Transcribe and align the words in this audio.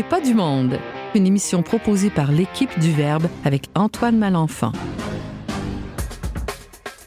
n'est 0.00 0.08
pas 0.08 0.22
du 0.22 0.32
monde. 0.32 0.78
Une 1.14 1.26
émission 1.26 1.62
proposée 1.62 2.08
par 2.08 2.32
l'équipe 2.32 2.70
du 2.80 2.90
Verbe 2.90 3.26
avec 3.44 3.64
Antoine 3.74 4.16
Malenfant. 4.16 4.72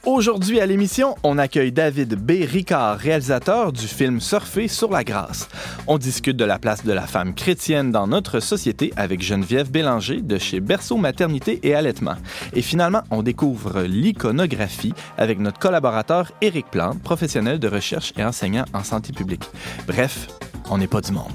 Aujourd'hui 0.05 0.59
à 0.59 0.67
l'émission, 0.67 1.15
on 1.23 1.39
accueille 1.39 1.71
David 1.71 2.13
B. 2.13 2.43
Ricard, 2.47 2.99
réalisateur 2.99 3.71
du 3.71 3.87
film 3.87 4.19
Surfer 4.21 4.67
sur 4.67 4.91
la 4.91 5.03
grâce. 5.03 5.49
On 5.87 5.97
discute 5.97 6.37
de 6.37 6.45
la 6.45 6.59
place 6.59 6.85
de 6.85 6.93
la 6.93 7.07
femme 7.07 7.33
chrétienne 7.33 7.89
dans 7.89 8.05
notre 8.05 8.39
société 8.39 8.93
avec 8.95 9.23
Geneviève 9.23 9.71
Bélanger 9.71 10.21
de 10.21 10.37
chez 10.37 10.59
Berceau 10.59 10.97
Maternité 10.97 11.61
et 11.63 11.73
Allaitement. 11.73 12.17
Et 12.53 12.61
finalement, 12.61 13.01
on 13.09 13.23
découvre 13.23 13.81
l'iconographie 13.81 14.93
avec 15.17 15.39
notre 15.39 15.57
collaborateur 15.57 16.31
Éric 16.41 16.67
Plante, 16.69 17.01
professionnel 17.01 17.57
de 17.57 17.69
recherche 17.69 18.13
et 18.17 18.23
enseignant 18.23 18.65
en 18.71 18.83
santé 18.83 19.13
publique. 19.13 19.49
Bref, 19.87 20.27
on 20.69 20.77
n'est 20.77 20.85
pas 20.85 21.01
du 21.01 21.11
monde. 21.11 21.31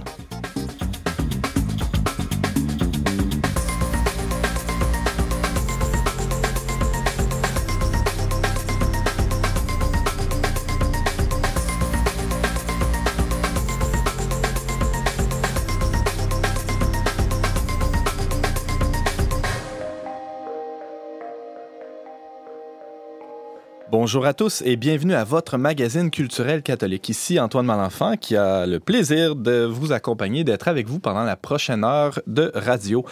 Bonjour 24.08 24.24
à 24.24 24.32
tous 24.32 24.62
et 24.64 24.76
bienvenue 24.76 25.12
à 25.12 25.22
votre 25.22 25.58
magazine 25.58 26.10
culturel 26.10 26.62
catholique. 26.62 27.10
Ici 27.10 27.38
Antoine 27.38 27.66
Malenfant 27.66 28.16
qui 28.16 28.36
a 28.36 28.64
le 28.64 28.80
plaisir 28.80 29.36
de 29.36 29.66
vous 29.66 29.92
accompagner, 29.92 30.44
d'être 30.44 30.66
avec 30.66 30.88
vous 30.88 30.98
pendant 30.98 31.24
la 31.24 31.36
prochaine 31.36 31.84
heure 31.84 32.18
de 32.26 32.50
radio. 32.54 33.04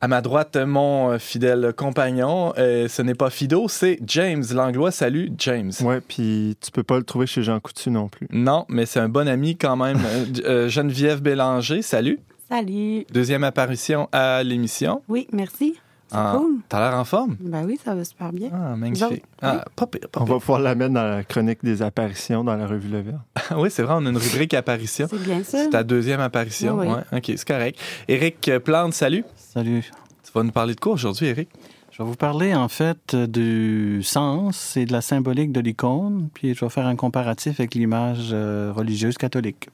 À 0.00 0.06
ma 0.06 0.20
droite, 0.20 0.56
mon 0.56 1.18
fidèle 1.18 1.72
compagnon, 1.76 2.54
euh, 2.58 2.86
ce 2.86 3.02
n'est 3.02 3.16
pas 3.16 3.28
Fido, 3.28 3.66
c'est 3.66 3.98
James 4.06 4.44
Langlois. 4.52 4.92
Salut, 4.92 5.32
James. 5.38 5.72
Ouais, 5.80 6.00
puis 6.00 6.56
tu 6.60 6.70
peux 6.70 6.84
pas 6.84 6.98
le 6.98 7.02
trouver 7.02 7.26
chez 7.26 7.42
Jean 7.42 7.58
Coutu 7.58 7.90
non 7.90 8.06
plus. 8.06 8.28
Non, 8.30 8.66
mais 8.68 8.86
c'est 8.86 9.00
un 9.00 9.08
bon 9.08 9.26
ami 9.26 9.56
quand 9.56 9.74
même. 9.74 9.98
Euh, 10.44 10.68
Geneviève 10.68 11.22
Bélanger, 11.22 11.82
salut. 11.82 12.20
Salut. 12.48 13.04
Deuxième 13.12 13.42
apparition 13.42 14.08
à 14.12 14.44
l'émission. 14.44 15.02
Oui, 15.08 15.26
merci. 15.32 15.74
Ah, 16.12 16.36
cool. 16.36 16.60
T'as 16.68 16.80
l'air 16.88 16.98
en 16.98 17.04
forme? 17.04 17.36
Ben 17.40 17.64
oui, 17.64 17.78
ça 17.82 17.94
va 17.94 18.04
super 18.04 18.32
bien. 18.32 18.50
Ah, 18.52 18.76
magnifique. 18.76 19.24
Ah, 19.42 19.64
pas 19.74 19.86
pire, 19.86 20.08
pas 20.10 20.20
On 20.20 20.24
va 20.24 20.38
pouvoir 20.38 20.60
la 20.60 20.74
mettre 20.74 20.94
dans 20.94 21.02
la 21.02 21.24
chronique 21.24 21.58
des 21.62 21.82
apparitions 21.82 22.44
dans 22.44 22.56
la 22.56 22.66
revue 22.66 22.88
Le 22.88 23.00
Verbe. 23.00 23.20
oui, 23.56 23.70
c'est 23.70 23.82
vrai, 23.82 23.94
on 23.98 24.06
a 24.06 24.10
une 24.10 24.16
rubrique 24.16 24.54
apparition. 24.54 25.06
C'est 25.10 25.22
bien 25.22 25.42
ça. 25.42 25.64
C'est 25.64 25.70
ta 25.70 25.82
deuxième 25.82 26.20
apparition. 26.20 26.76
Oui, 26.78 26.86
oui. 26.86 26.94
Ouais, 26.94 27.18
OK, 27.18 27.24
c'est 27.26 27.48
correct. 27.48 27.78
Éric 28.08 28.50
Plante, 28.64 28.94
salut. 28.94 29.24
Salut. 29.36 29.90
Tu 30.22 30.32
vas 30.34 30.42
nous 30.42 30.52
parler 30.52 30.74
de 30.74 30.80
quoi 30.80 30.92
aujourd'hui, 30.92 31.26
Éric? 31.26 31.48
Je 31.96 32.02
vais 32.02 32.08
vous 32.08 32.16
parler 32.16 32.56
en 32.56 32.66
fait 32.66 33.14
du 33.14 34.02
sens 34.02 34.76
et 34.76 34.84
de 34.84 34.92
la 34.92 35.00
symbolique 35.00 35.52
de 35.52 35.60
l'icône, 35.60 36.28
puis 36.34 36.52
je 36.52 36.64
vais 36.64 36.68
faire 36.68 36.88
un 36.88 36.96
comparatif 36.96 37.60
avec 37.60 37.76
l'image 37.76 38.30
euh, 38.32 38.72
religieuse 38.74 39.16
catholique. 39.16 39.68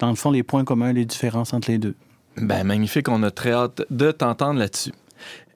Dans 0.00 0.08
le 0.08 0.16
fond, 0.16 0.32
les 0.32 0.42
points 0.42 0.64
communs, 0.64 0.92
les 0.92 1.04
différences 1.04 1.54
entre 1.54 1.70
les 1.70 1.78
deux. 1.78 1.94
Ben, 2.36 2.64
magnifique, 2.64 3.08
on 3.08 3.22
a 3.22 3.30
très 3.30 3.52
hâte 3.52 3.82
de 3.90 4.10
t'entendre 4.10 4.58
là-dessus. 4.58 4.90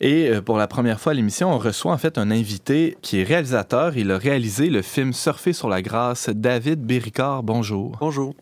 Et 0.00 0.28
euh, 0.28 0.40
pour 0.40 0.58
la 0.58 0.66
première 0.66 1.00
fois 1.00 1.12
à 1.12 1.14
l'émission, 1.14 1.52
on 1.52 1.58
reçoit 1.58 1.92
en 1.92 1.98
fait 1.98 2.18
un 2.18 2.30
invité 2.30 2.96
qui 3.02 3.20
est 3.20 3.24
réalisateur. 3.24 3.96
Il 3.96 4.10
a 4.10 4.18
réalisé 4.18 4.70
le 4.70 4.82
film 4.82 5.12
Surfer 5.12 5.52
sur 5.52 5.68
la 5.68 5.82
grâce, 5.82 6.28
David 6.28 6.84
Béricard. 6.84 7.42
Bonjour. 7.42 7.96
Bonjour. 8.00 8.34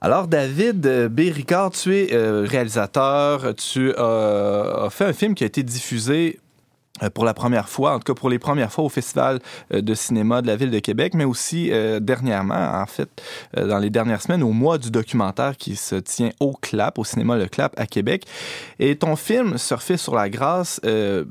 Alors, 0.00 0.28
David 0.28 0.86
euh, 0.86 1.08
Béricard, 1.08 1.70
tu 1.70 1.96
es 1.96 2.12
euh, 2.12 2.46
réalisateur. 2.46 3.54
Tu 3.54 3.94
as 3.96 4.88
fait 4.90 5.06
un 5.06 5.12
film 5.12 5.34
qui 5.34 5.44
a 5.44 5.46
été 5.46 5.62
diffusé 5.62 6.38
pour 7.14 7.24
la 7.24 7.34
première 7.34 7.68
fois, 7.68 7.94
en 7.94 7.98
tout 7.98 8.12
cas 8.12 8.18
pour 8.18 8.28
les 8.28 8.38
premières 8.38 8.72
fois 8.72 8.84
au 8.84 8.88
Festival 8.88 9.40
euh, 9.72 9.80
de 9.80 9.94
cinéma 9.94 10.42
de 10.42 10.46
la 10.46 10.56
Ville 10.56 10.70
de 10.70 10.78
Québec, 10.78 11.14
mais 11.14 11.24
aussi 11.24 11.70
euh, 11.70 12.00
dernièrement, 12.00 12.80
en 12.80 12.86
fait, 12.86 13.08
euh, 13.56 13.66
dans 13.66 13.78
les 13.78 13.90
dernières 13.90 14.22
semaines, 14.22 14.42
au 14.42 14.52
mois 14.52 14.78
du 14.78 14.90
documentaire 14.90 15.56
qui 15.56 15.76
se 15.76 15.94
tient 15.96 16.30
au 16.40 16.54
CLAP, 16.60 16.98
au 16.98 17.04
cinéma 17.04 17.36
Le 17.36 17.46
CLAP 17.46 17.78
à 17.78 17.86
Québec. 17.86 18.24
Et 18.78 18.96
ton 18.96 19.16
film, 19.16 19.58
Surfer 19.58 19.96
sur 19.96 20.14
la 20.14 20.28
grâce, 20.28 20.80
euh, 20.84 21.24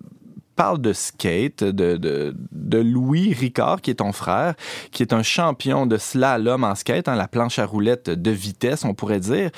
parle 0.56 0.82
de 0.82 0.92
skate, 0.92 1.64
de, 1.64 1.98
de, 1.98 2.36
de 2.52 2.78
Louis 2.80 3.34
Ricard, 3.34 3.82
qui 3.82 3.92
est 3.92 3.96
ton 3.96 4.12
frère, 4.12 4.56
qui 4.92 5.04
est 5.04 5.14
un 5.14 5.24
champion 5.24 5.86
de 5.86 5.98
slalom 5.98 6.64
en 6.64 6.76
skate, 6.76 7.08
hein, 7.08 7.16
la 7.16 7.28
planche 7.28 7.60
à 7.60 7.66
roulettes 7.66 8.10
de 8.10 8.32
vitesse, 8.32 8.84
on 8.84 8.94
pourrait 8.94 9.20
dire. 9.20 9.52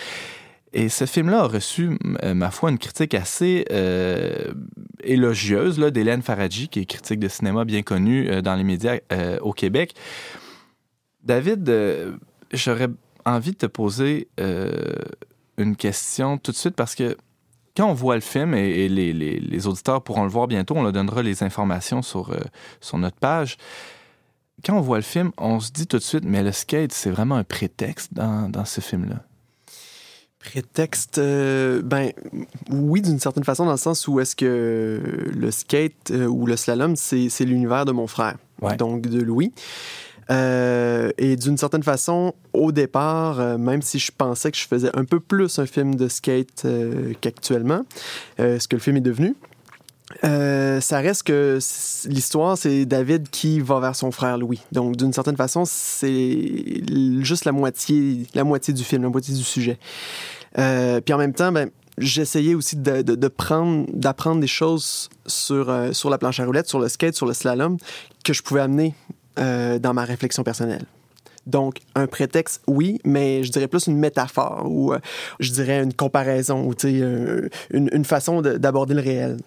Et 0.73 0.87
ce 0.89 1.05
film-là 1.05 1.39
a 1.41 1.47
reçu, 1.47 1.97
euh, 2.23 2.33
ma 2.33 2.51
foi, 2.51 2.69
une 2.69 2.77
critique 2.77 3.15
assez 3.15 3.65
euh, 3.71 4.53
élogieuse 5.03 5.79
d'Hélène 5.79 6.21
Faradji, 6.21 6.67
qui 6.69 6.79
est 6.81 6.85
critique 6.85 7.19
de 7.19 7.27
cinéma 7.27 7.65
bien 7.65 7.81
connue 7.81 8.29
euh, 8.29 8.41
dans 8.41 8.55
les 8.55 8.63
médias 8.63 8.97
euh, 9.11 9.39
au 9.41 9.51
Québec. 9.51 9.95
David, 11.23 11.71
j'aurais 12.53 12.87
envie 13.25 13.51
de 13.51 13.57
te 13.57 13.65
poser 13.65 14.29
une 15.57 15.75
question 15.75 16.37
tout 16.37 16.51
de 16.51 16.55
suite 16.55 16.75
parce 16.75 16.95
que 16.95 17.17
quand 17.75 17.89
on 17.89 17.93
voit 17.93 18.15
le 18.15 18.21
film, 18.21 18.53
et, 18.53 18.87
les, 18.87 19.13
les- 19.13 19.67
auditeurs 19.67 20.01
pourront 20.01 20.23
le 20.23 20.29
voir 20.29 20.47
bientôt, 20.47 20.75
on 20.77 20.83
leur 20.83 20.93
donnera 20.93 21.21
les 21.21 21.43
informations 21.43 22.01
sur, 22.01 22.35
sur 22.79 22.97
notre 22.97 23.17
page. 23.17 23.57
Quand 24.65 24.77
on 24.77 24.81
voit 24.81 24.97
le 24.97 25.03
film, 25.03 25.31
on 25.37 25.59
se 25.59 25.71
dit 25.71 25.87
tout 25.87 25.97
de 25.97 26.03
suite, 26.03 26.23
mais 26.25 26.41
le 26.41 26.51
skate, 26.51 26.93
c'est 26.93 27.11
vraiment 27.11 27.35
un 27.35 27.43
prétexte 27.43 28.13
dans, 28.13 28.49
dans 28.49 28.65
ce 28.65 28.81
film-là. 28.81 29.23
Prétexte, 30.39 31.17
euh, 31.17 31.81
ben 31.83 32.11
oui, 32.69 33.01
d'une 33.01 33.19
certaine 33.19 33.43
façon, 33.43 33.65
dans 33.65 33.71
le 33.71 33.77
sens 33.77 34.07
où 34.07 34.19
est-ce 34.19 34.35
que 34.35 35.01
le 35.35 35.51
skate 35.51 36.11
euh, 36.11 36.27
ou 36.27 36.45
le 36.45 36.55
slalom, 36.55 36.95
c'est 36.95 37.27
c'est 37.29 37.43
l'univers 37.45 37.85
de 37.85 37.91
mon 37.91 38.07
frère, 38.07 38.37
Ouais. 38.61 38.75
donc 38.77 39.01
de 39.01 39.21
Louis. 39.21 39.51
Euh, 40.31 41.11
et 41.17 41.35
d'une 41.35 41.57
certaine 41.57 41.81
façon, 41.83 42.33
au 42.53 42.71
départ, 42.71 43.39
euh, 43.39 43.57
même 43.57 43.81
si 43.81 43.97
je 43.99 44.11
pensais 44.15 44.51
que 44.51 44.57
je 44.57 44.67
faisais 44.67 44.91
un 44.95 45.03
peu 45.03 45.19
plus 45.19 45.57
un 45.59 45.65
film 45.65 45.95
de 45.95 46.07
skate 46.07 46.63
euh, 46.65 47.13
qu'actuellement, 47.19 47.81
ce 48.37 48.65
que 48.67 48.75
le 48.75 48.79
film 48.81 48.97
est 48.97 49.01
devenu, 49.01 49.35
euh, 50.23 50.81
ça 50.81 50.99
reste 50.99 51.23
que 51.23 51.59
l'histoire, 52.05 52.57
c'est 52.57 52.85
David 52.85 53.29
qui 53.29 53.59
va 53.59 53.79
vers 53.79 53.95
son 53.95 54.11
frère 54.11 54.37
Louis. 54.37 54.61
Donc, 54.71 54.95
d'une 54.95 55.13
certaine 55.13 55.37
façon, 55.37 55.63
c'est 55.65 56.81
juste 57.21 57.45
la 57.45 57.51
moitié, 57.51 58.25
la 58.33 58.43
moitié 58.43 58.73
du 58.73 58.83
film, 58.83 59.03
la 59.03 59.09
moitié 59.09 59.35
du 59.35 59.43
sujet. 59.43 59.77
Euh, 60.57 60.99
puis 61.01 61.13
en 61.13 61.17
même 61.17 61.33
temps, 61.33 61.51
ben, 61.51 61.69
j'essayais 61.97 62.55
aussi 62.55 62.75
de, 62.75 63.27
prendre, 63.27 63.85
d'apprendre 63.93 64.41
des 64.41 64.47
choses 64.47 65.09
sur, 65.27 65.69
euh, 65.69 65.93
sur 65.93 66.09
la 66.09 66.17
planche 66.17 66.39
à 66.39 66.45
roulettes, 66.45 66.67
sur 66.67 66.79
le 66.79 66.89
skate, 66.89 67.15
sur 67.15 67.27
le 67.27 67.33
slalom, 67.33 67.77
que 68.23 68.33
je 68.33 68.41
pouvais 68.41 68.61
amener 68.61 68.95
dans 69.37 69.93
ma 69.93 70.03
réflexion 70.03 70.43
personnelle. 70.43 70.83
Donc, 71.47 71.79
un 71.95 72.07
prétexte, 72.07 72.61
oui, 72.67 72.99
mais 73.05 73.41
je 73.45 73.51
dirais 73.53 73.69
plus 73.69 73.87
une 73.87 73.95
métaphore 73.95 74.69
ou 74.69 74.93
je 75.39 75.51
dirais 75.53 75.81
une 75.81 75.93
comparaison 75.93 76.67
ou 76.67 76.73
une, 77.71 78.03
façon 78.03 78.41
de- 78.41 78.57
d'aborder 78.57 78.95
le 78.95 79.01
réel. 79.01 79.37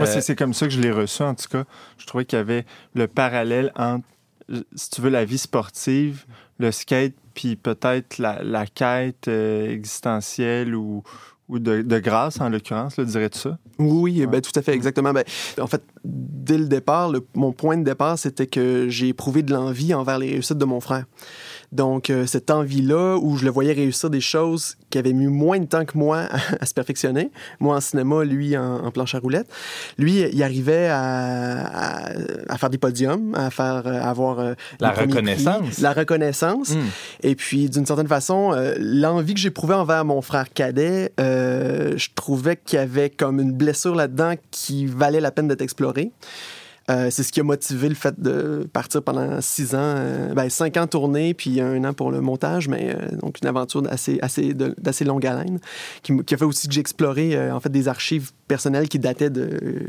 Moi, 0.00 0.08
Euh, 0.08 0.20
c'est- 0.20 0.36
comme 0.36 0.54
ça 0.54 0.66
que 0.66 0.72
je 0.72 0.80
l'ai 0.80 0.90
reçu, 0.92 1.22
en 1.22 1.34
tout 1.34 1.48
cas. 1.48 1.64
Je 1.98 2.06
trouvais 2.06 2.24
qu'il 2.24 2.38
y 2.38 2.40
avait 2.40 2.64
le 2.94 3.06
parallèle 3.06 3.72
entre, 3.76 4.04
si 4.74 4.90
tu 4.90 5.00
veux, 5.00 5.10
la 5.10 5.24
vie 5.24 5.38
sportive, 5.38 6.24
le 6.58 6.72
skate, 6.72 7.14
puis 7.34 7.56
peut-être 7.56 8.18
la, 8.18 8.42
la 8.42 8.66
quête 8.66 9.28
euh, 9.28 9.70
existentielle 9.70 10.74
ou, 10.74 11.02
ou 11.48 11.58
de, 11.58 11.82
de 11.82 11.98
grâce, 11.98 12.40
en 12.40 12.48
l'occurrence, 12.48 12.98
dirais-tu 12.98 13.38
ça? 13.38 13.58
Oui, 13.78 14.26
ben, 14.26 14.40
tout 14.40 14.50
à 14.54 14.62
fait, 14.62 14.72
exactement. 14.74 15.12
Ben, 15.12 15.24
en 15.58 15.66
fait, 15.66 15.82
dès 16.04 16.58
le 16.58 16.66
départ, 16.66 17.10
le- 17.10 17.24
mon 17.34 17.52
point 17.52 17.76
de 17.76 17.84
départ, 17.84 18.18
c'était 18.18 18.46
que 18.46 18.86
j'ai 18.88 19.08
éprouvé 19.08 19.42
de 19.42 19.52
l'envie 19.52 19.92
envers 19.94 20.18
les 20.18 20.30
réussites 20.30 20.58
de 20.58 20.64
mon 20.64 20.80
frère. 20.80 21.04
Donc, 21.72 22.10
euh, 22.10 22.26
cette 22.26 22.50
envie-là, 22.50 23.16
où 23.22 23.36
je 23.36 23.44
le 23.44 23.50
voyais 23.52 23.72
réussir 23.72 24.10
des 24.10 24.20
choses 24.20 24.76
qui 24.90 24.98
avaient 24.98 25.12
mis 25.12 25.28
moins 25.28 25.60
de 25.60 25.66
temps 25.66 25.84
que 25.84 25.96
moi 25.96 26.22
à, 26.28 26.38
à 26.60 26.66
se 26.66 26.74
perfectionner, 26.74 27.30
moi 27.60 27.76
en 27.76 27.80
cinéma, 27.80 28.24
lui 28.24 28.56
en, 28.56 28.84
en 28.84 28.90
planche 28.90 29.14
à 29.14 29.20
roulettes, 29.20 29.48
lui, 29.96 30.20
il 30.32 30.42
arrivait 30.42 30.88
à, 30.88 31.66
à- 31.66 32.12
à 32.48 32.58
faire 32.58 32.70
des 32.70 32.78
podiums, 32.78 33.34
à 33.36 33.50
faire 33.50 33.82
euh, 33.86 34.00
avoir 34.02 34.40
euh, 34.40 34.54
La 34.80 34.90
reconnaissance. 34.90 35.68
prix, 35.70 35.82
la 35.82 35.92
reconnaissance. 35.92 36.70
Hmm. 36.70 36.80
Et 37.22 37.36
puis, 37.36 37.68
d'une 37.70 37.86
certaine 37.86 38.08
façon, 38.08 38.52
euh, 38.52 38.74
l'envie 38.80 39.34
que 39.34 39.40
j'éprouvais 39.40 39.74
envers 39.74 40.04
mon 40.04 40.22
frère 40.22 40.52
cadet, 40.52 41.12
je 41.18 42.06
trouvais 42.16 42.56
qu'il 42.56 42.78
y 42.78 42.82
avait 42.82 43.10
comme 43.10 43.38
une 43.40 43.52
blessure 43.52 43.94
là-dedans 43.94 44.34
qui 44.50 44.86
valait 44.86 45.20
la 45.20 45.30
peine 45.30 45.46
d'être 45.46 45.62
explorée. 45.62 45.89
Euh, 46.90 47.08
c'est 47.10 47.22
ce 47.22 47.30
qui 47.30 47.40
a 47.40 47.44
motivé 47.44 47.88
le 47.88 47.94
fait 47.94 48.20
de 48.20 48.68
partir 48.72 49.02
pendant 49.02 49.40
six 49.40 49.74
ans, 49.74 49.94
euh, 49.96 50.34
ben, 50.34 50.48
cinq 50.50 50.76
ans 50.76 50.86
tournée, 50.88 51.34
puis 51.34 51.60
un 51.60 51.84
an 51.84 51.92
pour 51.92 52.10
le 52.10 52.20
montage, 52.20 52.68
mais 52.68 52.94
euh, 52.94 53.16
donc 53.16 53.40
une 53.40 53.48
aventure 53.48 53.82
assez, 53.88 54.18
assez 54.22 54.54
d'assez 54.54 55.04
longue 55.04 55.24
haleine, 55.24 55.60
qui, 56.02 56.16
qui 56.24 56.34
a 56.34 56.36
fait 56.36 56.44
aussi 56.44 56.66
que 56.66 56.74
j'ai 56.74 56.82
en 57.52 57.60
fait 57.60 57.68
des 57.68 57.86
archives 57.86 58.32
personnelles 58.48 58.88
qui 58.88 58.98
dataient 58.98 59.30
de, 59.30 59.86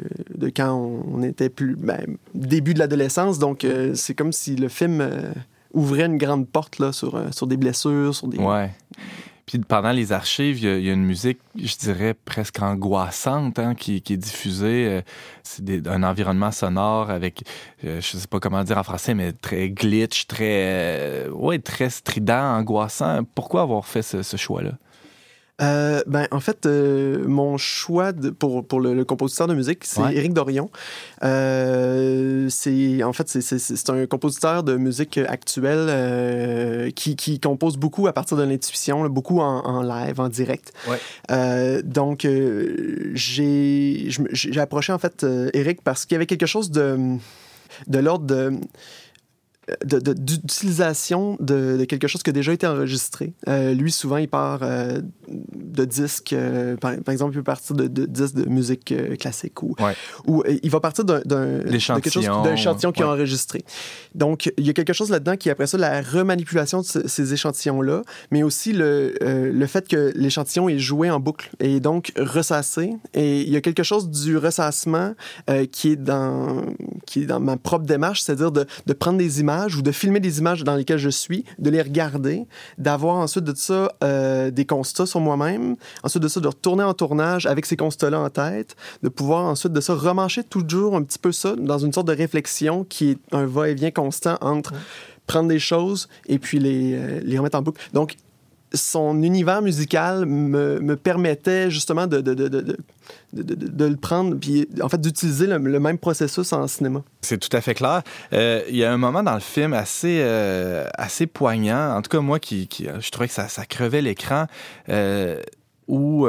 quand 0.55 0.73
on, 1.11 1.23
était 1.23 1.49
plus 1.49 1.75
ben, 1.75 2.17
début 2.35 2.73
de 2.73 2.79
l'adolescence. 2.79 3.39
Donc 3.39 3.65
c'est 3.95 4.13
comme 4.13 4.31
si 4.31 4.55
le 4.55 4.67
film 4.67 5.07
ouvrait 5.73 6.05
une 6.05 6.17
grande 6.17 6.47
porte 6.47 6.79
là, 6.79 6.91
sur, 6.91 7.19
sur 7.33 7.47
des 7.47 7.57
blessures, 7.57 8.13
sur 8.13 8.27
des. 8.27 8.37
Puis 9.51 9.59
pendant 9.59 9.91
les 9.91 10.13
archives, 10.13 10.63
il 10.63 10.81
y, 10.81 10.89
a, 10.89 10.93
une 10.93 11.03
musique, 11.03 11.39
je 11.61 11.75
dirais, 11.75 12.13
presque 12.13 12.61
angoissante 12.61 13.59
hein, 13.59 13.75
qui, 13.75 13.97
est 13.97 14.17
diffusée. 14.17 14.87
Euh, 14.87 15.01
C'est 15.43 15.87
un 15.87 16.03
environnement 16.03 16.51
sonore 16.51 17.09
avec, 17.09 17.43
euh, 17.83 17.99
je 17.99 18.15
sais 18.15 18.27
pas 18.27 18.39
comment 18.39 18.63
dire 18.63 18.77
en 18.77 18.83
français, 18.83 19.13
mais 19.13 19.33
très 19.33 19.69
glitch, 19.69 20.25
très, 20.27 21.25
euh, 21.25 21.29
ouais, 21.31 21.59
très 21.59 21.89
strident, 21.89 22.59
angoissant. 22.59 23.25
Pourquoi 23.35 23.63
avoir 23.63 23.85
fait 23.85 24.03
ce 24.03 24.37
choix-là? 24.37 24.71
Euh, 25.61 26.01
ben, 26.07 26.27
en 26.31 26.39
fait, 26.39 26.65
euh, 26.65 27.23
mon 27.27 27.57
choix 27.57 28.11
de- 28.13 28.29
pour, 28.31 28.65
pour 28.65 28.79
le, 28.79 28.93
le 28.95 29.05
compositeur 29.05 29.47
de 29.47 29.53
musique, 29.53 29.83
c'est 29.85 30.01
Ouais. 30.01 30.15
Éric 30.15 30.33
Dorion. 30.33 30.69
Euh, 31.23 32.47
c'est, 32.49 33.03
en 33.03 33.13
fait, 33.13 33.27
c'est, 33.29 33.41
c'est- 33.41 33.59
c'est 33.59 33.89
un 33.89 34.05
compositeur 34.07 34.63
de 34.63 34.75
musique 34.75 35.17
actuelle 35.17 36.91
qui, 36.93 37.15
qui 37.15 37.39
compose 37.39 37.77
beaucoup 37.77 38.07
à 38.07 38.13
partir 38.13 38.37
de 38.37 38.43
l'intuition, 38.43 39.07
beaucoup 39.09 39.39
en, 39.39 39.59
en 39.65 39.81
live, 39.83 40.19
en 40.19 40.29
direct. 40.29 40.73
Ouais. 40.89 41.83
Donc, 41.83 42.25
j'ai, 43.13 44.09
approché, 44.59 44.93
en 44.93 44.99
fait, 44.99 45.25
Éric 45.53 45.81
parce 45.83 46.05
qu'il 46.05 46.15
y 46.15 46.17
avait 46.17 46.25
quelque 46.25 46.45
chose 46.45 46.71
de, 46.71 46.97
de 47.87 47.99
l'ordre 47.99 48.25
de 48.25 48.51
de- 49.85 50.13
d'utilisation 50.13 51.37
de, 51.39 51.77
de 51.77 51.85
quelque 51.85 52.07
chose 52.07 52.23
qui 52.23 52.29
a 52.29 52.33
déjà 52.33 52.53
été 52.53 52.67
enregistré. 52.67 53.33
Euh, 53.47 53.73
lui, 53.73 53.91
souvent, 53.91 54.17
il 54.17 54.27
part 54.27 54.59
euh, 54.63 55.01
de 55.29 55.85
disques, 55.85 56.33
euh, 56.33 56.75
par, 56.77 56.95
par 56.97 57.11
exemple, 57.11 57.33
il 57.33 57.37
peut 57.37 57.43
partir 57.43 57.75
de, 57.75 57.87
de 57.87 58.05
disques 58.05 58.35
de 58.35 58.45
musique 58.49 58.93
classique 59.19 59.63
ou, 59.63 59.75
Ouais. 59.79 59.93
ou 60.27 60.43
il 60.63 60.69
va 60.69 60.79
partir 60.79 61.05
d'un 61.05 61.21
d'un 61.25 61.59
échantillon 62.53 62.91
qu'il 62.91 63.03
a 63.03 63.07
enregistré. 63.09 63.63
Donc, 64.15 64.51
il 64.57 64.65
y 64.65 64.69
a 64.69 64.73
quelque 64.73 64.93
chose 64.93 65.09
là-dedans 65.09 65.37
qui, 65.37 65.49
après 65.49 65.67
ça, 65.67 65.77
la 65.77 66.01
remanipulation 66.01 66.81
de 66.81 66.85
ce- 66.85 67.07
ces 67.07 67.33
échantillons-là, 67.33 68.01
mais 68.31 68.43
aussi 68.43 68.73
le, 68.73 69.13
le 69.21 69.67
fait 69.67 69.87
que 69.87 70.11
l'échantillon 70.15 70.69
est 70.69 70.79
joué 70.79 71.09
en 71.09 71.19
boucle 71.19 71.49
et 71.59 71.79
donc 71.79 72.11
ressassé. 72.17 72.93
Et 73.13 73.41
il 73.41 73.49
y 73.49 73.55
a 73.55 73.61
quelque 73.61 73.83
chose 73.83 74.09
du 74.09 74.37
ressassement 74.37 75.13
qui, 75.71 75.89
est 75.91 75.95
dans, 75.95 76.63
qui 77.05 77.21
est 77.23 77.25
dans 77.25 77.39
ma 77.39 77.57
propre 77.57 77.85
démarche, 77.85 78.21
c'est-à-dire 78.21 78.51
de, 78.51 78.65
de 78.85 78.93
prendre 78.93 79.17
des 79.17 79.39
images 79.39 79.60
ou 79.69 79.81
de 79.81 79.91
filmer 79.91 80.19
des 80.19 80.39
images 80.39 80.63
dans 80.63 80.75
lesquelles 80.75 80.97
je 80.97 81.09
suis, 81.09 81.45
de 81.59 81.69
les 81.69 81.81
regarder, 81.81 82.45
d'avoir 82.77 83.15
ensuite 83.15 83.43
de 83.43 83.53
ça 83.55 83.91
euh, 84.03 84.51
des 84.51 84.65
constats 84.65 85.05
sur 85.05 85.19
moi-même, 85.19 85.75
ensuite 86.03 86.23
de 86.23 86.27
ça 86.27 86.39
de 86.39 86.47
retourner 86.47 86.83
en 86.83 86.93
tournage 86.93 87.45
avec 87.45 87.65
ces 87.65 87.77
constats-là 87.77 88.19
en 88.19 88.29
tête, 88.29 88.75
de 89.03 89.09
pouvoir 89.09 89.45
ensuite 89.45 89.73
de 89.73 89.81
ça 89.81 89.93
remancher 89.93 90.43
toujours 90.43 90.95
un 90.95 91.03
petit 91.03 91.19
peu 91.19 91.31
ça 91.31 91.55
dans 91.57 91.79
une 91.79 91.93
sorte 91.93 92.07
de 92.07 92.15
réflexion 92.15 92.83
qui 92.83 93.11
est 93.11 93.19
un 93.31 93.45
va-et-vient 93.45 93.91
constant 93.91 94.37
entre 94.41 94.73
prendre 95.27 95.47
des 95.47 95.59
choses 95.59 96.09
et 96.27 96.39
puis 96.39 96.59
les, 96.59 96.93
euh, 96.93 97.21
les 97.23 97.37
remettre 97.37 97.57
en 97.57 97.61
boucle. 97.61 97.81
Donc, 97.93 98.17
son 98.73 99.21
univers 99.21 99.61
musical 99.61 100.25
me, 100.25 100.79
me 100.79 100.95
permettait 100.95 101.69
justement 101.69 102.07
de, 102.07 102.77
le 103.33 103.95
prendre, 103.95 104.35
puis 104.35 104.67
en 104.81 104.89
fait 104.89 104.99
d'utiliser 104.99 105.47
le, 105.47 105.59
même 105.59 105.97
processus 105.97 106.53
en 106.53 106.67
cinéma. 106.67 107.03
C'est 107.21 107.37
tout 107.37 107.55
à 107.55 107.61
fait 107.61 107.73
clair. 107.73 108.01
Euh, 108.33 108.63
Il 108.69 108.75
y 108.75 108.83
a 108.83 108.91
un 108.91 108.97
moment 108.97 109.23
dans 109.23 109.33
le 109.33 109.39
film 109.39 109.73
assez, 109.73 110.19
euh, 110.21 110.87
assez 110.95 111.27
poignant, 111.27 111.95
en 111.95 112.01
tout 112.01 112.09
cas 112.09 112.21
moi 112.21 112.39
qui, 112.39 112.67
qui 112.67 112.87
je 112.99 113.09
trouvais 113.11 113.27
que 113.27 113.33
ça, 113.33 113.47
ça 113.47 113.65
crevait 113.65 114.01
l'écran, 114.01 114.47
euh, 114.89 115.41
où 115.87 116.27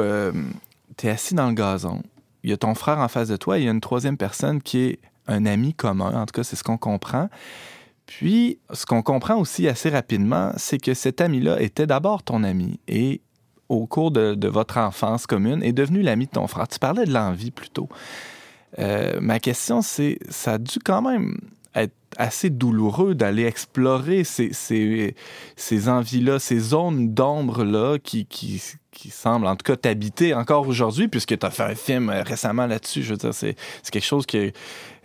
tu 0.97 1.07
es 1.07 1.09
assis 1.09 1.35
dans 1.35 1.47
le 1.47 1.53
gazon, 1.53 2.01
il 2.43 2.49
y 2.49 2.53
a 2.53 2.57
ton 2.57 2.75
frère 2.75 2.99
en 2.99 3.07
face 3.07 3.29
de 3.29 3.37
toi, 3.37 3.57
il 3.57 3.65
y 3.65 3.67
a 3.67 3.71
une 3.71 3.81
troisième 3.81 4.17
personne 4.17 4.61
qui 4.61 4.79
est 4.79 4.99
un 5.27 5.45
ami 5.45 5.73
commun, 5.73 6.13
en 6.13 6.25
tout 6.25 6.33
cas 6.33 6.43
c'est 6.43 6.57
ce 6.57 6.63
qu'on 6.63 6.77
comprend. 6.77 7.29
Puis, 8.17 8.59
ce 8.71 8.85
qu'on 8.85 9.01
comprend 9.01 9.37
aussi 9.37 9.67
assez 9.67 9.89
rapidement, 9.89 10.51
c'est 10.57 10.77
que 10.77 10.93
cet 10.93 11.19
ami-là 11.19 11.61
était 11.61 11.87
d'abord 11.87 12.23
ton 12.23 12.43
ami 12.43 12.79
et 12.87 13.21
au 13.69 13.87
cours 13.87 14.11
de, 14.11 14.47
votre 14.47 14.77
enfance 14.77 15.25
commune 15.25 15.63
est 15.63 15.73
devenu 15.73 16.01
l'ami 16.01 16.25
de 16.27 16.31
ton 16.31 16.47
frère. 16.47 16.67
Tu 16.67 16.79
parlais 16.79 17.05
de 17.05 17.13
l'envie 17.13 17.51
plutôt. 17.51 17.89
Euh, 18.79 19.19
ma 19.19 19.39
question, 19.39 19.81
c'est, 19.81 20.19
ça 20.29 20.53
a 20.53 20.57
dû 20.57 20.79
quand 20.83 21.01
même 21.01 21.37
assez 22.17 22.49
douloureux 22.49 23.15
d'aller 23.15 23.45
explorer 23.45 24.23
ces, 24.23 24.53
ces, 24.53 25.15
ces 25.55 25.89
envies-là, 25.89 26.39
ces 26.39 26.59
zones 26.59 27.13
d'ombre-là 27.13 27.97
qui, 27.99 28.25
qui, 28.25 28.61
qui 28.93 29.09
semblent 29.09 29.47
en 29.47 29.55
tout 29.55 29.63
cas 29.63 29.75
t'habiter 29.75 30.33
encore 30.33 30.67
aujourd'hui, 30.67 31.07
puisque 31.07 31.37
tu 31.37 31.45
as 31.45 31.49
fait 31.49 31.63
un 31.63 31.75
film 31.75 32.09
euh, 32.09 32.23
récemment 32.23 32.67
là-dessus. 32.67 33.03
Je 33.03 33.11
veux 33.11 33.17
dire, 33.17 33.33
c'est, 33.33 33.55
quelque 33.91 34.05
chose 34.05 34.25
que, 34.25 34.51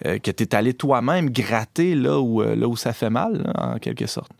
euh, 0.06 0.18
que 0.18 0.30
tu 0.30 0.44
es 0.44 0.54
allé 0.54 0.74
toi-même 0.74 1.30
gratter 1.30 1.94
là 1.94 2.20
où, 2.20 2.42
euh, 2.42 2.54
là 2.54 2.68
où 2.68 2.76
ça 2.76 2.92
fait 2.92 3.10
mal, 3.10 3.50
en 3.56 3.78
quelque 3.78 4.06
sorte. 4.06 4.30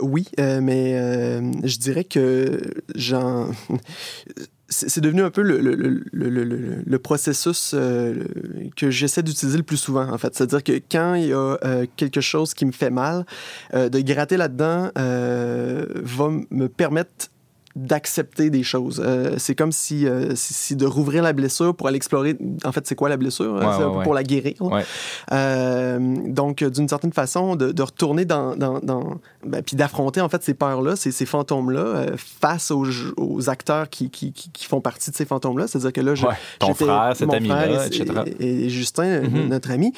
Oui, 0.00 0.28
mais 0.38 0.92
je 1.64 1.76
dirais 1.78 2.04
que 2.04 2.62
j'en. 2.94 3.50
C'est 4.72 5.00
devenu 5.00 5.22
un 5.22 5.30
peu 5.30 5.42
le, 5.42 5.58
le, 5.58 6.00
le, 6.12 6.82
le, 6.84 6.98
processus 6.98 7.72
euh, 7.74 8.24
que 8.76 8.90
j'essaie 8.90 9.22
d'utiliser 9.22 9.58
le 9.58 9.62
plus 9.62 9.76
souvent, 9.76 10.08
en 10.10 10.18
fait. 10.18 10.34
C'est-à-dire 10.34 10.64
que 10.64 10.72
quand 10.90 11.14
il 11.14 11.26
y 11.26 11.32
a 11.32 11.58
euh, 11.64 11.86
quelque 11.96 12.20
chose 12.20 12.54
qui 12.54 12.64
me 12.64 12.72
fait 12.72 12.90
mal, 12.90 13.26
euh, 13.74 13.88
de 13.88 14.00
gratter 14.00 14.36
là-dedans 14.36 14.90
va 14.94 16.30
me 16.50 16.68
permettre 16.68 17.28
d'accepter 17.76 18.50
des 18.50 18.62
choses. 18.62 19.02
Euh, 19.04 19.34
c'est 19.38 19.54
comme 19.54 19.72
si, 19.72 20.06
euh, 20.06 20.34
si, 20.34 20.54
si 20.54 20.76
de 20.76 20.86
rouvrir 20.86 21.22
la 21.22 21.32
blessure 21.32 21.74
pour 21.74 21.88
aller 21.88 21.96
explorer, 21.96 22.36
en 22.64 22.72
fait, 22.72 22.86
c'est 22.86 22.94
quoi 22.94 23.08
la 23.08 23.16
blessure? 23.16 23.52
Ouais, 23.54 23.64
ouais, 23.64 23.84
ouais. 23.84 24.04
pour 24.04 24.14
la 24.14 24.22
guérir. 24.22 24.54
Euh, 25.32 25.98
donc, 26.26 26.62
d'une 26.64 26.88
certaine 26.88 27.12
façon, 27.12 27.56
de, 27.56 27.72
de 27.72 27.82
retourner 27.82 28.24
dans... 28.24 28.56
dans, 28.56 28.78
dans 28.80 29.18
ben, 29.44 29.62
puis 29.62 29.74
d'affronter, 29.76 30.20
en 30.20 30.28
fait, 30.28 30.42
ces 30.42 30.54
peurs-là, 30.54 30.94
ces, 30.96 31.10
ces 31.10 31.26
fantômes-là, 31.26 31.80
euh, 31.80 32.06
face 32.16 32.70
aux, 32.70 32.86
aux 33.16 33.50
acteurs 33.50 33.88
qui, 33.88 34.08
qui, 34.10 34.32
qui, 34.32 34.50
qui 34.50 34.66
font 34.66 34.80
partie 34.80 35.10
de 35.10 35.16
ces 35.16 35.24
fantômes-là. 35.24 35.66
C'est-à-dire 35.66 35.92
que 35.92 36.00
là, 36.00 36.14
je, 36.14 36.26
ton 36.60 36.74
frère, 36.74 37.12
cet 37.16 37.32
ami-là, 37.32 37.84
et, 37.84 37.86
etc. 37.86 38.04
Et, 38.38 38.64
et 38.66 38.68
Justin, 38.70 39.22
Mhm. 39.22 39.48
notre 39.48 39.70
ami, 39.70 39.92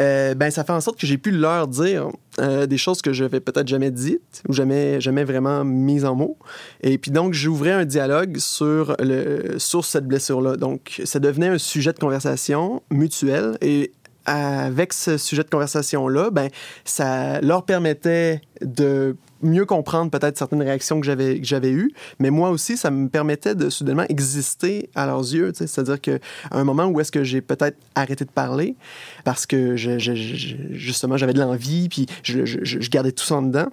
euh, 0.00 0.34
ben, 0.34 0.50
ça 0.50 0.64
fait 0.64 0.72
en 0.72 0.80
sorte 0.80 0.98
que 0.98 1.06
j'ai 1.06 1.18
pu 1.18 1.30
leur 1.30 1.66
dire 1.68 2.08
euh, 2.40 2.66
des 2.66 2.78
choses 2.78 3.02
que 3.02 3.12
je 3.12 3.24
n'avais 3.24 3.40
peut-être 3.40 3.68
jamais 3.68 3.90
dites 3.90 4.42
ou 4.48 4.52
jamais, 4.52 5.00
jamais 5.00 5.24
vraiment 5.24 5.64
mises 5.64 6.04
en 6.04 6.14
mots. 6.14 6.36
Et 6.82 6.98
puis 6.98 7.10
donc, 7.10 7.32
j'ouvrais 7.32 7.72
un 7.72 7.84
dialogue 7.84 8.38
sur, 8.38 8.96
le, 8.98 9.58
sur 9.58 9.84
cette 9.84 10.06
blessure-là. 10.06 10.56
Donc, 10.56 11.00
ça 11.04 11.20
devenait 11.20 11.48
un 11.48 11.58
sujet 11.58 11.92
de 11.92 11.98
conversation 11.98 12.82
mutuel 12.90 13.56
et 13.60 13.92
avec 14.26 14.92
ce 14.92 15.18
sujet 15.18 15.42
de 15.42 15.50
conversation-là, 15.50 16.30
ben, 16.30 16.48
ça 16.84 17.40
leur 17.40 17.64
permettait 17.64 18.40
de 18.60 19.16
mieux 19.42 19.66
comprendre 19.66 20.10
peut-être 20.10 20.38
certaines 20.38 20.62
réactions 20.62 21.00
que 21.00 21.06
j'avais 21.06 21.38
que 21.38 21.46
j'avais 21.46 21.70
eues, 21.70 21.92
mais 22.18 22.30
moi 22.30 22.50
aussi, 22.50 22.76
ça 22.76 22.90
me 22.90 23.08
permettait 23.08 23.54
de 23.54 23.68
soudainement 23.68 24.06
exister 24.08 24.88
à 24.94 25.06
leurs 25.06 25.20
yeux. 25.20 25.52
C'est-à-dire 25.54 26.00
qu'à 26.00 26.18
un 26.50 26.64
moment 26.64 26.86
où 26.86 27.00
est-ce 27.00 27.12
que 27.12 27.24
j'ai 27.24 27.40
peut-être 27.40 27.76
arrêté 27.94 28.24
de 28.24 28.30
parler 28.30 28.76
parce 29.24 29.46
que 29.46 29.76
justement 29.76 31.16
j'avais 31.16 31.34
de 31.34 31.40
l'envie, 31.40 31.88
puis 31.88 32.06
je 32.22 32.88
gardais 32.88 33.12
tout 33.12 33.24
ça 33.24 33.36
en 33.36 33.42
dedans. 33.42 33.68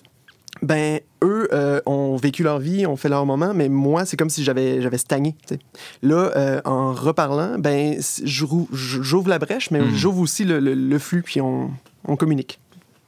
Ben, 0.64 1.00
eux 1.24 1.48
euh, 1.54 1.82
ont 1.88 2.16
vécu 2.18 2.44
leur 2.44 2.60
vie, 2.60 2.86
ont 2.86 2.96
fait 2.96 3.10
leur 3.10 3.26
moment, 3.26 3.52
mais 3.56 3.68
moi, 3.68 4.06
c'est 4.06 4.16
comme 4.16 4.30
si 4.30 4.44
j'avais 4.44 4.82
j'avais 4.82 5.00
stagné. 5.00 5.36
Là, 6.04 6.32
euh, 6.36 6.62
en 6.66 6.94
reparlant, 6.94 7.58
ben, 7.58 8.00
j'ouvre 8.24 9.30
la 9.30 9.40
brèche, 9.40 9.72
mais 9.72 9.82
Mm. 9.82 9.96
j'ouvre 9.96 10.20
aussi 10.20 10.44
le, 10.44 10.60
le- 10.60 10.76
le 10.76 11.00
flux, 11.00 11.24
puis 11.24 11.42
on, 11.42 11.72
on 12.08 12.16
communique. 12.16 12.60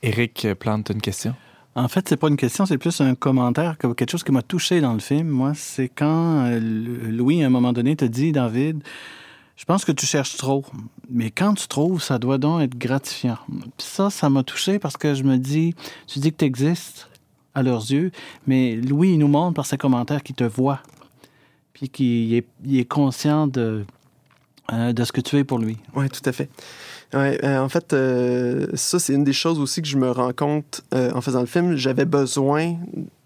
Éric 0.01 0.47
Plante, 0.59 0.89
une 0.89 1.01
question? 1.01 1.35
En 1.75 1.87
fait, 1.87 2.07
c'est 2.09 2.17
pas 2.17 2.27
une 2.27 2.37
question, 2.37 2.65
c'est 2.65 2.77
plus 2.77 3.01
un 3.01 3.15
commentaire, 3.15 3.77
que- 3.77 3.93
quelque 3.93 4.11
chose 4.11 4.23
qui 4.23 4.31
m'a 4.31 4.41
touché 4.43 4.81
dans 4.81 4.93
le 4.93 4.99
film. 4.99 5.27
Moi, 5.27 5.53
c'est 5.55 5.89
quand 5.89 6.45
euh, 6.45 6.59
Louis, 6.59 7.43
à 7.43 7.47
un 7.47 7.49
moment 7.49 7.73
donné, 7.73 7.95
te 7.95 8.05
dit, 8.05 8.31
David, 8.31 8.83
je 9.55 9.65
pense 9.65 9.85
que 9.85 9.91
tu 9.91 10.05
cherches 10.05 10.37
trop, 10.37 10.65
mais 11.09 11.31
quand 11.31 11.53
tu 11.53 11.67
trouves, 11.67 12.01
ça 12.01 12.17
doit 12.19 12.37
donc 12.39 12.61
être 12.61 12.77
gratifiant. 12.77 13.37
Puis 13.47 13.87
ça, 13.87 14.09
ça 14.09 14.29
m'a 14.29 14.43
touché 14.43 14.77
parce 14.79 14.97
que 14.97 15.13
je 15.15 15.23
me 15.23 15.37
dis, 15.37 15.73
tu 16.07 16.19
dis 16.19 16.31
que 16.31 16.37
tu 16.37 16.45
existes 16.45 17.07
à 17.55 17.63
leurs 17.63 17.91
yeux, 17.91 18.11
mais 18.47 18.75
Louis, 18.75 19.13
il 19.13 19.19
nous 19.19 19.27
montre 19.27 19.53
par 19.53 19.65
ses 19.65 19.77
commentaires 19.77 20.23
qu'il 20.23 20.35
te 20.35 20.43
voit, 20.43 20.79
puis 21.73 21.89
qu'il 21.89 22.33
est, 22.33 22.85
conscient 22.85 23.47
de, 23.47 23.85
euh, 24.71 24.93
de 24.93 25.03
ce 25.03 25.11
que 25.11 25.21
tu 25.21 25.37
es 25.37 25.43
pour 25.43 25.59
lui. 25.59 25.77
Oui, 25.95 26.09
tout 26.09 26.27
à 26.27 26.31
fait. 26.31 26.49
Ouais, 27.13 27.39
euh, 27.43 27.59
en 27.59 27.69
fait, 27.69 27.93
euh, 27.93 28.67
ça, 28.73 28.99
c'est 28.99 29.13
une 29.13 29.23
des 29.23 29.33
choses 29.33 29.59
aussi 29.59 29.81
que 29.81 29.87
je 29.87 29.97
me 29.97 30.09
rends 30.09 30.33
compte 30.33 30.81
en 30.91 31.21
faisant 31.21 31.41
le 31.41 31.45
film. 31.45 31.75
J'avais 31.75 32.05
besoin. 32.05 32.75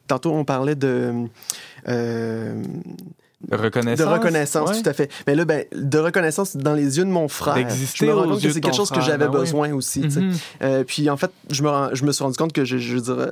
Tantôt, 0.07 0.33
on 0.33 0.43
parlait 0.43 0.75
de. 0.75 1.27
De 3.49 3.55
reconnaissance? 3.55 4.05
De 4.07 4.11
reconnaissance, 4.11 4.69
Ouais. 4.71 4.81
tout 4.81 4.89
à 4.89 4.93
fait. 4.93 5.11
Mais 5.27 5.35
là, 5.35 5.45
ben, 5.45 5.63
de 5.71 5.97
reconnaissance 5.99 6.57
dans 6.57 6.73
les 6.73 6.97
yeux 6.97 7.05
de 7.05 7.09
mon 7.11 7.27
frère. 7.27 7.55
Je 7.93 8.05
me 8.05 8.11
rends 8.13 8.21
aux 8.25 8.29
compte 8.29 8.41
yeux 8.41 8.49
que 8.49 8.53
c'est 8.55 8.61
quelque 8.61 8.75
chose 8.75 8.89
que 8.89 8.99
j'avais 9.01 9.25
ben 9.27 9.31
oui. 9.35 9.39
besoin 9.41 9.73
aussi. 9.73 9.99
Mhm. 9.99 10.33
Euh, 10.63 10.83
puis 10.83 11.07
en 11.09 11.17
fait, 11.17 11.29
je 11.51 11.61
me, 11.61 11.69
je 11.93 12.03
me 12.03 12.11
suis 12.11 12.23
rendu 12.23 12.35
compte 12.35 12.51
que 12.51 12.65
je, 12.65 12.75
dire, 12.97 13.13
euh, 13.19 13.31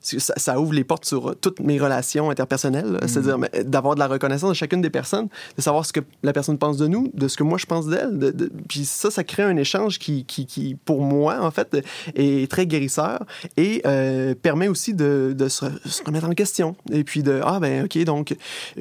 ça, 0.00 0.34
ça 0.36 0.58
ouvre 0.60 0.72
les 0.72 0.82
portes 0.82 1.04
sur 1.04 1.30
euh, 1.30 1.34
toutes 1.40 1.60
mes 1.60 1.78
relations 1.78 2.30
interpersonnelles. 2.30 2.86
Mhm. 2.86 2.92
là. 2.94 3.00
C'est-à-dire 3.06 3.38
d'avoir 3.64 3.94
de 3.94 4.00
la 4.00 4.08
reconnaissance 4.08 4.50
de 4.50 4.54
chacune 4.54 4.82
des 4.82 4.90
personnes, 4.90 5.28
de 5.56 5.62
savoir 5.62 5.86
ce 5.86 5.92
que 5.92 6.00
la 6.24 6.32
personne 6.32 6.58
pense 6.58 6.76
de 6.76 6.88
nous, 6.88 7.10
de 7.14 7.28
ce 7.28 7.36
que 7.36 7.44
moi 7.44 7.56
je 7.58 7.66
pense 7.66 7.86
d'elle. 7.86 8.18
de- 8.18 8.32
de- 8.32 8.50
puis 8.68 8.84
ça, 8.84 9.10
ça 9.12 9.22
crée 9.22 9.44
un 9.44 9.56
échange 9.56 9.98
qui, 10.00 10.24
qui, 10.24 10.46
qui, 10.46 10.74
pour 10.84 11.00
moi, 11.00 11.38
en 11.40 11.50
fait, 11.52 11.76
est 12.16 12.50
très 12.50 12.66
guérisseur 12.66 13.20
et 13.56 13.82
euh, 13.86 14.34
permet 14.34 14.66
aussi 14.66 14.94
de, 14.94 15.32
de 15.36 15.48
se, 15.48 15.66
se 15.86 16.02
remettre 16.04 16.26
en 16.26 16.32
question. 16.34 16.74
Et 16.92 17.04
puis 17.04 17.22
de, 17.22 17.40
ah 17.44 17.60
ben 17.60 17.84
ok, 17.84 18.02
donc 18.04 18.34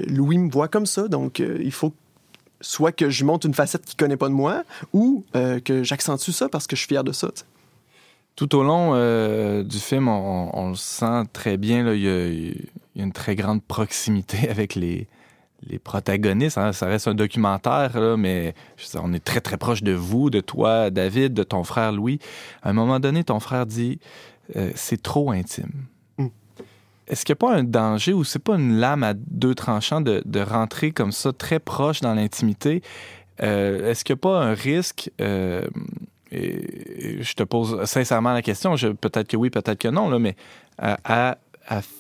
Louis 0.08 0.40
me 0.40 0.50
voit 0.52 0.63
comme 0.68 0.86
ça, 0.86 1.08
donc 1.08 1.40
euh, 1.40 1.58
il 1.62 1.72
faut 1.72 1.94
soit 2.62 2.92
que 2.92 3.10
je 3.10 3.26
monte 3.26 3.44
une 3.44 3.54
facette 3.54 3.86
qu'il 3.86 3.98
connaît 3.98 4.18
pas 4.18 4.30
de 4.30 4.34
moi, 4.34 4.64
ou 4.94 5.26
euh, 5.36 5.60
que 5.60 5.84
j'accentue 5.84 6.32
ça 6.32 6.50
parce 6.50 6.68
que 6.68 6.76
je 6.76 6.82
suis 6.82 6.88
fier 6.90 7.04
de 7.04 7.12
ça. 7.12 7.30
Tout 8.36 8.56
au 8.56 8.64
long 8.64 8.94
euh, 8.96 9.64
du 9.64 9.78
film, 9.78 10.08
on, 10.08 10.70
le 10.70 10.76
sent 10.76 11.24
très 11.34 11.58
bien. 11.58 11.94
Il 11.94 12.02
y, 12.02 12.10
a, 12.10 13.04
une 13.04 13.12
très 13.12 13.36
grande 13.36 13.62
proximité 13.62 14.50
avec 14.50 14.76
les, 14.76 15.08
les 15.68 15.78
protagonistes. 15.78 16.58
hein. 16.58 16.74
Ça 16.74 16.88
reste 16.88 17.08
un 17.08 17.16
documentaire, 17.16 18.16
mais 18.18 18.56
on 18.96 19.14
est 19.14 19.24
très, 19.24 19.42
très 19.42 19.58
proche 19.58 19.84
de 19.84 19.92
vous, 19.92 20.30
de 20.30 20.40
toi, 20.40 20.90
David, 20.90 21.34
de 21.34 21.44
ton 21.44 21.64
frère 21.64 21.92
Louis. 21.92 22.20
À 22.64 22.70
un 22.70 22.74
moment 22.74 23.00
donné, 23.00 23.24
ton 23.24 23.40
frère 23.40 23.66
dit 23.66 24.00
c'est 24.76 25.02
trop 25.02 25.32
intime. 25.32 25.86
Est-ce 27.14 27.26
qu'il 27.26 27.34
n'y 27.34 27.38
a 27.38 27.48
pas 27.48 27.56
un 27.56 27.64
danger 27.64 28.12
ou 28.12 28.24
c'est 28.24 28.40
pas 28.40 28.56
une 28.56 28.80
lame 28.80 29.04
à 29.04 29.14
deux 29.14 29.54
tranchants 29.54 30.02
de, 30.02 30.40
rentrer 30.40 30.92
comme 30.92 31.12
ça 31.12 31.32
très 31.32 31.60
proche 31.60 32.02
dans 32.02 32.16
l'intimité? 32.16 32.82
Euh, 33.44 33.92
Est-ce 33.92 34.04
qu'il 34.04 34.16
n'y 34.16 34.20
a 34.20 34.22
pas 34.22 34.42
un 34.42 34.56
risque 34.56 35.12
euh, 35.22 35.68
et 36.32 37.22
je 37.22 37.34
te 37.36 37.44
pose 37.44 37.86
sincèrement 37.86 38.34
la 38.34 38.42
question, 38.42 38.74
peut-être 39.00 39.28
que 39.28 39.38
oui, 39.38 39.52
peut-être 39.52 39.78
que 39.78 39.90
non, 39.90 40.18
mais 40.18 40.36
à 40.80 41.38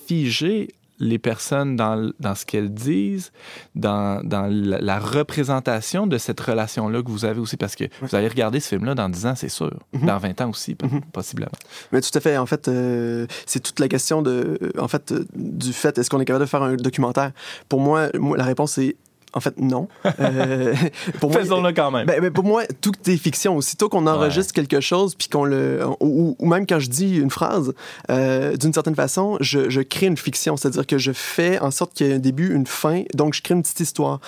figer 0.07 0.69
les 1.03 1.19
personnes 1.19 1.75
dans, 1.75 2.11
dans 2.19 2.33
ce 2.35 2.45
qu'elles 2.45 2.73
disent, 2.73 3.31
dans, 3.75 4.23
dans 4.23 4.47
la, 4.49 4.79
la 4.79 4.99
représentation 4.99 6.07
de 6.07 6.17
cette 6.17 6.39
relation-là 6.39 7.01
que 7.03 7.09
vous 7.11 7.25
avez 7.25 7.39
aussi, 7.39 7.57
parce 7.57 7.75
que 7.75 7.83
vous 8.01 8.15
allez 8.15 8.27
regarder 8.27 8.59
ce 8.59 8.69
film-là 8.69 8.95
dans 8.95 9.09
10 9.09 9.25
ans, 9.25 9.33
c'est 9.35 9.49
sûr. 9.49 9.71
Mhm. 9.93 10.05
Dans 10.05 10.17
20 10.17 10.41
ans 10.41 10.49
aussi, 10.49 10.75
Mhm. 10.81 11.01
possiblement. 11.11 11.51
Mais 11.91 12.01
tout 12.01 12.09
à 12.15 12.19
fait. 12.19 12.37
En 12.37 12.45
fait, 12.45 12.67
euh, 12.67 13.27
c'est 13.45 13.59
toute 13.61 13.79
la 13.79 13.87
question 13.87 14.21
de, 14.21 14.57
en 14.79 14.87
fait, 14.87 15.11
euh, 15.11 15.25
du 15.35 15.73
fait 15.73 15.97
est-ce 15.97 16.09
qu'on 16.09 16.19
est 16.19 16.25
capable 16.25 16.45
de 16.45 16.49
faire 16.49 16.63
un 16.63 16.75
documentaire? 16.75 17.31
Pour 17.69 17.79
moi, 17.81 18.07
moi 18.17 18.37
la 18.37 18.45
réponse 18.45 18.77
est 18.77 18.95
en 19.33 19.39
fait 19.39 19.57
non. 19.57 19.87
Euh, 20.19 20.75
pour 21.19 21.31
moi, 21.31 21.41
Faisons-le 21.41 21.73
quand 21.73 21.91
même. 21.91 22.05
Ben, 22.05 22.21
ben, 22.21 22.31
pour 22.31 22.43
moi, 22.43 22.63
tout 22.81 22.93
est 23.07 23.17
fiction. 23.17 23.55
Aussitôt 23.57 23.89
qu'on 23.89 24.07
enregistre 24.07 24.53
quelque 24.53 24.79
chose, 24.79 25.15
puis 25.15 25.27
qu'on 25.27 25.43
le. 25.43 25.81
Ou, 25.99 26.35
ou 26.37 26.45
même 26.47 26.65
quand 26.67 26.79
je 26.79 26.89
dis 26.89 27.17
une 27.17 27.31
phrase, 27.31 27.73
euh, 28.09 28.55
d'une 28.55 28.73
certaine 28.73 28.95
façon, 28.95 29.37
je, 29.41 29.69
je 29.69 29.81
crée 29.81 30.07
une 30.07 30.17
fiction. 30.17 30.57
C'est-à-dire 30.57 30.85
que 30.85 30.97
je 30.97 31.11
fais 31.11 31.59
en 31.59 31.71
sorte 31.71 31.93
qu'il 31.93 32.07
y 32.07 32.09
ait 32.11 32.15
un 32.15 32.19
début, 32.19 32.53
une 32.53 32.67
fin, 32.67 33.03
donc 33.13 33.33
je 33.33 33.41
crée 33.41 33.55
une 33.55 33.63
petite 33.63 33.79
histoire. 33.79 34.19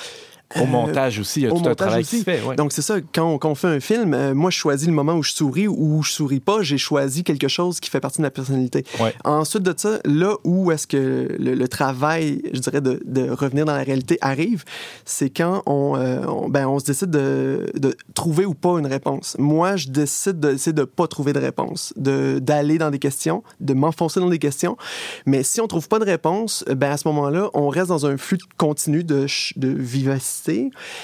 Au 0.56 0.64
Euh, 0.64 0.66
montage 0.66 1.20
aussi, 1.20 1.42
il 1.42 1.44
y 1.44 1.48
a 1.48 1.54
au 1.54 1.60
tout 1.60 1.68
un 1.70 1.76
travail 1.76 2.02
aussi. 2.02 2.12
qui 2.12 2.20
se 2.20 2.24
fait. 2.24 2.42
ouais. 2.42 2.56
donc, 2.56 2.72
c'est 2.72 2.82
ça, 2.82 2.96
quand 3.14 3.34
on, 3.34 3.38
quand 3.38 3.50
on 3.50 3.56
fait 3.56 3.68
un 3.68 3.80
film, 3.80 4.14
euh, 4.14 4.34
moi, 4.34 4.50
je 4.52 4.58
choisis 4.58 4.88
le 4.88 4.94
moment 4.94 5.14
où 5.14 5.24
je 5.24 5.32
souris 5.32 5.68
ou 5.68 5.98
où 5.98 6.04
je 6.04 6.12
souris 6.12 6.40
pas. 6.40 6.62
J'ai 6.62 6.78
choisi 6.78 7.24
quelque 7.24 7.48
chose 7.48 7.80
qui 7.80 7.90
fait 7.90 8.00
partie 8.00 8.18
de 8.18 8.24
ma 8.24 8.32
personnalité. 8.32 8.84
Ouais. 9.00 9.14
Ensuite 9.24 9.64
de 9.64 9.74
ça, 9.78 10.00
là 10.06 10.36
où 10.44 10.72
est-ce 10.72 10.88
que 10.88 11.28
le, 11.40 11.56
le 11.56 11.68
travail, 11.68 12.42
je 12.54 12.60
dirais, 12.60 12.82
de, 12.82 13.02
de 13.06 13.30
revenir 13.30 13.66
dans 13.66 13.76
la 13.76 13.84
réalité 13.84 14.18
arrive, 14.22 14.64
c'est 15.06 15.30
quand 15.30 15.64
on, 15.66 15.96
euh, 15.98 16.26
on- 16.28 16.50
ben, 16.50 16.68
on 16.68 16.80
se 16.80 16.86
décide 16.86 17.10
de, 17.10 17.72
de 17.76 17.96
trouver 18.14 18.46
ou 18.46 18.54
pas 18.54 18.80
une 18.80 18.88
réponse. 18.88 19.36
Moi, 19.40 19.76
je 19.76 19.88
décide 19.90 20.40
d'essayer 20.40 20.74
de 20.74 20.84
pas 20.84 21.08
trouver 21.08 21.34
de 21.34 21.40
réponse, 21.40 21.94
de- 21.98 22.40
d'aller 22.40 22.78
dans 22.78 22.92
des 22.92 23.00
questions, 23.00 23.44
de 23.60 23.74
m'enfoncer 23.74 24.20
dans 24.20 24.30
des 24.30 24.40
questions. 24.40 24.78
Mais 25.26 25.44
si 25.44 25.60
on 25.62 25.68
trouve 25.68 25.88
pas 25.88 26.00
de 26.00 26.06
réponse, 26.06 26.64
ben, 26.76 26.92
à 26.92 26.98
ce 26.98 27.08
moment-là, 27.08 27.50
on 27.54 27.70
reste 27.70 27.88
dans 27.90 28.06
un 28.06 28.18
flux 28.18 28.38
continu 28.58 29.04
de, 29.04 29.26
de 29.56 29.68
vivacité. 29.70 30.45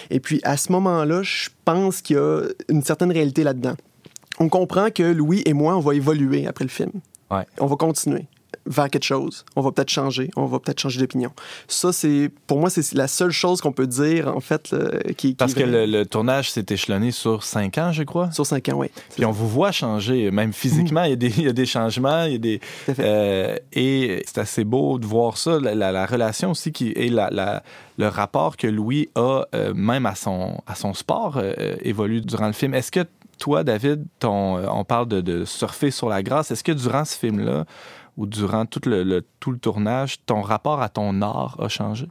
Et 0.09 0.19
puis, 0.19 0.39
à 0.43 0.57
ce 0.57 0.71
moment-là, 0.71 1.23
je 1.23 1.49
pense 1.65 2.01
qu'il 2.01 2.15
y 2.15 2.19
a 2.19 2.43
une 2.69 2.83
certaine 2.83 3.11
réalité 3.11 3.43
là-dedans. 3.43 3.75
On 4.39 4.49
comprend 4.49 4.89
que 4.89 5.03
Louis 5.03 5.43
et 5.45 5.53
moi, 5.53 5.75
on 5.75 5.81
va 5.81 5.93
évoluer 5.95 6.47
après 6.47 6.65
le 6.65 6.69
film. 6.69 6.91
Ouais. 7.29 7.45
On 7.59 7.67
va 7.67 7.75
continuer 7.75 8.25
vers 8.65 8.89
quelque 8.89 9.03
chose. 9.05 9.45
On 9.55 9.61
va 9.61 9.71
peut-être 9.71 9.89
changer. 9.89 10.29
On 10.35 10.45
va 10.45 10.59
peut-être 10.59 10.79
changer 10.79 10.99
d'opinion. 10.99 11.31
Ça, 11.67 11.91
c'est 11.93 12.29
pour 12.47 12.59
moi, 12.59 12.69
c'est 12.69 12.93
la 12.93 13.07
seule 13.07 13.31
chose 13.31 13.61
qu'on 13.61 13.71
peut 13.71 13.87
dire, 13.87 14.27
en 14.27 14.39
fait, 14.39 14.71
là, 14.71 14.99
qui, 15.09 15.29
qui 15.29 15.33
Parce 15.35 15.53
que 15.53 15.63
le, 15.63 15.85
le 15.85 16.05
tournage 16.05 16.51
s'est 16.51 16.65
échelonné 16.69 17.11
sur 17.11 17.43
5 17.43 17.77
ans, 17.77 17.91
je 17.91 18.03
crois. 18.03 18.31
Sur 18.31 18.45
cinq 18.45 18.69
ans, 18.69 18.75
oui. 18.77 18.87
Puis 19.15 19.25
on 19.25 19.31
vous 19.31 19.47
voit 19.47 19.71
changer, 19.71 20.31
même 20.31 20.53
physiquement, 20.53 21.03
il, 21.03 21.09
y 21.11 21.13
a 21.13 21.15
des, 21.15 21.27
il 21.39 21.43
y 21.43 21.47
a 21.49 21.53
des 21.53 21.65
changements, 21.65 22.23
il 22.25 22.31
y 22.33 22.35
a 22.35 22.37
des, 22.39 22.59
euh, 22.99 23.55
et 23.73 24.23
c'est 24.25 24.37
assez 24.39 24.63
beau 24.63 24.99
de 24.99 25.05
voir 25.05 25.37
ça, 25.37 25.59
la, 25.59 25.75
la- 25.75 25.91
la 25.91 26.05
relation 26.05 26.51
aussi 26.51 26.71
qui 26.71 26.89
et 26.91 27.09
la, 27.09 27.63
le 27.97 28.07
rapport 28.07 28.57
que 28.57 28.67
Louis 28.67 29.09
a 29.15 29.43
euh, 29.55 29.73
même 29.73 30.05
à 30.05 30.15
son, 30.15 30.57
à 30.67 30.75
son 30.75 30.93
sport 30.93 31.37
euh, 31.37 31.75
évolue 31.81 32.21
durant 32.21 32.47
le 32.47 32.53
film. 32.53 32.73
Est-ce 32.73 32.91
que 32.91 33.05
toi, 33.39 33.63
David, 33.63 34.05
ton, 34.19 34.57
euh, 34.57 34.65
on 34.71 34.83
parle 34.83 35.07
de, 35.07 35.21
de 35.21 35.45
surfer 35.45 35.91
sur 35.91 36.09
la 36.09 36.21
grâce, 36.23 36.51
est-ce 36.51 36.63
que 36.63 36.71
durant 36.71 37.05
ce 37.05 37.17
film-là 37.17 37.65
ou 38.21 38.27
durant 38.27 38.67
tout 38.67 38.81
le, 38.85 39.25
tout 39.39 39.51
le 39.51 39.57
tournage, 39.57 40.23
ton 40.27 40.41
rapport 40.41 40.79
à 40.81 40.89
ton 40.89 41.23
art 41.23 41.57
a 41.59 41.67
changé? 41.69 42.07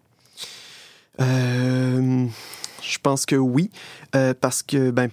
Euh, 1.20 2.26
je 2.82 2.98
pense 2.98 3.26
que 3.26 3.36
oui, 3.36 3.70
euh, 4.16 4.34
parce 4.38 4.64
que, 4.64 4.90
ben, 4.90 5.08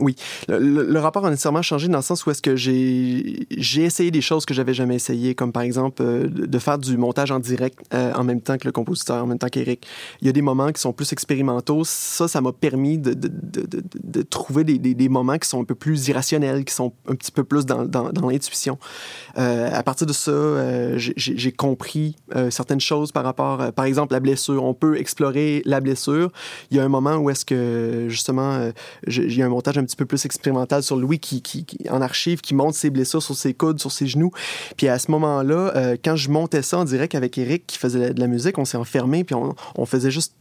oui, 0.00 0.16
le, 0.48 0.98
rapport 0.98 1.24
a 1.26 1.30
nécessairement 1.30 1.62
changé 1.62 1.88
dans 1.88 1.98
le 1.98 2.02
sens 2.02 2.26
où 2.26 2.30
est-ce 2.30 2.42
que 2.42 2.56
j'ai 2.56 3.46
essayé 3.82 4.10
des 4.10 4.20
choses 4.20 4.44
que 4.44 4.54
j'avais 4.54 4.74
jamais 4.74 4.96
essayées, 4.96 5.34
comme 5.34 5.52
par 5.52 5.62
exemple 5.62 6.02
euh, 6.02 6.28
de 6.28 6.58
faire 6.58 6.78
du 6.78 6.96
montage 6.96 7.30
en 7.30 7.38
direct 7.38 7.78
euh, 7.94 8.12
en 8.14 8.24
même 8.24 8.40
temps 8.40 8.58
que 8.58 8.66
le 8.66 8.72
compositeur, 8.72 9.22
en 9.22 9.26
même 9.26 9.38
temps 9.38 9.48
qu'Éric. 9.48 9.86
Il 10.20 10.26
y 10.26 10.30
a 10.30 10.32
des 10.32 10.42
moments 10.42 10.72
qui 10.72 10.80
sont 10.80 10.92
plus 10.92 11.12
expérimentaux. 11.12 11.82
Ça, 11.84 12.28
ça 12.28 12.40
m'a 12.40 12.52
permis 12.52 12.98
de, 12.98 14.22
trouver 14.22 14.64
des, 14.64 15.08
moments 15.08 15.38
qui 15.38 15.48
sont 15.48 15.60
un 15.60 15.64
peu 15.64 15.74
plus 15.74 16.08
irrationnels, 16.08 16.64
qui 16.64 16.74
sont 16.74 16.92
un 17.08 17.14
petit 17.14 17.32
peu 17.32 17.44
plus 17.44 17.64
dans, 17.64 17.86
l'intuition. 18.28 18.78
Euh, 19.38 19.70
à 19.72 19.82
partir 19.82 20.06
de 20.06 20.12
ça, 20.12 20.32
j'ai- 20.96 21.52
compris 21.56 22.16
certaines 22.50 22.80
choses 22.80 23.12
par 23.12 23.24
rapport, 23.24 23.72
par 23.72 23.84
exemple, 23.84 24.12
la 24.12 24.20
blessure. 24.20 24.64
On 24.64 24.74
peut 24.74 24.98
explorer 24.98 25.62
la 25.64 25.80
blessure. 25.80 26.30
Il 26.70 26.76
y 26.76 26.80
a 26.80 26.84
un 26.84 26.88
moment 26.88 27.16
où 27.16 27.30
est-ce 27.30 27.44
que, 27.44 28.06
justement, 28.08 28.70
il 29.06 29.32
y 29.32 29.42
a 29.42 29.46
un 29.46 29.48
montage 29.48 29.78
un 29.78 29.84
petit 29.86 29.96
peu 29.96 30.04
plus 30.04 30.24
expérimental 30.24 30.82
sur 30.82 30.96
Louis 30.96 31.18
qui, 31.18 31.42
qui, 31.42 31.66
en 31.90 32.00
archive, 32.00 32.40
qui 32.40 32.54
monte 32.54 32.74
ses 32.74 32.90
blessures 32.90 33.22
sur 33.22 33.34
ses 33.34 33.54
coudes, 33.54 33.80
sur 33.80 33.92
ses 33.92 34.06
genoux. 34.06 34.30
Puis 34.76 34.88
à 34.88 34.98
ce 34.98 35.10
moment-là, 35.10 35.72
euh, 35.76 35.96
quand 36.02 36.16
je 36.16 36.30
montais 36.30 36.62
ça 36.62 36.78
en 36.78 36.84
direct 36.84 37.14
avec 37.14 37.38
Eric 37.38 37.66
qui 37.66 37.78
faisait 37.78 38.12
de 38.12 38.20
la 38.20 38.26
musique, 38.26 38.58
on 38.58 38.64
s'est 38.64 38.76
enfermé 38.76 39.24
puis 39.24 39.34
on, 39.34 39.86
faisait 39.86 40.10
juste 40.10 40.34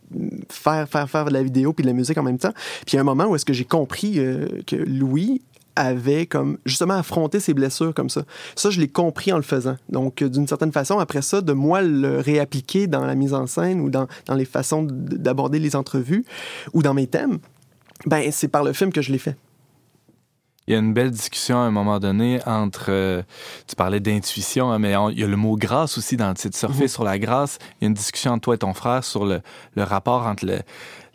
faire, 0.50 0.90
faire, 0.90 1.10
faire 1.10 1.26
de 1.26 1.34
la 1.34 1.44
vidéo 1.44 1.74
puis 1.74 1.84
de 1.84 1.88
la 1.88 1.94
musique 1.94 2.18
en 2.18 2.24
même 2.24 2.40
temps. 2.40 2.54
Puis 2.86 2.94
il 2.94 2.96
y 2.96 2.98
a 2.98 3.02
un 3.02 3.06
moment 3.06 3.26
où 3.26 3.36
est-ce 3.36 3.46
que 3.46 3.54
j'ai 3.54 3.66
compris 3.66 4.20
euh, 4.20 4.48
que 4.66 4.76
Louis 4.76 5.42
avait 5.76 6.26
comme 6.26 6.58
justement 6.66 6.96
affronté 6.96 7.40
ses 7.40 7.54
blessures 7.54 7.94
comme 7.94 8.10
ça. 8.10 8.24
Ça, 8.56 8.70
je 8.70 8.80
l'ai 8.80 8.88
compris 8.88 9.32
en 9.34 9.38
le 9.38 9.44
faisant. 9.44 9.76
Donc, 9.90 10.22
euh, 10.22 10.30
d'une 10.30 10.48
certaine 10.48 10.72
façon, 10.72 11.00
après 11.00 11.22
ça, 11.22 11.42
de 11.42 11.54
moi 11.54 11.82
le 11.82 12.20
réappliquer 12.20 12.88
dans 12.88 13.06
la 13.06 13.16
mise 13.16 13.34
en 13.34 13.48
scène 13.48 13.82
ou 13.82 13.90
dans, 13.90 14.08
dans 14.26 14.36
les 14.36 14.46
façons 14.46 14.84
d'aborder 14.90 15.60
les 15.60 15.76
entrevues 15.76 16.26
ou 16.74 16.82
dans 16.82 16.94
mes 16.94 17.08
thèmes, 17.08 17.40
ben 18.06 18.32
c'est 18.32 18.48
par 18.48 18.64
le 18.64 18.74
film 18.74 18.92
que 18.92 19.02
je 19.02 19.12
l'ai 19.12 19.18
fait. 19.20 19.36
Il 20.68 20.74
y 20.74 20.76
a 20.76 20.80
une 20.80 20.94
belle 20.96 21.12
discussion 21.12 21.58
à 21.58 21.66
un 21.66 21.70
moment 21.72 22.00
donné 22.00 22.40
entre. 22.48 22.86
euh, 22.90 23.22
tu 23.68 23.76
parlais 23.76 24.00
d'intuition, 24.00 24.72
hein, 24.72 24.80
mais 24.80 24.96
on- 24.96 25.12
il 25.12 25.20
y 25.20 25.24
a 25.24 25.28
le 25.28 25.36
mot 25.38 25.56
grâce 25.58 26.00
aussi 26.00 26.18
dans 26.18 26.28
le 26.30 26.34
titre. 26.34 26.58
Surfer 26.58 26.82
Mhm. 26.84 26.88
sur 26.88 27.04
la 27.04 27.20
grâce. 27.20 27.60
Il 27.80 27.84
y 27.84 27.86
a 27.86 27.88
une 27.90 27.94
discussion 27.94 28.32
entre 28.32 28.42
toi 28.46 28.56
et 28.56 28.58
ton 28.58 28.74
frère 28.74 29.04
sur 29.04 29.26
le, 29.26 29.42
le 29.76 29.84
rapport 29.84 30.26
entre 30.26 30.44
le, 30.48 30.62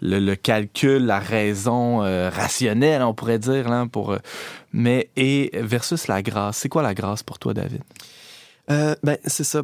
le, 0.02 0.20
le 0.20 0.36
calcul, 0.36 1.04
la 1.04 1.18
raison 1.18 2.04
euh, 2.04 2.30
rationnelle, 2.30 3.02
on 3.02 3.12
pourrait 3.12 3.40
dire, 3.40 3.68
là, 3.68 3.86
pour. 3.90 4.12
euh, 4.12 4.18
mais 4.72 5.10
et 5.16 5.50
versus 5.54 6.06
la 6.06 6.22
grâce. 6.22 6.58
C'est 6.58 6.68
quoi 6.68 6.82
la 6.82 6.94
grâce 6.94 7.24
pour 7.24 7.40
toi, 7.40 7.52
David? 7.52 7.82
Ben, 8.68 9.16
c'est 9.26 9.42
ça. 9.42 9.62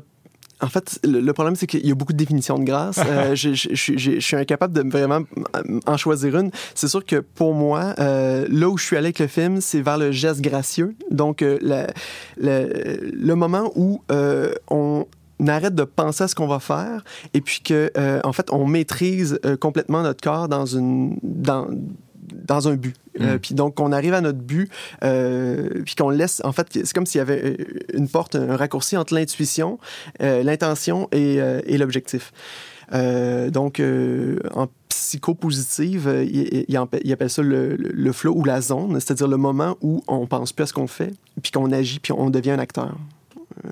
En 0.62 0.68
fait, 0.68 0.98
le, 1.04 1.20
le 1.20 1.32
problème, 1.34 1.54
c'est 1.54 1.66
qu'il 1.66 1.86
y 1.86 1.90
a 1.90 1.94
beaucoup 1.94 2.12
de 2.14 2.18
définitions 2.18 2.58
de 2.58 2.64
grâce. 2.64 2.98
Euh, 3.06 3.34
je, 3.34 3.52
je- 3.54 3.68
je- 3.74 3.96
je- 3.98 4.10
je 4.14 4.20
suis 4.20 4.36
incapable 4.36 4.72
de 4.72 4.88
vraiment 4.90 5.20
en 5.86 5.96
choisir 5.96 6.36
une. 6.38 6.50
C'est 6.74 6.88
sûr 6.88 7.04
que 7.04 7.16
pour 7.16 7.52
moi, 7.54 7.94
euh, 7.98 8.46
là 8.50 8.68
où 8.68 8.78
je 8.78 8.84
suis 8.84 8.96
allé 8.96 9.06
avec 9.08 9.18
le 9.18 9.26
film, 9.26 9.60
c'est 9.60 9.80
vers 9.82 9.98
le 9.98 10.12
geste 10.12 10.40
gracieux. 10.40 10.96
Donc, 11.10 11.42
euh, 11.42 11.58
la- 11.60 11.88
le, 12.38 13.10
le 13.12 13.34
moment 13.34 13.70
où 13.76 14.00
on 14.70 15.06
arrête 15.46 15.74
de 15.74 15.84
penser 15.84 16.24
à 16.24 16.28
ce 16.28 16.34
qu'on 16.34 16.46
va 16.46 16.58
faire 16.60 17.04
et 17.34 17.42
puis 17.42 17.60
que 17.62 17.90
euh, 17.98 18.20
en 18.24 18.32
fait 18.32 18.50
on 18.50 18.66
maîtrise 18.66 19.38
euh, 19.44 19.54
complètement 19.58 20.02
notre 20.02 20.22
corps 20.22 20.48
dans 20.48 20.64
une 20.64 21.18
dans 21.22 21.66
dans 22.32 22.68
un 22.68 22.74
but. 22.76 22.94
Euh, 23.20 23.34
Mm. 23.36 23.38
puis 23.38 23.54
donc, 23.54 23.80
on 23.80 23.92
arrive 23.92 24.12
à 24.14 24.20
notre 24.20 24.38
but, 24.40 24.70
euh, 25.02 25.68
puis 25.84 25.94
qu'on 25.94 26.10
laisse, 26.10 26.42
en 26.44 26.52
fait, 26.52 26.66
c'est 26.72 26.92
comme 26.92 27.06
s'il 27.06 27.18
y 27.18 27.22
avait 27.22 27.56
euh, 27.60 27.64
une 27.94 28.08
porte, 28.08 28.36
un 28.36 28.56
raccourci 28.56 28.96
entre 28.96 29.14
l'intuition, 29.14 29.78
euh, 30.22 30.42
l'intention 30.42 31.08
et, 31.12 31.36
et 31.66 31.78
l'objectif. 31.78 32.32
Donc, 32.92 33.80
en 34.54 34.66
psychopositive, 34.88 36.24
il, 36.30 36.64
il, 36.68 36.76
appelle 37.12 37.30
ça 37.30 37.42
le, 37.42 37.76
le- 37.76 37.90
le 37.92 38.12
flow 38.12 38.34
ou 38.36 38.44
la 38.44 38.60
zone, 38.60 38.94
c'est-à-dire 39.00 39.28
le 39.28 39.36
moment 39.36 39.76
où 39.80 40.02
on 40.08 40.26
pense 40.26 40.52
plus 40.52 40.64
à 40.64 40.66
ce 40.66 40.72
qu'on 40.72 40.86
fait, 40.86 41.12
puis 41.42 41.50
qu'on 41.52 41.72
agit, 41.72 41.98
puis 42.00 42.12
on 42.12 42.30
devient 42.30 42.52
un 42.52 42.58
acteur. 42.58 42.96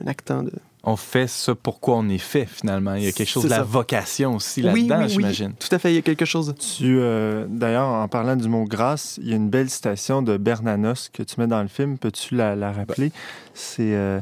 Un 0.02 0.06
actant 0.06 0.42
de... 0.42 0.52
On 0.87 0.97
fait 0.97 1.26
ça 1.29 1.55
pourquoi 1.55 1.97
on 1.97 2.09
est 2.11 2.19
fait, 2.19 2.45
finalement. 2.47 2.95
Il 2.95 3.05
y 3.05 3.09
a 3.09 3.12
quelque 3.12 3.29
chose 3.29 3.43
C'est 3.45 3.49
de 3.49 3.53
la 3.55 3.59
ça. 3.61 3.62
vocation 3.64 4.37
aussi 4.37 4.61
là-dedans, 4.61 4.99
oui, 4.99 5.05
oui. 5.05 5.09
j'imagine. 5.09 5.55
Tout 5.55 5.75
à 5.75 5.79
fait, 5.79 5.91
il 5.93 5.95
y 5.95 5.99
a 5.99 6.03
quelque 6.03 6.26
chose. 6.26 6.55
Tu, 6.59 6.99
euh, 7.00 7.47
d'ailleurs, 7.49 7.88
en 7.88 8.07
parlant 8.09 8.37
du 8.37 8.49
mot 8.49 8.64
grâce, 8.64 9.19
il 9.23 9.31
y 9.31 9.33
a 9.33 9.37
une 9.37 9.49
belle 9.49 9.71
citation 9.71 10.21
de 10.21 10.37
Bernanos 10.37 11.09
que 11.11 11.23
tu 11.23 11.41
mets 11.41 11.47
dans 11.47 11.62
le 11.62 11.69
film. 11.69 11.97
Peux-tu 11.97 12.35
la, 12.37 12.55
la 12.55 12.71
rappeler? 12.71 13.12
C'est 13.55 13.95
euh, 13.95 14.21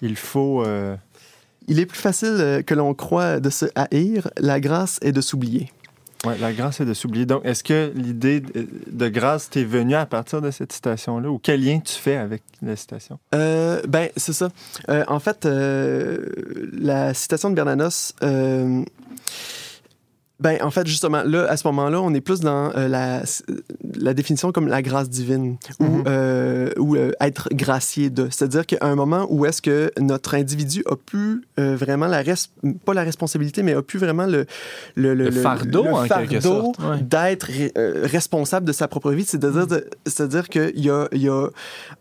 Il 0.00 0.16
faut. 0.16 0.62
euh, 0.64 0.96
Il 1.68 1.78
est 1.78 1.86
plus 1.86 2.00
facile 2.00 2.62
que 2.66 2.74
l'on 2.74 2.94
croit 2.94 3.38
de 3.38 3.50
se 3.50 3.66
haïr, 3.74 4.30
la 4.38 4.60
grâce 4.60 4.98
est 5.02 5.12
de 5.12 5.20
s'oublier. 5.20 5.70
Ouais, 6.24 6.38
la 6.38 6.52
grâce 6.52 6.80
est 6.80 6.84
de 6.84 6.94
s'oublier. 6.94 7.26
Donc, 7.26 7.44
est-ce 7.44 7.64
que 7.64 7.92
l'idée 7.94 8.40
de, 8.40 9.08
grâce 9.08 9.50
t'est 9.50 9.64
venue 9.64 9.94
à 9.94 10.06
partir 10.06 10.40
de 10.40 10.50
cette 10.50 10.72
citation-là 10.72 11.30
ou 11.30 11.38
quel 11.38 11.64
lien 11.64 11.80
tu 11.80 11.94
fais 11.94 12.16
avec 12.16 12.42
la 12.62 12.76
citation? 12.76 13.18
Euh, 13.34 13.82
ben, 13.88 14.08
c'est 14.16 14.32
ça. 14.32 14.50
Euh, 14.88 15.04
en 15.08 15.20
fait, 15.20 15.46
euh, 15.46 16.24
la 16.72 17.14
citation 17.14 17.50
de 17.50 17.54
Bernanos, 17.54 18.14
ben, 20.42 20.58
en 20.62 20.70
fait, 20.70 20.86
justement, 20.86 21.22
là, 21.24 21.46
à 21.48 21.56
ce 21.56 21.66
moment-là, 21.68 22.00
on 22.02 22.12
est 22.14 22.20
plus 22.20 22.40
dans 22.40 22.70
euh, 22.76 22.88
la, 22.88 23.22
la 23.96 24.12
définition 24.14 24.50
comme 24.52 24.66
la 24.68 24.82
grâce 24.82 25.08
divine 25.08 25.56
ou, 25.80 25.84
Mhm. 25.84 26.04
euh, 26.06 26.70
ou 26.78 26.96
euh, 26.96 27.12
être 27.20 27.48
gracié 27.52 28.10
de. 28.10 28.28
C'est-à-dire 28.30 28.66
qu'à 28.66 28.78
un 28.80 28.94
moment 28.94 29.26
où 29.30 29.46
est-ce 29.46 29.62
que 29.62 29.90
notre 30.00 30.34
individu 30.34 30.82
a 30.90 30.96
pu 30.96 31.42
euh, 31.60 31.76
vraiment 31.76 32.06
la 32.08 32.22
res- 32.22 32.48
pas 32.84 32.94
la 32.94 33.02
responsabilité, 33.04 33.62
mais 33.62 33.74
a 33.74 33.82
pu 33.82 33.98
vraiment 33.98 34.26
le 34.26 34.46
le, 34.96 35.14
Le 35.14 35.30
fardeau, 35.30 35.86
en 35.86 36.06
quelque 36.08 36.40
sorte, 36.40 36.78
ouais. 36.80 37.00
d'être 37.02 37.48
euh, 37.78 38.00
responsable 38.04 38.66
de 38.66 38.72
sa 38.72 38.88
propre 38.88 39.12
vie. 39.12 39.24
C'est-à-dire, 39.24 40.48
qu'il 40.48 40.80
y 40.80 40.90
a, 40.90 41.08
il 41.12 41.22
y 41.22 41.28
a 41.28 41.48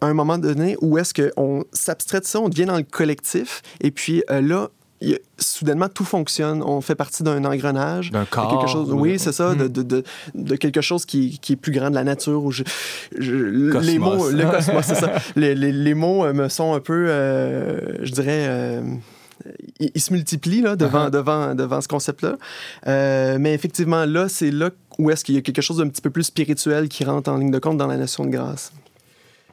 un 0.01 0.13
moment 0.13 0.38
donné 0.38 0.77
où 0.81 0.98
est-ce 0.98 1.13
qu'on 1.13 1.63
s'abstrait 1.71 2.19
de 2.21 2.25
ça, 2.25 2.39
on 2.39 2.50
devient 2.50 2.65
dans 2.65 2.77
le 2.77 2.83
collectif, 2.83 3.62
et 3.81 3.91
puis 3.91 4.24
euh, 4.31 4.41
là, 4.41 4.69
y 5.10 5.13
a- 5.15 5.20
soudainement, 5.39 5.89
tout 5.89 6.05
fonctionne. 6.05 6.62
On 6.63 6.79
fait 6.81 6.96
partie 6.96 7.24
d'un 7.24 7.43
engrenage. 7.46 8.12
D'un 8.12 8.25
corps. 8.25 8.50
quelque 8.60 8.70
chose, 8.72 8.91
ou- 8.91 9.00
oui, 9.00 9.17
c'est 9.20 9.31
ça, 9.31 9.55
de, 9.55 9.67
de, 9.67 9.81
de, 9.84 10.03
de 10.36 10.55
quelque 10.55 10.81
chose 10.81 11.05
qui, 11.05 11.39
qui 11.39 11.53
est 11.53 11.55
plus 11.58 11.72
grand 11.72 11.89
de 11.89 11.96
la 11.96 12.03
nature. 12.03 12.43
Où 12.43 12.51
je, 12.51 12.63
je- 13.17 13.36
les 13.36 13.72
Cosmos. 13.72 14.17
mots, 14.17 14.29
le 14.29 14.43
cosmos, 14.51 14.86
c'est 14.86 14.96
ça. 14.96 15.13
Les, 15.36 15.55
les, 15.55 15.72
les 15.72 15.93
mots 15.93 16.25
euh, 16.25 16.34
me 16.34 16.48
sont 16.50 16.74
un 16.74 16.79
peu, 16.79 17.05
euh, 17.10 18.03
je 18.05 18.12
dirais, 18.12 18.46
euh, 18.48 18.81
ils, 19.79 19.89
ils 19.96 20.01
se 20.01 20.13
multiplient 20.13 20.62
là, 20.62 20.75
devant, 20.75 21.08
Uh-huh. 21.08 21.12
devant, 21.12 21.55
devant 21.55 21.81
ce 21.81 21.88
concept-là. 21.88 22.38
Euh, 22.88 23.38
mais 23.39 23.53
effectivement, 23.53 24.05
là, 24.05 24.29
c'est 24.29 24.51
là 24.51 24.70
où 25.00 25.10
est-ce 25.10 25.24
qu'il 25.24 25.34
y 25.36 25.38
a 25.38 25.41
quelque 25.41 25.62
chose 25.62 25.77
d'un 25.77 25.88
petit 25.89 26.01
peu 26.01 26.12
plus 26.12 26.24
spirituel 26.24 26.89
qui 26.89 27.03
rentre 27.05 27.31
en 27.31 27.38
ligne 27.38 27.50
de 27.51 27.58
compte 27.60 27.77
dans 27.77 27.88
la 27.88 27.98
notion 27.98 28.24
de 28.25 28.29
grâce. 28.29 28.72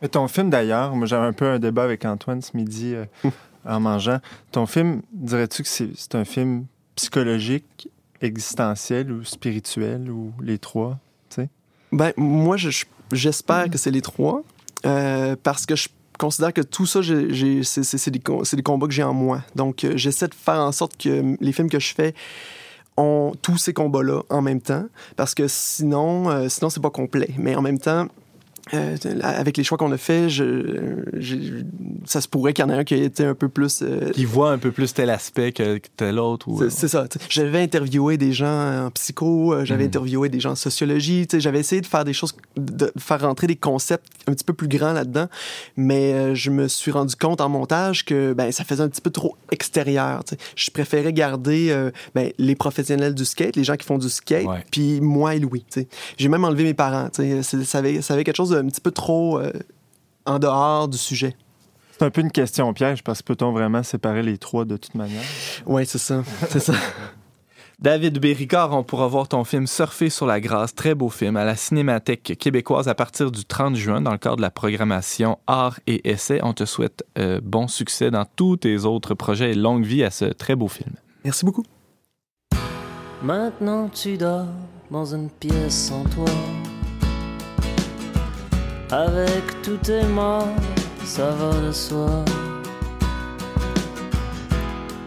Mais 0.03 0.09
ton 0.09 0.29
film, 0.29 0.51
d'ailleurs, 0.51 0.95
moi 0.95 1.07
j'avais 1.07 1.27
un 1.27 1.33
peu 1.33 1.47
un 1.47 1.59
débat 1.59 1.83
avec 1.85 2.05
Antoine 2.05 2.41
ce 2.43 2.57
midi 2.57 2.95
euh, 2.95 3.31
en 3.69 3.81
mangeant. 3.81 4.19
Ton 4.53 4.67
film, 4.67 5.03
dirais-tu 5.13 5.63
que 5.63 5.69
c'est 5.69 6.15
un 6.15 6.25
film 6.25 6.65
psychologique, 6.97 7.89
existentiel 8.21 9.13
ou 9.13 9.25
spirituel 9.25 10.11
ou 10.11 10.33
les 10.43 10.59
trois? 10.59 10.99
Ben, 11.91 12.13
moi, 12.19 12.57
je- 12.59 12.69
je- 12.71 12.85
j'espère 13.13 13.71
que 13.71 13.79
c'est 13.79 13.91
les 13.91 14.03
trois, 14.03 14.43
euh, 14.85 15.37
parce 15.43 15.65
que 15.65 15.75
je 15.75 15.89
considère 16.19 16.53
que 16.53 16.61
tout 16.61 16.85
ça, 16.85 17.01
c'est 17.03 18.11
des 18.11 18.63
combats 18.63 18.87
que 18.87 18.93
j'ai 18.93 19.03
en 19.05 19.15
moi. 19.15 19.43
Donc, 19.55 19.85
euh, 19.85 19.97
j'essaie 19.97 20.29
de 20.29 20.35
faire 20.35 20.61
en 20.61 20.73
sorte 20.73 20.99
que 20.99 21.35
les 21.41 21.53
films 21.53 21.71
que 21.71 21.79
je 21.81 21.95
fais 21.95 22.15
ont 22.99 23.33
tous 23.41 23.57
ces 23.57 23.73
combats-là 23.73 24.23
en 24.29 24.43
même 24.43 24.61
temps, 24.61 24.85
parce 25.17 25.35
que 25.35 25.47
sinon, 25.49 26.29
euh, 26.29 26.49
sinon 26.51 26.69
c'est 26.69 26.83
pas 26.83 26.91
complet. 26.91 27.31
Mais 27.39 27.55
en 27.55 27.63
même 27.63 27.79
temps, 27.79 28.09
euh, 28.75 28.97
avec 29.23 29.57
les 29.57 29.65
choix 29.65 29.79
qu'on 29.79 29.93
a 29.93 29.97
faits, 29.97 30.29
je, 30.29 31.03
j'ai- 31.15 31.65
ça 32.05 32.21
se 32.21 32.29
pourrait 32.29 32.53
qu'il 32.53 32.65
y 32.65 32.69
en 32.69 32.71
ait 32.71 32.79
un 32.79 32.85
qui 32.85 32.95
ait 32.95 33.05
été 33.05 33.25
un 33.25 33.35
peu 33.35 33.49
plus 33.49 33.83
euh, 33.83 34.11
Qui 34.11 34.25
voit 34.25 34.51
un 34.51 34.59
peu 34.59 34.71
plus 34.73 34.93
tel 34.95 35.11
aspect 35.11 35.53
que, 35.53 35.79
tel 35.97 36.19
autre. 36.19 36.49
Ou, 36.49 36.69
c'est 36.71 36.89
ça. 36.89 37.07
J'avais 37.29 37.61
interviewé 37.63 38.17
des 38.17 38.33
gens 38.33 38.87
en 38.87 38.91
psycho, 38.91 39.53
euh, 39.55 39.65
j'avais 39.65 39.85
Mhm. 39.85 39.89
interviewé 39.89 40.29
des 40.29 40.41
gens 40.41 40.53
en 40.53 40.57
sociologie. 40.57 41.27
J'avais 41.33 41.61
essayé 41.61 41.81
de 41.81 41.87
faire 41.87 42.05
des 42.05 42.13
choses, 42.13 42.35
de 42.57 42.93
faire 42.99 43.21
rentrer 43.21 43.47
des 43.47 43.57
concepts 43.57 44.07
un 44.27 44.33
petit 44.33 44.45
peu 44.45 44.53
plus 44.53 44.69
grands 44.69 44.93
là-dedans. 44.93 45.27
Mais 45.77 46.13
euh, 46.13 46.35
je 46.35 46.51
me 46.51 46.69
suis 46.69 46.91
rendu 46.91 47.15
compte 47.17 47.41
en 47.41 47.49
montage 47.49 48.05
que 48.05 48.33
ben, 48.33 48.51
ça 48.53 48.65
faisait 48.65 48.83
un 48.83 48.89
petit 48.89 49.01
peu 49.01 49.11
trop 49.11 49.37
extérieur. 49.51 50.23
Je 50.57 50.71
préférais 50.71 51.13
garder 51.13 51.75
ben, 52.15 52.31
les 52.39 52.55
professionnels 52.55 53.15
du 53.15 53.25
skate, 53.25 53.57
les 53.57 53.65
gens 53.65 53.77
qui 53.77 53.87
font 53.87 53.99
du 53.99 54.09
skate, 54.09 54.47
puis 54.71 55.01
moi 55.01 55.35
et 55.35 55.39
Louis. 55.39 55.65
J'ai 56.17 56.29
même 56.29 56.45
enlevé 56.45 56.65
mes 56.65 56.75
parents. 56.75 57.09
Ça 57.13 57.79
avait, 57.79 58.01
ça 58.03 58.15
avait 58.15 58.25
quelque 58.25 58.37
chose 58.37 58.58
d'un 58.63 58.69
petit 58.69 58.81
peu 58.81 58.91
trop 58.91 59.39
euh, 59.39 59.53
en 60.27 60.39
dehors 60.39 60.89
du 60.89 60.99
sujet. 60.99 61.37
C'est 61.93 62.05
un 62.05 62.11
peu 62.11 62.21
une 62.21 62.31
question 62.31 62.73
piège 62.73 63.03
parce 63.03 63.23
que 63.23 63.33
peut-on 63.33 63.53
vraiment 63.53 63.83
séparer 63.83 64.23
les 64.23 64.39
trois 64.39 64.65
de 64.65 64.77
toute 64.77 64.95
manière? 64.95 65.23
Oui, 65.67 65.85
c'est 65.87 65.99
ça. 65.99 66.23
C'est 66.49 66.61
ça. 66.61 66.75
David 67.81 68.19
Béricard, 68.19 68.73
on 68.73 68.83
pourra 68.83 69.07
voir 69.07 69.29
ton 69.29 69.45
film 69.45 69.69
Surfer 69.69 70.11
sur 70.11 70.27
la 70.27 70.41
grâce, 70.41 70.75
très 70.75 70.97
beau 70.97 71.11
film, 71.11 71.37
à 71.37 71.45
la 71.45 71.55
Cinémathèque 71.55 72.37
québécoise 72.37 72.89
à 72.89 72.95
partir 72.97 73.31
du 73.31 73.45
30 73.45 73.77
juin 73.77 74.01
dans 74.01 74.11
le 74.11 74.19
cadre 74.19 74.37
de 74.37 74.43
la 74.43 74.51
programmation 74.51 75.39
Art 75.47 75.79
et 75.87 76.11
Essai. 76.11 76.41
On 76.43 76.55
te 76.55 76.65
souhaite 76.65 77.05
euh, 77.19 77.41
bon 77.41 77.69
succès 77.69 78.11
dans 78.11 78.25
tous 78.25 78.57
tes 78.59 78.85
autres 78.85 79.15
projets 79.15 79.53
et 79.53 79.55
longue 79.55 79.85
vie 79.85 80.03
à 80.03 80.11
ce 80.11 80.25
très 80.25 80.57
beau 80.57 80.67
film. 80.67 80.95
Merci 81.25 81.45
beaucoup. 81.45 81.65
Maintenant 83.23 83.89
tu 83.89 84.17
dors 84.17 84.47
dans 84.91 85.15
une 85.15 85.31
pièce 85.31 85.89
sans 85.89 86.03
toit. 86.05 86.25
Avec 88.91 89.61
tous 89.63 89.77
tes 89.77 90.03
morts, 90.05 90.49
ça 91.05 91.29
va 91.33 91.61
de 91.61 91.73
soi. 91.73 92.25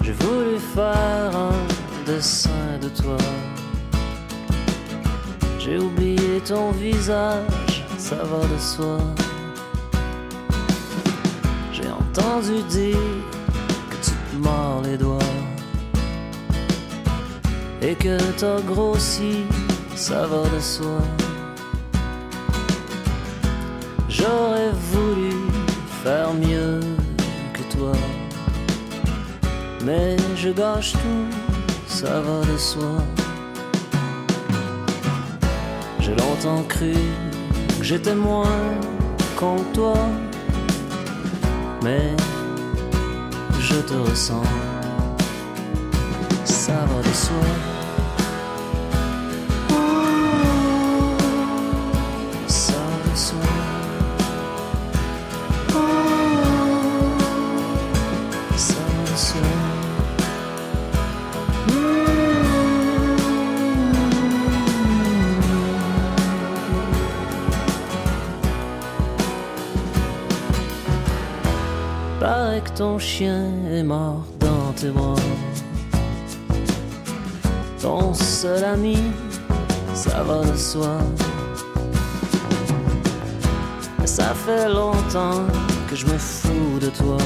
J'ai 0.04 0.12
voulu 0.12 0.60
faire 0.60 1.36
un 1.36 2.06
dessin 2.06 2.78
de 2.80 2.90
toi. 2.90 3.18
J'ai 5.58 5.80
oublié 5.80 6.42
ton 6.46 6.70
visage, 6.74 7.84
ça 7.98 8.18
va 8.18 8.46
de 8.46 8.60
soi. 8.60 9.00
J'ai 11.74 11.90
entendu 11.90 12.62
dire 12.70 12.98
que 13.90 13.96
tu 13.96 14.12
te 14.12 14.36
mords 14.36 14.84
les 14.84 14.98
doigts 14.98 15.18
et 17.82 17.96
que 17.96 18.20
t'as 18.38 18.62
grossi, 18.62 19.38
ça 19.96 20.28
va 20.28 20.48
de 20.56 20.60
soi. 20.60 21.02
J'aurais 24.22 24.72
voulu 24.92 25.32
faire 26.04 26.32
mieux 26.32 26.80
que 27.54 27.76
toi, 27.76 27.94
mais 29.84 30.16
je 30.36 30.50
gâche 30.50 30.92
tout, 30.94 31.26
ça 31.88 32.22
va 32.22 32.46
de 32.46 32.56
soi. 32.56 32.98
J'ai 36.02 36.14
longtemps 36.14 36.62
cru 36.70 36.94
que 37.80 37.84
j'étais 37.84 38.14
moins 38.14 38.62
con 39.36 39.56
que 39.56 39.74
toi, 39.74 39.98
mais 41.84 42.16
je 43.60 43.76
te 43.78 43.96
ressens, 43.96 44.44
ça 46.46 46.74
va 46.74 47.10
de 47.10 47.16
soi. 47.16 47.71
Est 73.26 73.84
mort 73.84 74.26
dans 74.40 74.72
tes 74.74 74.90
bras. 74.90 75.16
Ton 77.82 78.14
seul 78.14 78.64
ami, 78.64 78.98
ça 79.94 80.24
va 80.24 80.44
de 80.44 80.58
soi. 80.58 80.98
Ça 84.06 84.34
fait 84.34 84.70
longtemps 84.70 85.46
que 85.90 85.96
je 85.96 86.06
me 86.06 86.18
fous 86.18 86.80
de 86.80 86.88
toi. 86.88 87.18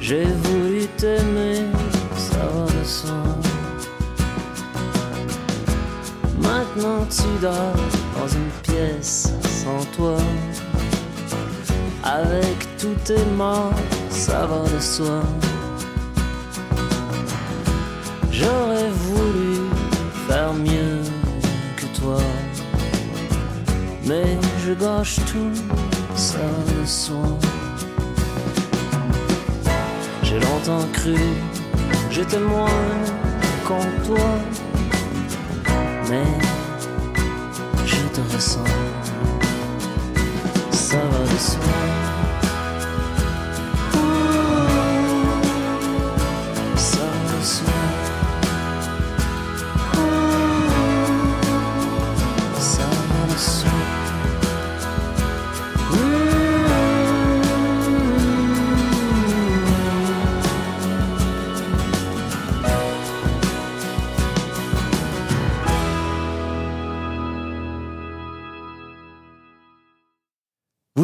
J'ai 0.00 0.24
voulu 0.24 0.86
t'aimer, 0.96 1.62
ça 2.16 2.46
va 2.54 2.66
de 2.66 2.84
soi. 2.84 3.22
Maintenant 6.38 7.06
tu 7.10 7.40
dors 7.40 7.76
dans 8.16 8.28
une 8.28 8.50
pièce 8.62 9.32
sans 9.42 9.84
toi. 9.96 10.16
Avec 12.04 12.65
tout 12.78 13.12
est 13.12 13.36
mort, 13.36 13.72
ça 14.10 14.46
va 14.46 14.68
de 14.68 14.80
soi. 14.80 15.22
J'aurais 18.30 18.90
voulu 18.90 19.60
faire 20.28 20.52
mieux 20.52 21.00
que 21.76 21.86
toi, 21.98 22.18
mais 24.04 24.38
je 24.64 24.72
gâche 24.74 25.16
tout, 25.26 25.52
ça 26.14 26.38
va 26.38 26.80
de 26.80 26.86
soi. 26.86 27.38
J'ai 30.22 30.38
longtemps 30.40 30.86
cru, 30.92 31.16
j'étais 32.10 32.40
moins 32.40 32.82
qu'en 33.66 33.86
toi, 34.06 34.28
mais 36.10 36.26
je 37.86 38.02
te 38.14 38.20
ressens, 38.34 38.64
ça 40.72 40.98
va 40.98 41.32
de 41.32 41.38
soi. 41.38 42.15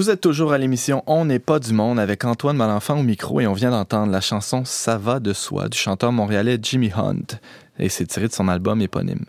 Vous 0.02 0.10
êtes 0.10 0.20
toujours 0.20 0.52
à 0.52 0.58
l'émission 0.58 1.04
On 1.06 1.26
n'est 1.26 1.38
pas 1.38 1.60
du 1.60 1.72
monde 1.72 2.00
avec 2.00 2.24
Antoine 2.24 2.56
Malenfant 2.56 2.98
au 2.98 3.04
micro 3.04 3.40
et 3.40 3.46
on 3.46 3.52
vient 3.52 3.70
d'entendre 3.70 4.10
la 4.10 4.20
chanson 4.20 4.64
Ça 4.64 4.98
va 4.98 5.20
de 5.20 5.32
soi 5.32 5.68
du 5.68 5.78
chanteur 5.78 6.10
montréalais 6.10 6.58
Jimmy 6.60 6.90
Hunt 6.92 7.38
et 7.78 7.88
c'est 7.88 8.06
tiré 8.06 8.26
de 8.26 8.32
son 8.32 8.48
album 8.48 8.80
éponyme. 8.80 9.24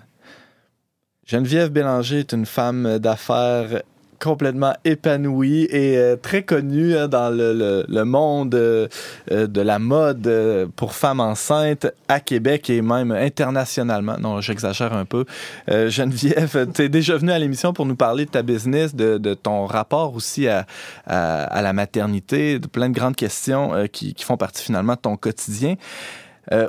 Geneviève 1.28 1.70
Bélanger 1.70 2.22
est 2.22 2.34
une 2.34 2.48
femme 2.48 2.98
d'affaires 2.98 3.84
complètement 4.24 4.74
épanouie 4.86 5.68
et 5.70 5.98
euh, 5.98 6.16
très 6.16 6.44
connue 6.44 6.96
hein, 6.96 7.10
dans 7.10 7.30
le, 7.30 7.84
le- 7.86 8.06
monde 8.06 8.56
euh, 8.56 8.88
de 9.30 9.62
la 9.62 9.80
mode 9.80 10.28
euh, 10.28 10.66
pour 10.78 10.94
femmes 10.94 11.20
enceintes 11.20 11.88
à 12.08 12.22
Québec 12.22 12.70
et 12.70 12.82
même 12.82 13.12
internationalement. 13.12 14.16
Non, 14.20 14.40
j'exagère 14.40 14.94
un 14.94 15.04
peu. 15.04 15.26
Geneviève, 15.68 16.70
tu 16.74 16.84
es 16.84 16.90
déjà 16.90 17.18
venue 17.18 17.32
à 17.32 17.40
l'émission 17.40 17.74
pour 17.74 17.86
nous 17.86 17.96
parler 17.96 18.26
de 18.26 18.32
ta 18.32 18.44
business, 18.44 18.96
de, 18.96 19.34
ton 19.34 19.66
rapport 19.66 20.16
aussi 20.16 20.48
à, 20.48 20.66
à, 21.06 21.62
la 21.62 21.74
maternité, 21.74 22.60
de 22.60 22.68
plein 22.68 22.90
de 22.90 22.94
grandes 22.94 23.16
questions 23.16 23.88
qui, 23.92 24.16
font 24.20 24.38
partie 24.38 24.64
finalement 24.64 24.94
de 24.94 25.00
ton 25.00 25.18
quotidien. 25.18 25.76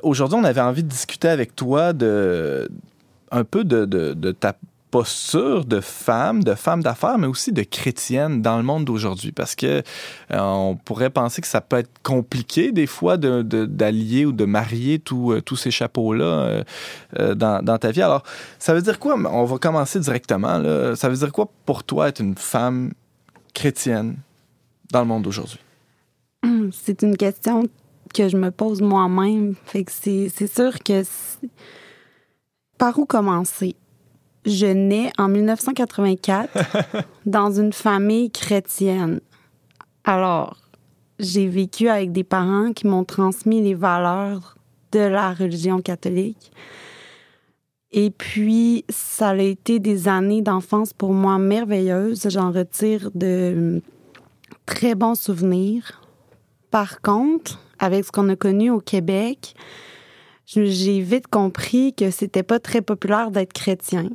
Aujourd'hui, 0.02 0.38
on 0.40 0.44
avait 0.44 0.60
envie 0.60 0.82
de 0.82 0.88
discuter 0.88 1.28
avec 1.28 1.54
toi 1.54 1.92
de 1.92 2.68
un 3.30 3.44
peu 3.44 3.64
de, 3.64 3.84
de 3.84 4.32
ta 4.32 4.54
posture 4.98 5.64
de 5.64 5.80
femme, 5.80 6.44
de 6.44 6.54
femme 6.54 6.80
d'affaires, 6.80 7.18
mais 7.18 7.26
aussi 7.26 7.50
de 7.50 7.64
chrétienne 7.64 8.42
dans 8.42 8.56
le 8.58 8.62
monde 8.62 8.84
d'aujourd'hui. 8.84 9.32
Parce 9.32 9.56
que 9.56 9.66
euh, 10.30 10.38
on 10.38 10.76
pourrait 10.76 11.10
penser 11.10 11.42
que 11.42 11.48
ça 11.48 11.60
peut 11.60 11.78
être 11.78 11.90
compliqué 12.04 12.70
des 12.70 12.86
fois 12.86 13.16
de- 13.16 13.42
de- 13.42 13.66
d'allier 13.66 14.24
ou 14.24 14.30
de 14.30 14.44
marier 14.44 15.00
tous 15.00 15.32
euh, 15.32 15.56
ces 15.56 15.72
chapeaux-là 15.72 16.62
euh, 17.18 17.34
dans, 17.34 17.60
dans 17.64 17.76
ta 17.76 17.90
vie. 17.90 18.02
Alors, 18.02 18.22
ça 18.60 18.72
veut 18.72 18.82
dire 18.82 19.00
quoi? 19.00 19.16
On 19.16 19.44
va 19.44 19.58
commencer 19.58 19.98
directement. 19.98 20.58
Là. 20.58 20.94
Ça 20.94 21.08
veut 21.08 21.16
dire 21.16 21.32
quoi 21.32 21.50
pour 21.66 21.82
toi 21.82 22.08
être 22.10 22.20
une 22.20 22.36
femme 22.36 22.92
chrétienne 23.52 24.14
dans 24.92 25.00
le 25.00 25.06
monde 25.06 25.24
d'aujourd'hui? 25.24 25.58
C'est 26.70 27.02
une 27.02 27.16
question 27.16 27.64
que 28.14 28.28
je 28.28 28.36
me 28.36 28.52
pose 28.52 28.80
moi-même. 28.80 29.56
C'est 29.88 30.46
sûr 30.46 30.78
que 30.84 31.02
par 32.78 32.96
où 32.96 33.06
commencer? 33.06 33.74
Je 34.46 34.66
nais 34.66 35.10
en 35.18 35.28
1984 35.28 36.50
dans 37.26 37.50
une 37.50 37.72
famille 37.72 38.30
chrétienne. 38.30 39.20
Alors, 40.04 40.58
j'ai 41.18 41.46
vécu 41.46 41.88
avec 41.88 42.12
des 42.12 42.24
parents 42.24 42.72
qui 42.72 42.86
m'ont 42.86 43.04
transmis 43.04 43.62
les 43.62 43.74
valeurs 43.74 44.56
de 44.92 45.00
la 45.00 45.32
religion 45.32 45.80
catholique. 45.80 46.52
Et 47.90 48.10
puis, 48.10 48.84
ça 48.88 49.30
a 49.30 49.36
été 49.36 49.78
des 49.78 50.08
années 50.08 50.42
d'enfance 50.42 50.92
pour 50.92 51.12
moi 51.12 51.38
merveilleuses. 51.38 52.28
J'en 52.28 52.50
retire 52.50 53.10
de 53.14 53.80
très 54.66 54.94
bons 54.94 55.14
souvenirs. 55.14 56.02
Par 56.70 57.00
contre, 57.00 57.60
avec 57.78 58.04
ce 58.04 58.10
qu'on 58.10 58.28
a 58.28 58.36
connu 58.36 58.70
au 58.70 58.80
Québec, 58.80 59.54
j'ai 60.46 61.00
vite 61.00 61.28
compris 61.28 61.94
que 61.94 62.10
c'était 62.10 62.42
pas 62.42 62.58
très 62.58 62.82
populaire 62.82 63.30
d'être 63.30 63.52
chrétien. 63.52 64.10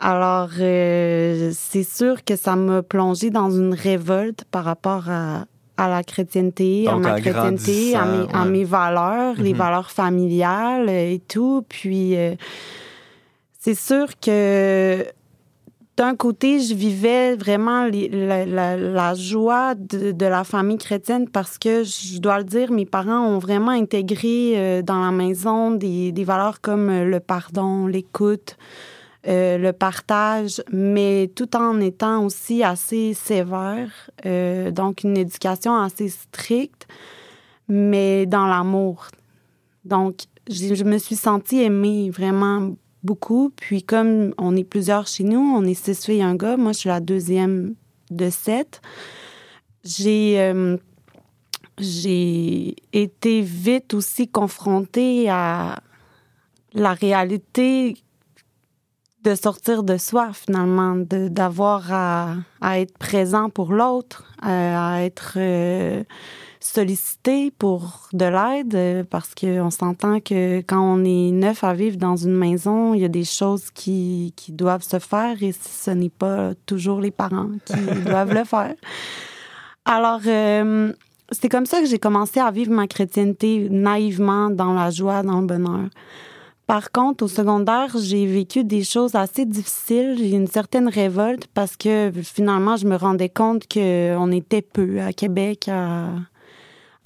Alors, 0.00 0.50
euh, 0.60 1.50
c'est 1.54 1.82
sûr 1.82 2.24
que 2.24 2.36
ça 2.36 2.54
m'a 2.54 2.82
plongé 2.82 3.30
dans 3.30 3.50
une 3.50 3.74
révolte 3.74 4.44
par 4.50 4.64
rapport 4.64 5.04
à, 5.10 5.44
à 5.76 5.88
la 5.88 6.04
chrétienté, 6.04 6.84
Donc, 6.84 7.04
à 7.06 7.10
ma 7.14 7.20
chrétienté, 7.20 7.96
à 7.96 8.04
mes, 8.46 8.62
à 8.62 8.64
valeurs, 8.66 9.34
les 9.38 9.52
Mhm. 9.52 9.58
valeurs 9.58 9.90
familiales 9.90 10.88
et 10.88 11.20
tout. 11.26 11.64
Puis, 11.68 12.16
euh, 12.16 12.34
c'est 13.58 13.74
sûr 13.74 14.06
que 14.20 15.04
d'un 15.96 16.14
côté, 16.14 16.60
je 16.60 16.74
vivais 16.74 17.34
vraiment 17.34 17.86
les- 17.86 18.08
la, 18.08 18.46
la- 18.46 18.76
la 18.76 19.14
joie 19.14 19.74
de, 19.74 20.12
de 20.12 20.26
la 20.26 20.44
famille 20.44 20.78
chrétienne 20.78 21.28
parce 21.28 21.58
que, 21.58 21.82
je 21.82 22.20
dois 22.20 22.38
le 22.38 22.44
dire, 22.44 22.70
mes 22.70 22.86
parents 22.86 23.26
ont 23.26 23.40
vraiment 23.40 23.72
intégré 23.72 24.52
euh, 24.54 24.82
dans 24.82 25.00
la 25.04 25.10
maison 25.10 25.72
des, 25.72 26.12
des 26.12 26.22
valeurs 26.22 26.60
comme 26.60 26.88
euh, 26.88 27.04
le 27.04 27.18
pardon, 27.18 27.88
l'écoute, 27.88 28.56
euh, 29.28 29.58
le 29.58 29.72
partage, 29.72 30.62
mais 30.72 31.30
tout 31.34 31.54
en 31.56 31.80
étant 31.80 32.24
aussi 32.24 32.62
assez 32.62 33.14
sévère. 33.14 34.10
euh, 34.26 34.70
donc, 34.70 35.04
une 35.04 35.16
éducation 35.16 35.76
assez 35.76 36.08
stricte, 36.08 36.86
mais 37.68 38.26
dans 38.26 38.46
l'amour. 38.46 39.08
Donc, 39.84 40.22
je 40.48 40.82
me 40.84 40.98
suis 40.98 41.16
sentie 41.16 41.60
aimée 41.60 42.10
vraiment 42.10 42.72
beaucoup. 43.02 43.50
Puis 43.54 43.82
comme 43.82 44.34
on 44.38 44.56
est 44.56 44.64
plusieurs 44.64 45.06
chez 45.06 45.24
nous, 45.24 45.40
on 45.40 45.64
est 45.64 45.74
six 45.74 46.04
filles 46.04 46.18
et 46.18 46.22
un 46.22 46.34
gars, 46.34 46.56
moi 46.56 46.72
je 46.72 46.78
suis 46.78 46.88
la 46.88 47.00
deuxième 47.00 47.74
de 48.10 48.30
sept, 48.30 48.80
j'ai 49.84 50.40
euh, 50.40 50.76
j'ai 51.78 52.74
été 52.92 53.40
vite 53.40 53.94
aussi 53.94 54.28
confrontée 54.28 55.28
à 55.28 55.80
la 56.72 56.92
réalité 56.92 57.96
de 59.24 59.34
sortir 59.34 59.82
de 59.82 59.96
soi 59.96 60.30
finalement, 60.32 60.94
d'avoir 60.96 61.92
à, 61.92 62.34
à 62.60 62.80
être 62.80 62.96
présent 62.98 63.50
pour 63.50 63.72
l'autre, 63.72 64.24
à, 64.40 64.94
à 64.94 65.00
être 65.02 65.34
euh, 65.36 66.04
sollicité 66.60 67.50
pour 67.50 68.08
de 68.12 68.24
l'aide 68.24 68.74
euh, 68.74 69.04
parce 69.08 69.34
qu'on 69.34 69.70
s'entend 69.70 70.20
que 70.20 70.58
quand 70.58 70.80
on 70.80 71.04
est 71.04 71.30
neuf 71.30 71.64
à 71.64 71.74
vivre 71.74 71.96
dans 71.96 72.16
une 72.16 72.36
maison, 72.36 72.94
il 72.94 73.00
y 73.00 73.04
a 73.04 73.08
des 73.08 73.24
choses 73.24 73.70
qui, 73.70 74.32
qui 74.36 74.52
doivent 74.52 74.82
se 74.82 74.98
faire 74.98 75.42
et 75.42 75.52
ce 75.52 75.90
n'est 75.90 76.08
pas 76.08 76.52
toujours 76.66 77.00
les 77.00 77.10
parents 77.10 77.50
qui 77.64 77.74
doivent 78.06 78.34
le 78.34 78.44
faire. 78.44 78.74
Alors, 79.84 80.20
euh, 80.26 80.92
c'est 81.32 81.48
comme 81.48 81.66
ça 81.66 81.80
que 81.80 81.86
j'ai 81.86 81.98
commencé 81.98 82.40
à 82.40 82.50
vivre 82.50 82.72
ma 82.72 82.86
chrétienté 82.86 83.68
naïvement, 83.70 84.50
dans 84.50 84.74
la 84.74 84.90
joie, 84.90 85.22
dans 85.22 85.40
le 85.40 85.46
bonheur. 85.46 85.88
Par 86.68 86.92
contre, 86.92 87.24
au 87.24 87.28
secondaire, 87.28 87.96
j'ai 87.98 88.26
vécu 88.26 88.62
des 88.62 88.84
choses 88.84 89.14
assez 89.14 89.46
difficiles. 89.46 90.16
J'ai 90.18 90.32
une 90.32 90.46
certaine 90.46 90.86
révolte 90.86 91.46
parce 91.54 91.78
que 91.78 92.12
finalement, 92.22 92.76
je 92.76 92.86
me 92.86 92.94
rendais 92.94 93.30
compte 93.30 93.66
qu'on 93.66 94.30
était 94.30 94.60
peu 94.60 95.00
à 95.00 95.14
Québec 95.14 95.68
à 95.68 96.10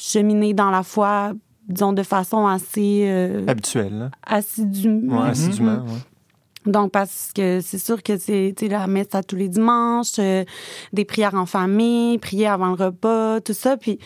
cheminer 0.01 0.53
dans 0.53 0.71
la 0.71 0.83
foi, 0.83 1.35
disons, 1.69 1.93
de 1.93 2.03
façon 2.03 2.45
assez 2.49 3.05
euh, 3.07 3.45
Habituel, 3.47 3.97
là. 3.97 4.11
assidue. 4.27 5.09
Ouais, 5.09 5.29
assidûment, 5.29 5.85
ouais. 5.85 6.71
Donc, 6.73 6.91
parce 6.91 7.31
que 7.33 7.61
c'est 7.61 7.79
sûr 7.79 8.03
que 8.03 8.19
c'est 8.19 8.55
la 8.63 8.89
messe 8.89 9.15
à 9.15 9.23
tous 9.23 9.37
les 9.37 9.49
dimanches, 9.49 10.19
euh, 10.19 10.45
des 10.93 11.05
prières 11.05 11.37
en 11.37 11.47
famille, 11.47 12.19
prier 12.19 12.49
avant 12.49 12.75
le 12.75 12.85
repas, 12.87 13.41
tout 13.41 13.55
ça. 13.55 13.77
Puis, 13.77 14.01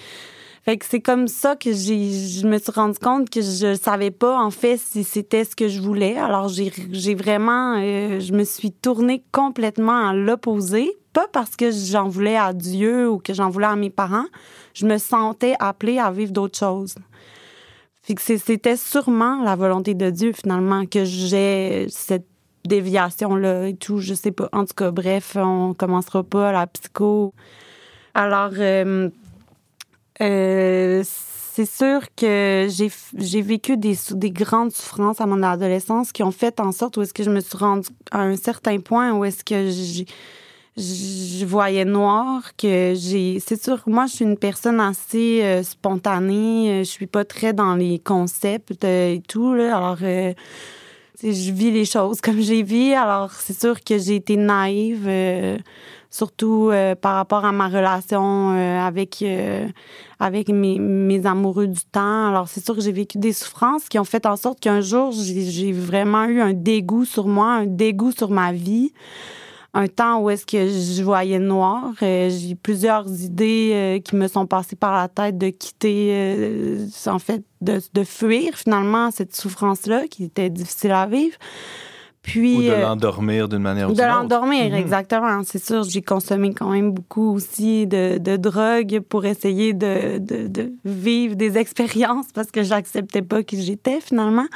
fait 0.66 0.78
que 0.78 0.84
c'est 0.84 1.00
comme 1.00 1.28
ça 1.28 1.54
que 1.54 1.72
j'ai, 1.72 2.10
je 2.10 2.44
me 2.44 2.58
suis 2.58 2.72
rendu 2.72 2.98
compte 2.98 3.30
que 3.30 3.40
je 3.40 3.78
savais 3.80 4.10
pas, 4.10 4.36
en 4.36 4.50
fait, 4.50 4.78
si 4.78 5.04
c'était 5.04 5.44
ce 5.44 5.54
que 5.54 5.68
je 5.68 5.80
voulais. 5.80 6.18
Alors, 6.18 6.48
j'ai, 6.48 6.72
j'ai 6.90 7.14
vraiment, 7.14 7.76
euh, 7.78 8.18
je 8.18 8.32
me 8.32 8.42
suis 8.42 8.72
tournée 8.72 9.22
complètement 9.30 10.08
à 10.08 10.12
l'opposé. 10.12 10.92
Pas 11.12 11.28
parce 11.32 11.54
que 11.54 11.70
j'en 11.70 12.08
voulais 12.08 12.36
à 12.36 12.52
Dieu 12.52 13.08
ou 13.08 13.18
que 13.18 13.32
j'en 13.32 13.48
voulais 13.48 13.68
à 13.68 13.76
mes 13.76 13.90
parents. 13.90 14.26
Je 14.74 14.86
me 14.86 14.98
sentais 14.98 15.54
appelée 15.60 16.00
à 16.00 16.10
vivre 16.10 16.32
d'autres 16.32 16.58
choses. 16.58 16.96
Fait 18.02 18.16
que 18.16 18.22
c'était 18.22 18.76
sûrement 18.76 19.44
la 19.44 19.54
volonté 19.54 19.94
de 19.94 20.10
Dieu, 20.10 20.32
finalement, 20.32 20.84
que 20.84 21.04
j'ai 21.04 21.86
cette 21.90 22.26
déviation-là 22.64 23.68
et 23.68 23.76
tout, 23.76 24.00
je 24.00 24.14
sais 24.14 24.32
pas. 24.32 24.48
En 24.52 24.64
tout 24.64 24.74
cas, 24.74 24.90
bref, 24.90 25.36
on 25.36 25.74
commencera 25.74 26.24
pas 26.24 26.50
la 26.50 26.66
psycho. 26.66 27.34
Alors, 28.14 28.50
euh, 28.58 29.10
euh, 30.20 31.02
c'est 31.04 31.66
sûr 31.66 32.00
que 32.16 32.66
j'ai 32.68 32.90
j'ai 33.16 33.42
vécu 33.42 33.76
des, 33.76 33.96
des 34.10 34.30
grandes 34.30 34.72
souffrances 34.72 35.20
à 35.20 35.26
mon 35.26 35.42
adolescence 35.42 36.12
qui 36.12 36.22
ont 36.22 36.32
fait 36.32 36.60
en 36.60 36.72
sorte 36.72 36.96
où 36.96 37.02
est-ce 37.02 37.14
que 37.14 37.22
je 37.22 37.30
me 37.30 37.40
suis 37.40 37.56
rendue 37.56 37.88
à 38.10 38.20
un 38.20 38.36
certain 38.36 38.78
point 38.78 39.12
où 39.12 39.24
est-ce 39.24 39.42
que 39.42 39.70
je 40.76 41.44
voyais 41.46 41.84
noir, 41.84 42.54
que 42.56 42.94
j'ai. 42.94 43.40
C'est 43.40 43.62
sûr, 43.62 43.82
moi, 43.86 44.06
je 44.06 44.16
suis 44.16 44.24
une 44.24 44.36
personne 44.36 44.80
assez 44.80 45.42
euh, 45.42 45.62
spontanée. 45.62 46.70
Euh, 46.70 46.78
je 46.80 46.90
suis 46.90 47.06
pas 47.06 47.24
très 47.24 47.52
dans 47.52 47.74
les 47.74 47.98
concepts 47.98 48.84
et 48.84 49.22
tout. 49.26 49.54
Là. 49.54 49.76
Alors, 49.76 49.98
euh, 50.02 50.34
je 51.22 51.50
vis 51.50 51.70
les 51.70 51.86
choses 51.86 52.20
comme 52.22 52.40
j'ai 52.40 52.62
vu. 52.62 52.92
Alors, 52.92 53.32
c'est 53.32 53.58
sûr 53.58 53.82
que 53.82 53.96
j'ai 53.96 54.16
été 54.16 54.36
naïve, 54.36 55.08
surtout 56.16 56.70
euh, 56.72 56.94
par 56.94 57.14
rapport 57.14 57.44
à 57.44 57.52
ma 57.52 57.68
relation 57.68 58.52
euh, 58.52 58.80
avec, 58.80 59.20
euh, 59.20 59.68
avec 60.18 60.48
mes, 60.48 61.26
amoureux 61.26 61.66
du 61.66 61.84
temps. 61.92 62.28
Alors, 62.28 62.48
c'est 62.48 62.64
sûr 62.64 62.74
que 62.74 62.80
j'ai 62.80 62.92
vécu 62.92 63.18
des 63.18 63.32
souffrances 63.32 63.88
qui 63.88 63.98
ont 63.98 64.04
fait 64.04 64.24
en 64.24 64.36
sorte 64.36 64.58
qu'un 64.60 64.80
jour, 64.80 65.12
j'ai 65.12 65.72
vraiment 65.72 66.24
eu 66.24 66.40
un 66.40 66.54
dégoût 66.54 67.04
sur 67.04 67.28
moi, 67.28 67.48
un 67.52 67.66
dégoût 67.66 68.12
sur 68.12 68.30
ma 68.30 68.52
vie 68.52 68.92
un 69.74 69.88
temps 69.88 70.20
où 70.20 70.30
est-ce 70.30 70.46
que 70.46 70.68
je 70.68 71.02
voyais 71.02 71.38
noir. 71.38 71.92
J'ai 72.00 72.54
plusieurs 72.54 73.06
idées 73.22 74.00
qui 74.02 74.16
me 74.16 74.26
sont 74.26 74.46
passées 74.46 74.74
par 74.74 74.94
la 74.94 75.06
tête 75.06 75.36
de 75.36 75.50
quitter, 75.50 76.78
en 77.04 77.18
fait, 77.18 77.42
de 77.60 78.04
fuir 78.04 78.54
finalement 78.54 79.10
cette 79.10 79.36
souffrance-là 79.36 80.08
qui 80.08 80.24
était 80.24 80.48
difficile 80.48 80.92
à 80.92 81.04
vivre. 81.04 81.36
Puis, 82.26 82.56
Ou 82.56 82.62
de 82.62 82.68
euh, 82.70 82.80
l'endormir 82.82 83.48
d'une 83.48 83.60
manière 83.60 83.88
ou 83.88 83.92
de 83.92 83.96
d'une 83.96 84.04
autre. 84.04 84.14
l'endormir, 84.16 84.64
Mhm. 84.64 84.74
exactement. 84.74 85.42
C'est 85.44 85.64
sûr, 85.64 85.84
j'ai 85.84 86.02
consommé 86.02 86.52
quand 86.52 86.70
même 86.70 86.90
beaucoup 86.90 87.32
aussi 87.34 87.86
de, 87.86 88.18
de 88.18 88.36
drogue 88.36 88.98
pour 89.08 89.24
essayer 89.24 89.72
de, 89.72 90.18
de, 90.18 90.48
de 90.48 90.72
vivre 90.84 91.36
des 91.36 91.56
expériences 91.64 92.26
parce 92.34 92.50
que 92.50 92.64
j'acceptais 92.64 93.22
pas 93.22 93.42
qui 93.44 93.62
j'étais 93.62 94.00
finalement. 94.00 94.46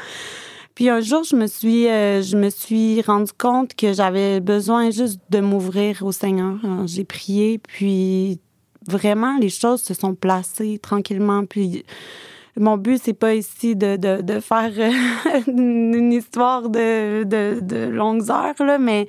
Puis 0.75 0.89
un 0.89 1.01
jour, 1.01 1.23
je 1.25 1.37
me 1.37 1.47
suis, 1.47 1.87
euh, 1.89 2.23
je 2.23 2.37
me 2.37 2.51
suis 2.51 3.03
rendu 3.03 3.31
compte 3.39 3.75
que 3.75 3.93
j'avais 3.93 4.41
besoin 4.41 4.91
juste 4.91 5.21
de 5.31 5.39
m'ouvrir 5.41 6.03
au 6.05 6.11
Seigneur. 6.13 6.57
J'ai 6.87 7.05
prié, 7.05 7.59
puis 7.59 8.41
vraiment, 8.89 9.37
les 9.39 9.49
choses 9.51 9.83
se 9.83 9.95
sont 9.95 10.15
placées 10.15 10.79
tranquillement. 10.83 11.45
Puis 11.45 11.85
mon 12.57 12.77
but, 12.77 13.01
c'est 13.03 13.15
pas 13.15 13.35
ici 13.35 13.77
de, 13.77 14.41
faire 14.41 14.73
euh, 14.79 15.41
une 15.47 16.13
histoire 16.13 16.69
de, 16.69 17.89
longues 17.89 18.31
heures, 18.31 18.79
mais 18.81 19.07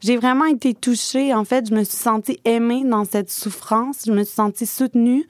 j'ai 0.00 0.16
vraiment 0.16 0.44
été 0.44 0.74
touchée. 0.74 1.34
En 1.34 1.44
fait, 1.44 1.68
je 1.68 1.74
me 1.74 1.84
suis 1.84 1.96
sentie 1.96 2.40
aimée 2.44 2.84
dans 2.84 3.04
cette 3.04 3.30
souffrance. 3.30 4.02
Je 4.06 4.12
me 4.12 4.24
suis 4.24 4.34
sentie 4.34 4.66
soutenue. 4.66 5.26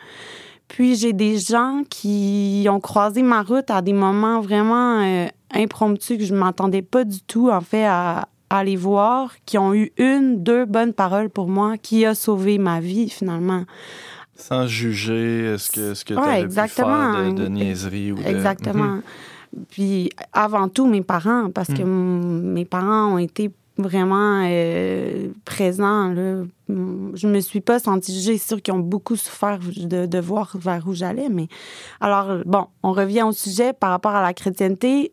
Puis 0.68 0.96
j'ai 0.96 1.12
des 1.12 1.38
gens 1.38 1.82
qui 1.88 2.66
ont 2.70 2.80
croisé 2.80 3.22
ma 3.22 3.42
route 3.42 3.70
à 3.70 3.82
des 3.82 3.92
moments 3.92 4.40
vraiment 4.40 5.00
euh, 5.00 5.26
impromptus 5.52 6.18
que 6.18 6.24
je 6.24 6.34
m'attendais 6.34 6.82
pas 6.82 7.04
du 7.04 7.20
tout, 7.20 7.50
en 7.50 7.60
fait, 7.60 7.84
à, 7.84 8.28
à 8.50 8.64
les 8.64 8.76
voir, 8.76 9.34
qui 9.46 9.58
ont 9.58 9.74
eu 9.74 9.92
une, 9.96 10.42
deux 10.42 10.64
bonnes 10.64 10.92
paroles 10.92 11.30
pour 11.30 11.48
moi, 11.48 11.76
qui 11.76 12.04
a 12.04 12.14
sauvé 12.14 12.58
ma 12.58 12.80
vie, 12.80 13.08
finalement. 13.08 13.64
Sans 14.36 14.66
juger 14.66 15.56
ce 15.58 15.70
que, 15.70 15.94
ce 15.94 16.04
que 16.04 16.14
Ouais, 16.14 16.42
tu 16.42 16.50
faire 16.68 16.86
de, 17.32 17.42
de 17.42 17.46
niaiserie 17.48 18.12
ou 18.12 18.16
de... 18.16 18.26
Exactement. 18.26 19.00
Puis 19.70 20.10
avant 20.32 20.68
tout, 20.68 20.86
mes 20.86 21.02
parents, 21.02 21.50
parce 21.50 21.68
que 21.68 21.82
m- 21.82 22.42
mes 22.52 22.64
parents 22.64 23.14
ont 23.14 23.18
été 23.18 23.50
vraiment 23.78 24.42
euh, 24.44 25.28
présents. 25.44 26.08
Là. 26.08 26.42
Je 26.68 27.26
me 27.28 27.40
suis 27.40 27.60
pas 27.60 27.78
sentie 27.78 28.12
jugée. 28.12 28.38
C'est 28.38 28.48
sûr 28.48 28.62
qu'ils 28.62 28.74
ont 28.74 28.78
beaucoup 28.80 29.14
souffert 29.16 29.58
de, 29.60 30.06
de 30.06 30.18
voir 30.18 30.56
vers 30.58 30.86
où 30.88 30.94
j'allais. 30.94 31.28
Mais 31.28 31.46
alors, 32.00 32.38
bon, 32.44 32.66
on 32.82 32.92
revient 32.92 33.22
au 33.22 33.32
sujet 33.32 33.72
par 33.72 33.90
rapport 33.90 34.14
à 34.16 34.22
la 34.22 34.34
chrétienté. 34.34 35.12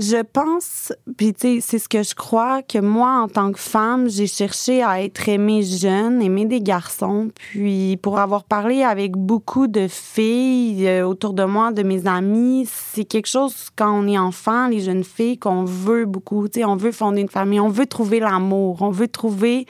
Je 0.00 0.22
pense, 0.22 0.92
puis 1.16 1.34
tu 1.34 1.56
sais, 1.56 1.60
c'est 1.60 1.78
ce 1.80 1.88
que 1.88 2.04
je 2.04 2.14
crois, 2.14 2.62
que 2.62 2.78
moi, 2.78 3.20
en 3.20 3.26
tant 3.26 3.50
que 3.50 3.58
femme, 3.58 4.08
j'ai 4.08 4.28
cherché 4.28 4.80
à 4.80 5.02
être 5.02 5.28
aimée 5.28 5.64
jeune, 5.64 6.22
aimer 6.22 6.44
des 6.44 6.60
garçons. 6.60 7.30
Puis 7.34 7.96
pour 7.96 8.20
avoir 8.20 8.44
parlé 8.44 8.84
avec 8.84 9.16
beaucoup 9.16 9.66
de 9.66 9.88
filles 9.88 10.86
euh, 10.86 11.04
autour 11.04 11.32
de 11.32 11.42
moi, 11.42 11.72
de 11.72 11.82
mes 11.82 12.06
amis, 12.06 12.68
c'est 12.70 13.02
quelque 13.02 13.26
chose, 13.26 13.70
quand 13.74 13.90
on 13.90 14.06
est 14.06 14.18
enfant, 14.18 14.68
les 14.68 14.78
jeunes 14.78 15.02
filles, 15.02 15.36
qu'on 15.36 15.64
veut 15.64 16.04
beaucoup. 16.04 16.46
Tu 16.48 16.60
sais, 16.60 16.64
on 16.64 16.76
veut 16.76 16.92
fonder 16.92 17.22
une 17.22 17.28
famille, 17.28 17.58
on 17.58 17.68
veut 17.68 17.86
trouver 17.86 18.20
l'amour, 18.20 18.82
on 18.82 18.90
veut 18.90 19.08
trouver... 19.08 19.66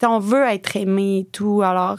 Tu 0.00 0.06
on 0.06 0.18
veut 0.18 0.42
être 0.42 0.74
aimé 0.76 1.20
et 1.20 1.24
tout. 1.24 1.62
Alors, 1.62 1.98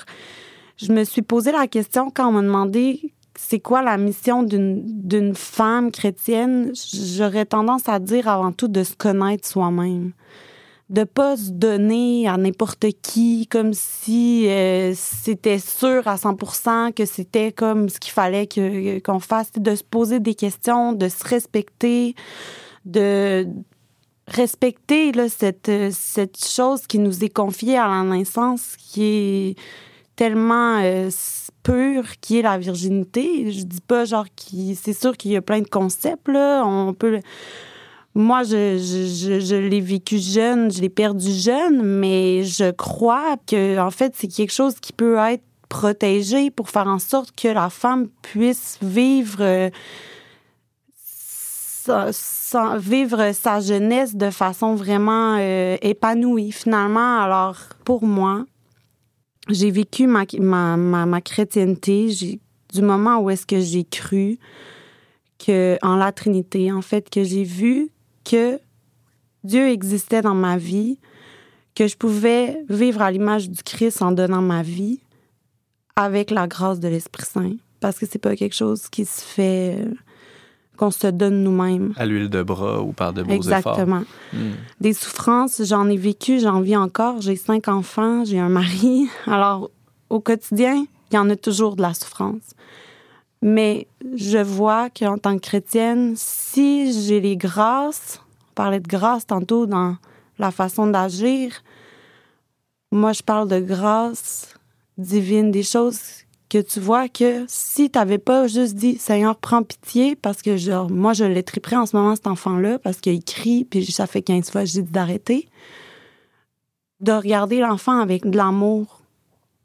je 0.75 0.91
me 0.91 1.05
suis 1.05 1.21
posé 1.21 1.53
la 1.53 1.65
question 1.67 2.11
quand 2.13 2.27
on 2.27 2.33
m'a 2.33 2.41
demandé 2.41 3.13
c'est 3.37 3.59
quoi 3.59 3.81
la 3.81 3.97
mission 3.97 4.43
d'une 4.43 5.35
femme 5.35 5.91
chrétienne, 5.91 6.73
j'aurais 7.15 7.45
tendance 7.45 7.87
à 7.87 7.99
dire 7.99 8.27
avant 8.27 8.51
tout 8.51 8.67
de 8.67 8.83
se 8.83 8.95
connaître 8.95 9.47
soi-même. 9.47 10.11
De 10.89 11.03
pas 11.03 11.37
se 11.37 11.51
donner 11.51 12.27
à 12.27 12.37
n'importe 12.37 12.85
qui 13.01 13.45
comme 13.47 13.73
si 13.73 14.47
euh, 14.47 14.93
c'était 14.95 15.59
sûr 15.59 16.07
à 16.07 16.15
100% 16.15 16.93
que 16.93 17.05
c'était 17.05 17.51
comme 17.51 17.89
ce 17.89 17.99
qu'il 17.99 18.13
fallait 18.13 18.47
qu'on 19.03 19.19
fasse, 19.19 19.51
de 19.51 19.75
se 19.75 19.83
poser 19.83 20.19
des 20.19 20.33
questions, 20.33 20.93
de 20.93 21.09
se 21.09 21.23
respecter, 21.25 22.15
de 22.85 23.45
respecter 24.27 25.11
là, 25.11 25.29
cette, 25.29 25.71
cette 25.91 26.43
chose 26.43 26.87
qui 26.87 26.99
nous 26.99 27.23
est 27.23 27.33
confiée 27.33 27.77
à 27.77 27.87
la 27.87 28.03
naissance, 28.03 28.75
qui 28.77 29.03
est 29.03 29.55
tellement 30.17 30.81
euh, 30.83 31.09
pure, 31.63 32.19
qui 32.19 32.39
est 32.39 32.41
la 32.41 32.57
virginité. 32.57 33.49
Je 33.53 33.63
dis 33.63 33.79
pas 33.79 34.03
genre 34.03 34.25
qui. 34.35 34.75
C'est 34.75 34.91
sûr 34.91 35.15
qu'il 35.15 35.31
y 35.31 35.37
a 35.37 35.41
plein 35.41 35.61
de 35.61 35.69
concepts, 35.69 36.27
là. 36.27 36.63
On 36.65 36.93
peut. 36.93 37.21
Moi, 38.13 38.43
je, 38.43 38.77
je, 38.77 39.05
je, 39.05 39.39
je 39.39 39.55
l'ai 39.55 39.79
vécu 39.79 40.17
jeune, 40.17 40.69
je 40.71 40.81
l'ai 40.81 40.89
perdu 40.89 41.31
jeune, 41.31 41.81
mais 41.83 42.43
je 42.43 42.71
crois 42.71 43.37
que, 43.45 43.79
en 43.79 43.91
fait, 43.91 44.13
c'est 44.17 44.27
quelque 44.27 44.51
chose 44.51 44.75
qui 44.81 44.91
peut 44.91 45.17
être 45.17 45.43
protégé 45.69 46.49
pour 46.49 46.69
faire 46.69 46.87
en 46.87 46.99
sorte 46.99 47.31
que 47.35 47.47
la 47.47 47.69
femme 47.69 48.07
puisse 48.23 48.77
vivre. 48.81 49.41
euh, 49.41 49.69
vivre 52.77 53.31
sa 53.33 53.59
jeunesse 53.59 54.15
de 54.15 54.29
façon 54.29 54.75
vraiment 54.75 55.37
euh, 55.39 55.77
épanouie 55.81 56.51
finalement. 56.51 57.19
Alors 57.19 57.57
pour 57.85 58.03
moi, 58.03 58.45
j'ai 59.49 59.71
vécu 59.71 60.07
ma, 60.07 60.25
ma, 60.39 61.05
ma, 61.05 61.21
chrétienté. 61.21 62.09
Du 62.73 62.81
moment 62.81 63.19
où 63.19 63.29
est-ce 63.29 63.45
que 63.45 63.59
j'ai 63.59 63.83
cru 63.83 64.39
que 65.39 65.77
en 65.81 65.95
la 65.95 66.11
Trinité, 66.11 66.71
en 66.71 66.81
fait, 66.81 67.09
que 67.09 67.23
j'ai 67.23 67.43
vu 67.43 67.89
que 68.25 68.59
Dieu 69.43 69.69
existait 69.69 70.21
dans 70.21 70.35
ma 70.35 70.57
vie, 70.57 70.99
que 71.75 71.87
je 71.87 71.95
pouvais 71.95 72.57
vivre 72.69 73.01
à 73.01 73.11
l'image 73.11 73.49
du 73.49 73.63
Christ 73.63 74.01
en 74.01 74.11
donnant 74.11 74.41
ma 74.41 74.63
vie 74.63 74.99
avec 75.95 76.31
la 76.31 76.47
grâce 76.47 76.79
de 76.79 76.87
l'Esprit 76.87 77.25
Saint, 77.25 77.55
parce 77.79 77.97
que 77.97 78.05
c'est 78.05 78.19
pas 78.19 78.35
quelque 78.35 78.55
chose 78.55 78.89
qui 78.89 79.05
se 79.05 79.21
fait 79.21 79.77
euh, 79.79 79.93
qu'on 80.77 80.91
se 80.91 81.07
donne 81.07 81.43
nous-mêmes. 81.43 81.93
À 81.97 82.05
l'huile 82.05 82.29
de 82.29 82.43
bras 82.43 82.81
ou 82.81 82.93
par 82.93 83.13
de 83.13 83.23
beaux 83.23 83.33
efforts. 83.33 83.57
Exactement. 83.57 84.03
Hmm. 84.33 84.53
Des 84.79 84.93
souffrances, 84.93 85.61
j'en 85.63 85.89
ai 85.89 85.97
vécu, 85.97 86.39
j'en 86.39 86.61
vis 86.61 86.77
encore. 86.77 87.21
J'ai 87.21 87.35
cinq 87.35 87.67
enfants, 87.67 88.23
j'ai 88.23 88.39
un 88.39 88.49
mari. 88.49 89.09
Alors, 89.27 89.69
au 90.09 90.19
quotidien, 90.19 90.85
il 91.11 91.15
y 91.15 91.17
en 91.17 91.29
a 91.29 91.35
toujours 91.35 91.75
de 91.75 91.81
la 91.81 91.93
souffrance. 91.93 92.53
Mais 93.41 93.87
je 94.15 94.39
vois 94.39 94.89
qu'en 94.89 95.17
tant 95.17 95.35
que 95.35 95.41
chrétienne, 95.41 96.13
si 96.15 96.93
j'ai 96.93 97.19
les 97.19 97.37
grâces, 97.37 98.21
on 98.51 98.53
parlait 98.55 98.79
de 98.79 98.87
grâce 98.87 99.27
tantôt 99.27 99.65
dans 99.65 99.97
la 100.39 100.51
façon 100.51 100.87
d'agir, 100.87 101.51
moi, 102.91 103.11
je 103.11 103.21
parle 103.21 103.49
de 103.49 103.59
grâce 103.59 104.53
divine, 104.97 105.51
des 105.51 105.63
choses 105.63 105.99
que 106.49 106.59
tu 106.59 106.79
vois 106.79 107.09
que 107.09 107.45
si 107.47 107.89
tu 107.89 107.97
n'avais 107.97 108.17
pas 108.17 108.47
juste 108.47 108.75
dit 108.75 108.97
Seigneur, 108.97 109.35
prends 109.35 109.63
pitié, 109.63 110.15
parce 110.15 110.41
que 110.41 110.57
genre, 110.57 110.89
moi, 110.89 111.13
je 111.13 111.25
l'ai 111.25 111.43
trippé 111.43 111.75
en 111.75 111.85
ce 111.85 111.95
moment, 111.95 112.15
cet 112.15 112.27
enfant-là, 112.27 112.79
parce 112.79 112.99
qu'il 112.99 113.23
crie, 113.23 113.65
puis 113.65 113.85
ça 113.85 114.07
fait 114.07 114.21
15 114.21 114.51
fois 114.51 114.61
que 114.61 114.67
j'ai 114.67 114.81
dit 114.81 114.91
d'arrêter, 114.91 115.49
de 117.01 117.11
regarder 117.11 117.59
l'enfant 117.59 117.99
avec 117.99 118.25
de 118.25 118.37
l'amour 118.37 119.01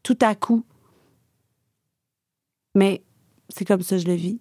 tout 0.03 0.19
à 0.21 0.35
coup. 0.35 0.65
Mais 2.75 3.03
c'est 3.49 3.65
comme 3.65 3.83
ça 3.83 3.97
que 3.97 4.03
je 4.03 4.07
le 4.07 4.15
vis. 4.15 4.41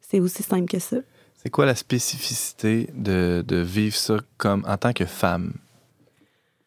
C'est 0.00 0.20
aussi 0.20 0.42
simple 0.42 0.66
que 0.66 0.78
ça. 0.78 0.98
C'est 1.42 1.50
quoi 1.50 1.64
la 1.64 1.74
spécificité 1.74 2.90
de, 2.94 3.42
de 3.46 3.56
vivre 3.56 3.96
ça 3.96 4.18
comme 4.36 4.64
en 4.66 4.76
tant 4.76 4.92
que 4.92 5.06
femme? 5.06 5.54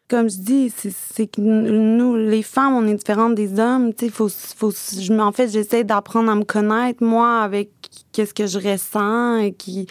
Comme 0.08 0.28
je 0.30 0.36
dis, 0.38 0.70
c'est- 0.70 1.26
que 1.26 1.40
nous, 1.40 2.14
les 2.16 2.42
femmes, 2.42 2.74
on 2.74 2.86
est 2.86 2.94
différentes 2.94 3.34
des 3.34 3.58
hommes. 3.58 3.92
Tu 3.94 4.06
sais, 4.06 4.10
faut, 4.10 4.28
faut, 4.28 4.70
je, 4.70 5.12
en 5.18 5.32
fait, 5.32 5.48
j'essaie 5.48 5.84
d'apprendre 5.84 6.30
à 6.30 6.34
me 6.34 6.44
connaître, 6.44 7.02
moi, 7.02 7.40
avec 7.40 7.70
qu'est-ce 8.12 8.32
que 8.34 8.46
je 8.46 8.58
ressens 8.58 9.38
et 9.38 9.52
qui, 9.52 9.86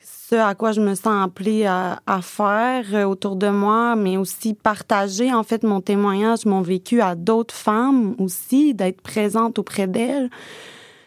ce 0.00 0.34
à 0.36 0.54
quoi 0.54 0.72
je 0.72 0.80
me 0.80 0.94
sens 0.94 1.24
appelée 1.24 1.66
à, 1.66 2.00
à 2.06 2.20
faire 2.22 2.84
euh, 2.94 3.04
autour 3.04 3.36
de 3.36 3.48
moi, 3.48 3.96
mais 3.96 4.16
aussi 4.16 4.54
partager, 4.54 5.32
en 5.32 5.42
fait, 5.42 5.62
mon 5.62 5.80
témoignage, 5.80 6.46
mon 6.46 6.62
vécu 6.62 7.00
à 7.00 7.14
d'autres 7.14 7.54
femmes 7.54 8.14
aussi, 8.18 8.74
d'être 8.74 9.00
présente 9.00 9.58
auprès 9.58 9.86
d'elles. 9.86 10.30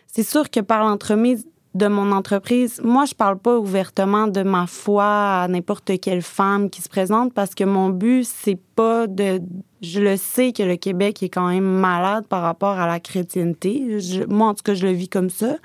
C'est 0.08 0.24
sûr 0.24 0.50
que 0.50 0.60
par 0.60 0.84
l'entremise 0.84 1.46
de 1.76 1.88
mon 1.88 2.12
entreprise, 2.12 2.82
moi, 2.84 3.06
je 3.06 3.14
parle 3.14 3.38
pas 3.38 3.58
ouvertement 3.58 4.28
de 4.28 4.42
ma 4.42 4.66
foi 4.66 5.06
à 5.44 5.48
n'importe 5.48 6.00
quelle 6.02 6.24
femme 6.24 6.70
qui 6.70 6.82
se 6.82 6.90
présente 6.90 7.34
parce 7.34 7.54
que 7.54 7.64
mon 7.64 7.90
but, 7.90 8.26
c'est 8.26 8.60
pas 8.76 9.06
de. 9.08 9.40
Je 9.82 10.02
le 10.02 10.18
sais 10.18 10.52
que 10.52 10.64
le 10.64 10.76
Québec 10.76 11.22
est 11.24 11.30
quand 11.30 11.48
même 11.48 11.64
malade 11.64 12.26
par 12.28 12.42
rapport 12.42 12.78
à 12.80 12.88
la 12.88 13.00
chrétienté. 13.00 14.00
Je- 14.00 14.24
moi, 14.26 14.48
en 14.48 14.54
tout 14.56 14.64
cas, 14.64 14.74
je 14.74 14.86
le 14.86 14.92
vis 14.94 15.08
comme 15.10 15.30
ça. 15.30 15.58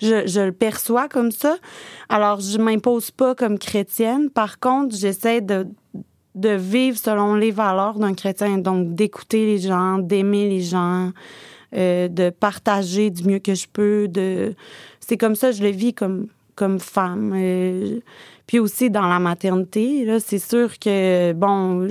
Je, 0.00 0.26
je 0.26 0.40
le 0.40 0.52
perçois 0.52 1.08
comme 1.08 1.30
ça. 1.30 1.56
Alors, 2.08 2.40
je 2.40 2.58
m'impose 2.58 3.10
pas 3.10 3.34
comme 3.34 3.58
chrétienne. 3.58 4.30
Par 4.30 4.58
contre, 4.58 4.96
j'essaie 4.96 5.40
de 5.42 5.66
de 6.34 6.48
vivre 6.48 6.96
selon 6.96 7.34
les 7.34 7.50
valeurs 7.50 7.98
d'un 7.98 8.14
chrétien, 8.14 8.56
donc 8.56 8.94
d'écouter 8.94 9.44
les 9.44 9.58
gens, 9.58 9.98
d'aimer 9.98 10.48
les 10.48 10.62
gens, 10.62 11.10
euh, 11.74 12.08
de 12.08 12.30
partager 12.30 13.10
du 13.10 13.24
mieux 13.24 13.38
que 13.38 13.54
je 13.54 13.66
peux. 13.72 14.08
De... 14.08 14.54
C'est 15.00 15.16
comme 15.16 15.34
ça 15.34 15.52
je 15.52 15.62
le 15.62 15.70
vis 15.70 15.94
comme, 15.94 16.28
comme 16.54 16.78
femme. 16.78 17.32
Euh, 17.34 18.00
puis 18.46 18.58
aussi 18.58 18.90
dans 18.90 19.06
la 19.06 19.18
maternité, 19.18 20.04
là, 20.04 20.20
c'est 20.20 20.38
sûr 20.38 20.78
que, 20.78 21.32
bon, 21.32 21.88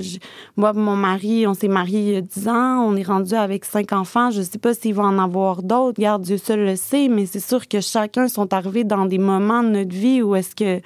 moi, 0.56 0.72
mon 0.72 0.94
mari, 0.94 1.46
on 1.46 1.54
s'est 1.54 1.66
mariés 1.66 2.00
il 2.00 2.12
y 2.12 2.16
a 2.16 2.20
10 2.20 2.48
ans, 2.48 2.86
on 2.86 2.94
est 2.94 3.02
rendu 3.02 3.34
avec 3.34 3.64
cinq 3.64 3.92
enfants. 3.92 4.30
Je 4.30 4.42
sais 4.42 4.58
pas 4.58 4.74
s'il 4.74 4.94
va 4.94 5.02
en 5.04 5.18
avoir 5.18 5.62
d'autres, 5.62 6.00
garde 6.00 6.22
Dieu 6.22 6.36
seul 6.36 6.64
le 6.64 6.76
sait, 6.76 7.08
mais 7.08 7.26
c'est 7.26 7.40
sûr 7.40 7.66
que 7.66 7.80
chacun 7.80 8.28
sont 8.28 8.52
arrivés 8.52 8.84
dans 8.84 9.06
des 9.06 9.18
moments 9.18 9.62
de 9.62 9.70
notre 9.70 9.94
vie 9.94 10.22
où 10.22 10.36
est-ce 10.36 10.54
que 10.54 10.80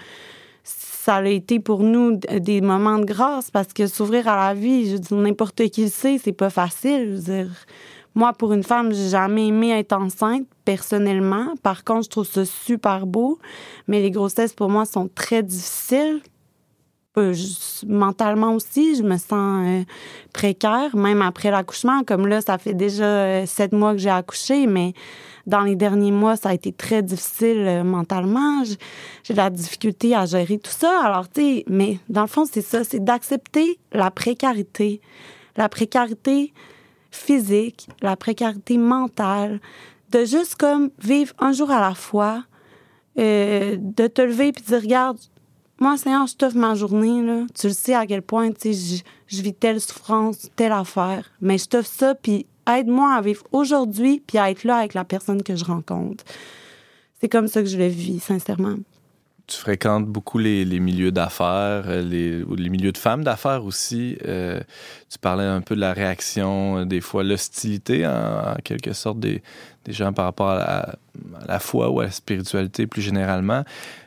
ça 1.06 1.16
a 1.16 1.26
été 1.26 1.60
pour 1.60 1.84
nous 1.84 2.18
des 2.40 2.60
moments 2.60 2.98
de 2.98 3.04
grâce 3.04 3.52
parce 3.52 3.72
que 3.72 3.86
s'ouvrir 3.86 4.26
à 4.26 4.48
la 4.48 4.54
vie, 4.54 4.90
je 4.90 4.96
dire, 4.96 5.16
n'importe 5.16 5.68
qui 5.68 5.82
le 5.82 5.88
sait, 5.88 6.18
c'est 6.18 6.32
pas 6.32 6.50
facile. 6.50 7.10
Je 7.10 7.14
veux 7.14 7.44
dire, 7.44 7.50
moi, 8.16 8.32
pour 8.32 8.54
une 8.54 8.62
femme, 8.62 8.92
j'ai 8.94 9.10
jamais 9.10 9.48
aimé 9.48 9.70
être 9.78 9.92
enceinte, 9.92 10.46
personnellement. 10.64 11.52
Par 11.62 11.84
contre, 11.84 12.04
je 12.04 12.08
trouve 12.08 12.26
ça 12.26 12.46
super 12.46 13.06
beau. 13.06 13.38
Mais 13.88 14.00
les 14.00 14.10
grossesses, 14.10 14.54
pour 14.54 14.70
moi, 14.70 14.86
sont 14.86 15.08
très 15.14 15.42
difficiles. 15.42 16.22
Euh, 17.18 17.34
mentalement 17.86 18.54
aussi, 18.54 18.96
je 18.96 19.02
me 19.02 19.18
sens 19.18 19.66
euh, 19.66 19.84
précaire, 20.32 20.96
même 20.96 21.20
après 21.20 21.50
l'accouchement. 21.50 22.04
Comme 22.04 22.26
là, 22.26 22.40
ça 22.40 22.56
fait 22.56 22.72
déjà 22.72 23.04
euh, 23.04 23.46
sept 23.46 23.72
mois 23.72 23.92
que 23.92 23.98
j'ai 23.98 24.10
accouché, 24.10 24.66
mais 24.66 24.94
dans 25.46 25.60
les 25.60 25.76
derniers 25.76 26.10
mois, 26.10 26.36
ça 26.36 26.48
a 26.50 26.54
été 26.54 26.72
très 26.72 27.02
difficile 27.02 27.64
euh, 27.66 27.84
mentalement. 27.84 28.64
J'ai 29.24 29.34
de 29.34 29.38
la 29.38 29.50
difficulté 29.50 30.14
à 30.14 30.24
gérer 30.24 30.58
tout 30.58 30.70
ça. 30.70 31.02
Alors, 31.04 31.30
tu 31.30 31.40
sais, 31.40 31.64
mais 31.68 31.98
dans 32.08 32.22
le 32.22 32.28
fond, 32.28 32.46
c'est 32.50 32.62
ça, 32.62 32.82
c'est 32.82 33.04
d'accepter 33.04 33.78
la 33.92 34.10
précarité. 34.10 35.02
La 35.56 35.68
précarité 35.68 36.54
physique, 37.16 37.88
la 38.02 38.16
précarité 38.16 38.78
mentale, 38.78 39.60
de 40.10 40.24
juste 40.24 40.56
comme 40.56 40.90
vivre 40.98 41.34
un 41.38 41.52
jour 41.52 41.70
à 41.70 41.80
la 41.80 41.94
fois, 41.94 42.44
euh, 43.18 43.76
de 43.78 44.06
te 44.06 44.22
lever 44.22 44.52
puis 44.52 44.62
de 44.62 44.68
dire, 44.68 44.82
regarde, 44.82 45.18
moi, 45.78 45.96
Seigneur, 45.96 46.26
je 46.26 46.34
t'offre 46.34 46.56
ma 46.56 46.74
journée, 46.74 47.22
là. 47.22 47.44
Tu 47.58 47.66
le 47.66 47.72
sais 47.72 47.94
à 47.94 48.06
quel 48.06 48.22
point, 48.22 48.50
tu 48.50 48.72
sais, 48.72 49.02
je, 49.28 49.36
je 49.36 49.42
vis 49.42 49.52
telle 49.52 49.80
souffrance, 49.80 50.50
telle 50.56 50.72
affaire. 50.72 51.30
Mais 51.40 51.58
je 51.58 51.66
t'offre 51.66 51.90
ça, 51.90 52.14
puis 52.14 52.46
aide-moi 52.66 53.14
à 53.14 53.20
vivre 53.20 53.44
aujourd'hui, 53.52 54.22
puis 54.26 54.38
à 54.38 54.50
être 54.50 54.64
là 54.64 54.76
avec 54.76 54.94
la 54.94 55.04
personne 55.04 55.42
que 55.42 55.54
je 55.54 55.64
rencontre. 55.64 56.24
C'est 57.20 57.28
comme 57.28 57.48
ça 57.48 57.62
que 57.62 57.68
je 57.68 57.76
le 57.76 57.86
vis, 57.86 58.20
sincèrement. 58.20 58.76
Tu 59.48 59.58
fréquentes 59.58 60.06
beaucoup 60.06 60.38
les, 60.38 60.64
les 60.64 60.80
milieux 60.80 61.12
d'affaires, 61.12 61.84
euh, 61.86 62.02
les, 62.02 62.44
les 62.56 62.68
milieux 62.68 62.90
de 62.90 62.98
femmes 62.98 63.22
d'affaires 63.22 63.64
aussi. 63.64 64.18
Euh, 64.26 64.60
tu 65.08 65.18
parlais 65.20 65.44
un 65.44 65.60
peu 65.60 65.76
de 65.76 65.80
la 65.80 65.92
réaction, 65.92 66.78
euh, 66.78 66.84
des 66.84 67.00
fois 67.00 67.22
l'hostilité, 67.22 68.04
en, 68.04 68.56
quelque 68.64 68.92
sorte, 68.92 69.20
des, 69.20 69.42
des 69.84 69.92
gens 69.92 70.12
par 70.12 70.24
rapport 70.24 70.48
à 70.48 70.96
la, 71.46 71.58
foi 71.60 71.90
ou 71.90 72.00
à 72.00 72.04
la 72.04 72.10
spiritualité 72.10 72.88
plus 72.88 73.02
généralement. 73.02 73.62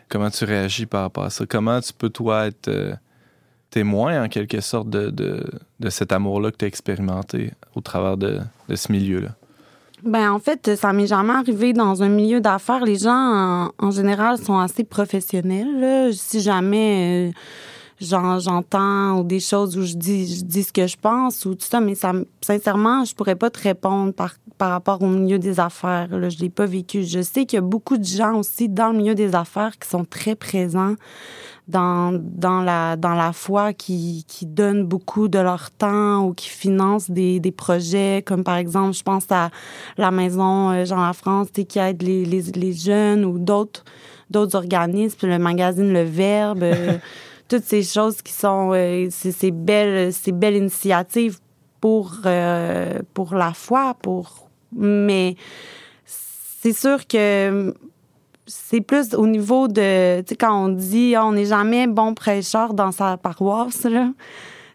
Comment 0.10 0.30
tu 0.30 0.44
réagis 0.44 0.86
par 0.86 1.04
rapport 1.04 1.24
à 1.24 1.30
ça? 1.30 1.46
Comment 1.46 1.80
tu 1.80 1.94
peux, 1.94 2.10
toi, 2.10 2.48
être 2.48 2.98
témoin, 3.70 4.26
en 4.26 4.28
quelque 4.28 4.60
sorte, 4.60 4.90
de, 4.90 5.10
de, 5.10 5.46
de 5.80 5.90
cet 5.90 6.12
amour-là 6.12 6.52
que 6.52 6.58
tu 6.58 6.66
as 6.66 6.68
expérimenté 6.68 7.54
au 7.76 7.82
travers 7.82 8.18
de, 8.18 8.42
de 8.68 8.76
ce 8.76 8.92
milieu-là? 8.92 9.36
Ben 10.04 10.32
en 10.32 10.40
fait, 10.40 10.76
ça 10.76 10.94
m'est 10.94 11.08
jamais 11.08 11.34
arrivé 11.34 11.74
dans 11.74 12.02
un 12.04 12.10
milieu 12.10 12.40
d'affaires. 12.40 12.86
Les 12.86 12.98
gens, 12.98 13.70
en, 13.78 13.92
général, 13.92 14.38
sont 14.38 14.58
assez 14.58 14.84
professionnels. 14.84 16.14
Si 16.14 16.40
jamais 16.40 17.30
euh, 17.30 17.40
j'en- 18.00 18.40
j'entends 18.40 19.24
des 19.24 19.40
choses 19.42 19.78
où 19.78 19.84
je 19.84 19.96
dis, 19.96 20.38
je 20.38 20.44
dis 20.46 20.64
ce 20.64 20.72
que 20.72 20.88
je 20.88 20.96
pense 20.96 21.46
ou 21.46 21.54
tout 21.56 21.66
ça, 21.70 21.82
mais 21.82 21.96
ça, 21.96 22.14
me- 22.14 22.26
sincèrement, 22.42 23.04
je 23.04 23.14
pourrais 23.14 23.36
pas 23.36 23.50
te 23.50 23.60
répondre 23.62 24.14
par, 24.14 24.36
par 24.58 24.70
rapport 24.72 25.02
au 25.02 25.08
milieu 25.08 25.38
des 25.38 25.60
affaires. 25.60 26.08
Là. 26.18 26.30
Je 26.30 26.40
l'ai 26.40 26.50
pas 26.50 26.66
vécu. 26.66 27.04
Je 27.04 27.22
sais 27.22 27.46
qu'il 27.46 27.58
y 27.58 27.60
a 27.60 27.62
beaucoup 27.62 27.98
de 27.98 28.06
gens 28.06 28.36
aussi 28.38 28.70
dans 28.70 28.92
le 28.92 28.98
milieu 29.00 29.16
des 29.16 29.36
affaires 29.36 29.78
qui 29.78 29.90
sont 29.90 30.06
très 30.06 30.36
présents 30.36 30.96
dans, 31.70 32.12
dans, 32.20 32.62
la, 32.62 32.96
dans 32.96 33.14
la 33.14 33.32
foi 33.32 33.74
qui, 33.74 34.26
qui 34.28 34.46
donnent 34.46 34.84
beaucoup 34.84 35.28
de 35.28 35.40
leur 35.40 35.70
temps 35.72 36.26
ou 36.26 36.34
qui 36.34 36.50
financent 36.50 37.12
des, 37.12 37.40
des 37.40 37.52
projets, 37.52 38.24
comme 38.26 38.44
par 38.44 38.58
exemple, 38.58 38.94
je 38.94 39.04
pense 39.04 39.26
à 39.30 39.52
la 39.98 40.12
maison 40.12 40.72
euh, 40.72 40.86
Jean 40.86 41.06
La 41.06 41.14
France, 41.14 41.50
qui 41.52 41.80
aide 41.80 42.02
les, 42.02 42.26
les, 42.26 42.42
les 42.42 42.74
jeunes 42.74 43.24
ou 43.24 43.38
d'autres 43.38 43.84
d'autres 44.30 44.56
organismes, 44.56 45.28
le 45.28 45.40
magazine 45.40 45.92
Le 45.92 46.04
Verbe, 46.04 46.64
euh, 46.64 46.98
toutes 47.48 47.64
ces 47.64 47.84
choses 47.84 48.22
qui 48.22 48.34
sont 48.34 48.72
euh, 48.74 49.08
ces, 49.10 49.32
ces 49.32 49.52
belles 49.52 50.14
ces 50.14 50.32
belles 50.32 50.56
initiatives 50.56 51.40
pour 51.82 52.14
euh, 52.26 53.00
pour 53.14 53.36
la 53.36 53.54
foi, 53.54 53.96
pour 54.02 54.50
mais 54.76 55.36
c'est 56.06 56.74
sûr 56.74 57.08
que 57.08 57.74
c'est 58.50 58.82
plus 58.82 59.14
au 59.14 59.28
niveau 59.28 59.68
de, 59.68 60.22
tu 60.22 60.30
sais, 60.30 60.36
quand 60.36 60.66
on 60.66 60.70
dit, 60.70 61.16
Ah, 61.16 61.26
on 61.26 61.34
n'est 61.34 61.46
jamais 61.46 61.88
bon 61.88 62.14
prêcheur 62.14 62.74
dans 62.74 62.92
sa 62.92 63.18
paroisse, 63.18 63.84
là. 63.84 64.12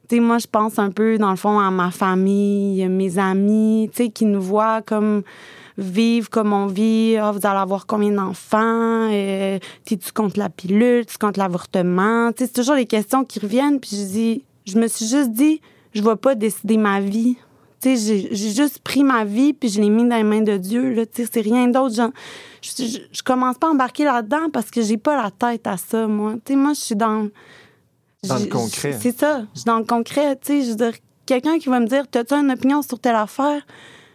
Tu 0.08 0.16
sais, 0.16 0.20
moi, 0.20 0.38
je 0.38 0.46
pense 0.46 0.78
un 0.78 0.90
peu, 0.90 1.18
dans 1.18 1.30
le 1.30 1.36
fond, 1.36 1.58
à 1.58 1.70
ma 1.70 1.90
famille, 1.90 2.86
mes 2.88 3.18
amis, 3.18 3.90
tu 3.92 4.04
sais, 4.04 4.08
qui 4.10 4.26
nous 4.26 4.40
voient 4.40 4.82
comme 4.82 5.22
vivre 5.76 6.30
comme 6.30 6.52
on 6.52 6.66
vit. 6.66 7.16
Ah, 7.16 7.32
vous 7.32 7.44
allez 7.44 7.58
avoir 7.58 7.86
combien 7.86 8.12
d'enfants? 8.12 9.08
Euh, 9.10 9.58
tu 9.84 9.98
contre 10.14 10.38
la 10.38 10.48
pilule? 10.48 11.04
Tu 11.06 11.18
contre 11.18 11.40
l'avortement? 11.40 12.32
Tu 12.32 12.44
sais, 12.44 12.46
c'est 12.46 12.60
toujours 12.60 12.76
les 12.76 12.86
questions 12.86 13.24
qui 13.24 13.40
reviennent. 13.40 13.80
Puis 13.80 13.96
je 13.96 14.04
dis, 14.04 14.44
je 14.66 14.78
me 14.78 14.86
suis 14.86 15.06
juste 15.06 15.30
dit, 15.30 15.60
je 15.92 16.02
vais 16.02 16.16
pas 16.16 16.34
décider 16.34 16.76
ma 16.76 17.00
vie. 17.00 17.36
Tu 17.84 17.98
sais, 17.98 18.28
j'ai 18.32 18.50
juste 18.50 18.78
pris 18.78 19.04
ma 19.04 19.26
vie 19.26 19.52
puis 19.52 19.68
je 19.68 19.78
l'ai 19.78 19.90
mis 19.90 20.08
dans 20.08 20.16
les 20.16 20.22
mains 20.22 20.40
de 20.40 20.56
Dieu. 20.56 20.94
Là, 20.94 21.04
tu 21.04 21.22
sais, 21.22 21.28
c'est 21.30 21.42
rien 21.42 21.68
d'autre. 21.68 21.94
Je, 22.62 22.70
je, 22.82 22.98
je 23.12 23.22
commence 23.22 23.58
pas 23.58 23.66
à 23.66 23.70
embarquer 23.72 24.04
là-dedans 24.04 24.48
parce 24.50 24.70
que 24.70 24.80
j'ai 24.80 24.96
pas 24.96 25.22
la 25.22 25.30
tête 25.30 25.66
à 25.66 25.76
ça, 25.76 26.06
moi. 26.06 26.32
Tu 26.46 26.54
sais, 26.54 26.56
moi, 26.56 26.72
je 26.72 26.80
suis 26.80 26.96
dans... 26.96 27.28
Dans 28.26 28.38
le 28.38 28.46
concret. 28.46 28.96
C'est 28.98 29.18
ça. 29.18 29.42
Je 29.52 29.60
suis 29.60 29.66
dans 29.66 29.78
le 29.78 29.84
concret. 29.84 30.34
Tu 30.36 30.46
sais, 30.46 30.62
je 30.62 30.70
veux 30.70 30.76
dire, 30.76 30.92
quelqu'un 31.26 31.58
qui 31.58 31.68
va 31.68 31.78
me 31.78 31.86
dire, 31.86 32.04
t'as-tu 32.10 32.32
une 32.32 32.50
opinion 32.50 32.80
sur 32.80 32.98
telle 32.98 33.16
affaire? 33.16 33.60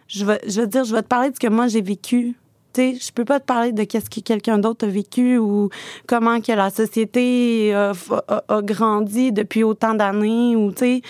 Je 0.08 0.26
vais, 0.26 0.42
je 0.48 0.62
vais 0.62 0.68
dire, 0.68 0.84
je 0.84 0.96
vais 0.96 1.04
te 1.04 1.08
parler 1.08 1.30
de 1.30 1.36
ce 1.36 1.40
que 1.40 1.48
moi, 1.48 1.68
j'ai 1.68 1.82
vécu. 1.84 2.36
Tu 2.74 2.82
sais, 2.82 2.98
je 3.00 3.12
peux 3.12 3.26
pas 3.26 3.40
te 3.40 3.46
parler 3.46 3.72
de 3.72 3.84
qu'est-ce 3.84 4.10
que 4.10 4.20
quelqu'un 4.20 4.58
d'autre 4.58 4.88
a 4.88 4.90
vécu 4.90 5.38
ou 5.38 5.70
comment 6.08 6.42
que 6.42 6.52
la 6.52 6.72
société 6.72 7.72
a, 7.74 7.94
a- 8.28 8.44
a 8.48 8.62
grandi 8.64 9.32
depuis 9.32 9.64
autant 9.64 9.94
d'années 9.94 10.56
ou, 10.56 10.72
tu 10.72 10.80
sais... 10.80 11.02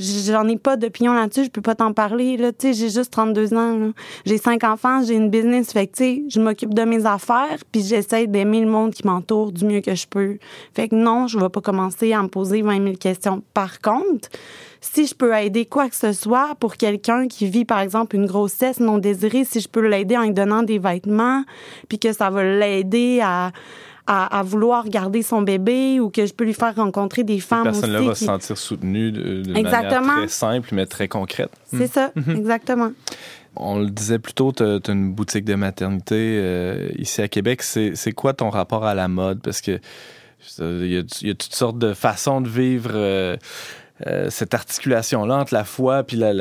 J'en 0.00 0.48
ai 0.48 0.56
pas 0.56 0.76
d'opinion 0.76 1.12
là-dessus, 1.12 1.44
je 1.44 1.50
peux 1.50 1.60
pas 1.60 1.74
t'en 1.74 1.92
parler. 1.92 2.36
Là. 2.36 2.52
Tu 2.52 2.68
sais, 2.68 2.72
J'ai 2.72 2.88
juste 2.88 3.12
32 3.12 3.54
ans. 3.54 3.92
J'ai 4.24 4.38
cinq 4.38 4.64
enfants, 4.64 5.02
j'ai 5.04 5.14
une 5.14 5.28
business. 5.28 5.72
Fait 5.72 5.86
que, 5.86 5.96
tu 5.96 6.04
sais, 6.04 6.22
je 6.28 6.40
m'occupe 6.40 6.72
de 6.72 6.82
mes 6.82 7.04
affaires, 7.04 7.58
puis 7.70 7.82
j'essaie 7.82 8.26
d'aimer 8.26 8.60
le 8.60 8.70
monde 8.70 8.94
qui 8.94 9.06
m'entoure 9.06 9.52
du 9.52 9.64
mieux 9.64 9.80
que 9.80 9.94
je 9.94 10.06
peux. 10.06 10.38
Fait 10.74 10.88
que 10.88 10.94
non, 10.94 11.26
je 11.26 11.38
vais 11.38 11.48
pas 11.48 11.60
commencer 11.60 12.12
à 12.12 12.22
me 12.22 12.28
poser 12.28 12.62
20 12.62 12.82
000 12.82 12.96
questions. 12.96 13.42
Par 13.52 13.80
contre, 13.80 14.28
si 14.80 15.06
je 15.06 15.14
peux 15.14 15.34
aider 15.34 15.66
quoi 15.66 15.88
que 15.90 15.96
ce 15.96 16.12
soit 16.12 16.54
pour 16.58 16.76
quelqu'un 16.76 17.28
qui 17.28 17.46
vit, 17.46 17.66
par 17.66 17.80
exemple, 17.80 18.16
une 18.16 18.26
grossesse 18.26 18.80
non 18.80 18.96
désirée, 18.96 19.44
si 19.44 19.60
je 19.60 19.68
peux 19.68 19.86
l'aider 19.86 20.16
en 20.16 20.22
lui 20.22 20.32
donnant 20.32 20.62
des 20.62 20.78
vêtements, 20.78 21.44
puis 21.88 21.98
que 21.98 22.12
ça 22.12 22.30
va 22.30 22.42
l'aider 22.42 23.20
à, 23.22 23.52
à, 24.06 24.38
à 24.38 24.42
vouloir 24.42 24.88
garder 24.88 25.22
son 25.22 25.42
bébé 25.42 26.00
ou 26.00 26.10
que 26.10 26.26
je 26.26 26.32
peux 26.32 26.44
lui 26.44 26.54
faire 26.54 26.74
rencontrer 26.74 27.22
des 27.24 27.38
Cette 27.40 27.48
femmes 27.48 27.62
personne-là 27.64 27.98
aussi 28.00 28.06
va 28.08 28.12
qui- 28.14 28.18
se 28.20 28.24
sentir 28.26 28.58
soutenue 28.58 29.12
de- 29.12 29.42
d'une 29.42 29.52
manière 29.62 30.02
très 30.02 30.28
simple, 30.28 30.68
mais 30.72 30.86
très 30.86 31.08
concrète. 31.08 31.50
C'est 31.66 31.86
ça, 31.86 32.12
exactement. 32.28 32.92
On 33.56 33.78
le 33.80 33.90
disait 33.90 34.18
plus 34.20 34.32
tôt, 34.32 34.52
tu 34.52 34.62
as, 34.62 34.78
une 34.88 35.12
boutique 35.12 35.44
de 35.44 35.54
maternité 35.56 36.14
euh, 36.40 36.88
ici 36.96 37.20
à 37.20 37.28
Québec. 37.28 37.62
C'est 37.62 38.12
quoi 38.14 38.32
ton 38.32 38.48
rapport 38.48 38.84
à 38.84 38.94
la 38.94 39.08
mode? 39.08 39.40
Parce 39.42 39.60
que 39.60 39.80
il 40.60 40.86
y, 40.86 40.96
a, 40.96 41.02
il 41.20 41.28
y 41.28 41.30
a 41.30 41.34
toutes 41.34 41.54
sortes 41.54 41.78
de 41.78 41.92
façons 41.92 42.40
de 42.40 42.48
vivre 42.48 42.92
euh, 42.94 43.36
euh, 44.06 44.28
cette 44.30 44.54
articulation-là 44.54 45.36
entre 45.38 45.54
la 45.54 45.64
foi 45.64 46.02
puis 46.02 46.16
la, 46.16 46.32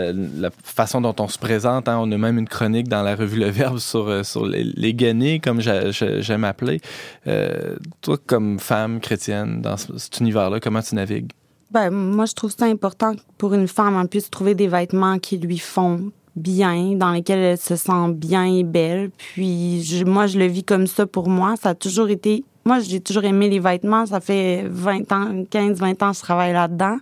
façon 0.64 1.02
dont 1.02 1.16
on 1.20 1.28
se 1.28 1.38
présente. 1.38 1.88
hein. 1.88 1.98
On 2.02 2.12
a 2.12 2.18
même 2.18 2.38
une 2.38 2.48
chronique 2.48 2.88
dans 2.88 3.02
la 3.04 3.16
revue 3.16 3.40
Le 3.40 3.50
Verbe 3.50 3.80
sur, 3.80 4.08
euh, 4.08 4.24
les, 4.46 4.64
les 4.64 4.94
gainés, 4.94 5.40
comme 5.40 5.62
j'a- 5.62 5.92
j'a- 5.92 6.22
j'aime 6.22 6.44
appeler. 6.44 6.80
Euh, 7.28 7.76
toi, 8.02 8.18
comme 8.26 8.60
femme 8.60 9.00
chrétienne 9.00 9.62
dans 9.62 9.78
ce- 9.78 9.98
cet 9.98 10.20
univers-là, 10.20 10.60
comment 10.60 10.82
tu 10.82 10.96
navigues? 10.96 11.32
Ben, 11.72 11.92
moi, 11.92 12.26
je 12.26 12.34
trouve 12.34 12.52
ça 12.58 12.66
important 12.66 13.14
pour 13.38 13.54
une 13.54 13.68
femme, 13.68 14.00
elle 14.02 14.08
puisse 14.08 14.30
trouver 14.32 14.56
des 14.56 14.68
vêtements 14.68 15.20
qui 15.20 15.38
lui 15.38 15.60
font 15.60 16.12
bien, 16.40 16.96
dans 16.96 17.12
lesquelles 17.12 17.40
elle 17.40 17.58
se 17.58 17.76
sent 17.76 18.10
bien 18.14 18.46
et 18.46 18.64
belle. 18.64 19.12
Puis 19.18 19.84
je- 19.84 20.06
moi, 20.06 20.28
je 20.28 20.40
le 20.40 20.46
vis 20.46 20.64
comme 20.64 20.88
ça 20.88 21.06
pour 21.06 21.30
moi. 21.30 21.56
Ça 21.62 21.70
a 21.70 21.76
toujours 21.76 22.10
été... 22.10 22.44
Moi, 22.66 22.80
j'ai 22.80 23.00
toujours 23.00 23.24
aimé 23.24 23.50
les 23.50 23.60
vêtements. 23.60 24.06
Ça 24.06 24.20
fait 24.20 24.66
20 24.70 25.12
ans, 25.12 25.44
15, 25.50 25.80
20 25.80 26.04
ans 26.04 26.12
que 26.12 26.18
je 26.18 26.22
travaille 26.22 26.54
là-dedans. 26.54 26.98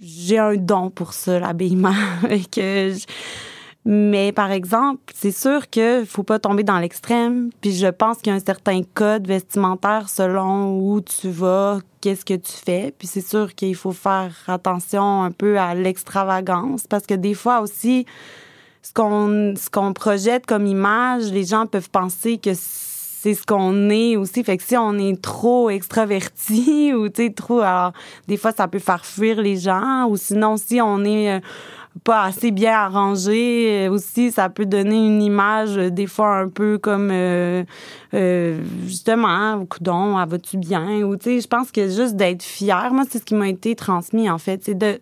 J'ai 0.00 0.38
un 0.38 0.56
don 0.56 0.90
pour 0.90 1.12
ça, 1.12 1.38
l'habillement. 1.38 1.94
Mais 3.84 4.30
par 4.30 4.52
exemple, 4.52 5.00
c'est 5.12 5.32
sûr 5.32 5.68
que 5.68 6.04
faut 6.04 6.22
pas 6.22 6.38
tomber 6.38 6.62
dans 6.62 6.78
l'extrême. 6.78 7.50
Puis 7.60 7.72
je 7.72 7.88
pense 7.88 8.18
qu'il 8.18 8.28
y 8.28 8.32
a 8.32 8.36
un 8.36 8.44
certain 8.44 8.82
code 8.94 9.26
vestimentaire 9.26 10.08
selon 10.08 10.78
où 10.78 11.00
tu 11.00 11.30
vas, 11.30 11.78
qu'est-ce 12.00 12.24
que 12.24 12.34
tu 12.34 12.52
fais. 12.52 12.94
Puis 12.96 13.08
c'est 13.08 13.26
sûr 13.26 13.54
qu'il 13.56 13.74
faut 13.74 13.90
faire 13.90 14.32
attention 14.46 15.24
un 15.24 15.32
peu 15.32 15.58
à 15.58 15.74
l'extravagance 15.74 16.86
parce 16.88 17.06
que 17.06 17.14
des 17.14 17.34
fois 17.34 17.60
aussi, 17.60 18.06
ce 18.82 18.92
qu'on 18.92 19.54
ce 19.56 19.70
qu'on 19.70 19.92
projette 19.92 20.46
comme 20.46 20.66
image, 20.66 21.30
les 21.32 21.44
gens 21.44 21.66
peuvent 21.66 21.90
penser 21.90 22.38
que 22.38 22.50
c'est 22.54 23.34
ce 23.34 23.46
qu'on 23.46 23.88
est 23.88 24.16
aussi. 24.16 24.42
Fait 24.42 24.56
que 24.56 24.64
si 24.64 24.76
on 24.76 24.98
est 24.98 25.20
trop 25.22 25.70
extraverti 25.70 26.92
ou 26.94 27.08
tu 27.08 27.24
sais 27.24 27.30
trop, 27.30 27.60
alors 27.60 27.92
des 28.26 28.36
fois 28.36 28.52
ça 28.52 28.66
peut 28.68 28.80
faire 28.80 29.04
fuir 29.04 29.40
les 29.40 29.56
gens. 29.56 30.06
Ou 30.08 30.16
sinon 30.16 30.56
si 30.56 30.80
on 30.80 31.04
est 31.04 31.36
euh, 31.36 31.40
pas 32.04 32.24
assez 32.24 32.50
bien 32.50 32.74
arrangé 32.74 33.86
euh, 33.86 33.90
aussi, 33.90 34.32
ça 34.32 34.48
peut 34.48 34.66
donner 34.66 35.06
une 35.06 35.22
image 35.22 35.76
euh, 35.76 35.90
des 35.90 36.06
fois 36.06 36.38
un 36.38 36.48
peu 36.48 36.78
comme 36.78 37.10
euh, 37.12 37.64
euh, 38.14 38.60
justement, 38.86 39.28
hein, 39.28 39.64
coudon, 39.66 40.14
vas-tu 40.26 40.56
bien? 40.56 41.02
Ou 41.02 41.16
tu 41.16 41.24
sais, 41.24 41.40
je 41.40 41.48
pense 41.48 41.70
que 41.70 41.88
juste 41.88 42.16
d'être 42.16 42.42
fier, 42.42 42.92
moi 42.92 43.04
c'est 43.08 43.18
ce 43.18 43.24
qui 43.24 43.34
m'a 43.34 43.48
été 43.48 43.76
transmis 43.76 44.28
en 44.28 44.38
fait, 44.38 44.64
c'est 44.64 44.76
de 44.76 45.00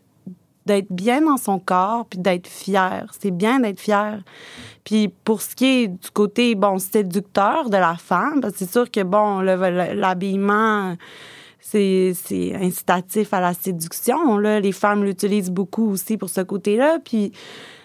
d'être 0.66 0.90
bien 0.92 1.20
dans 1.22 1.36
son 1.36 1.58
corps 1.58 2.06
puis 2.08 2.18
d'être 2.18 2.46
fier. 2.46 3.06
C'est 3.18 3.30
bien 3.30 3.60
d'être 3.60 3.80
fier. 3.80 4.22
Puis 4.84 5.08
pour 5.24 5.42
ce 5.42 5.54
qui 5.54 5.66
est 5.84 5.88
du 5.88 6.10
côté 6.12 6.54
bon 6.54 6.78
séducteur 6.78 7.70
de 7.70 7.76
la 7.76 7.94
femme, 7.96 8.40
c'est 8.54 8.70
sûr 8.70 8.90
que 8.90 9.02
bon 9.02 9.40
le- 9.40 9.56
le- 9.56 9.94
l'habillement 9.94 10.96
c'est 11.62 12.12
incitatif 12.60 13.32
à 13.32 13.40
la 13.40 13.52
séduction 13.54 14.38
là, 14.38 14.58
les 14.60 14.72
femmes 14.72 15.04
l'utilisent 15.04 15.50
beaucoup 15.52 15.90
aussi 15.90 16.16
pour 16.16 16.28
ce 16.28 16.40
côté-là 16.40 16.98
puis 17.04 17.32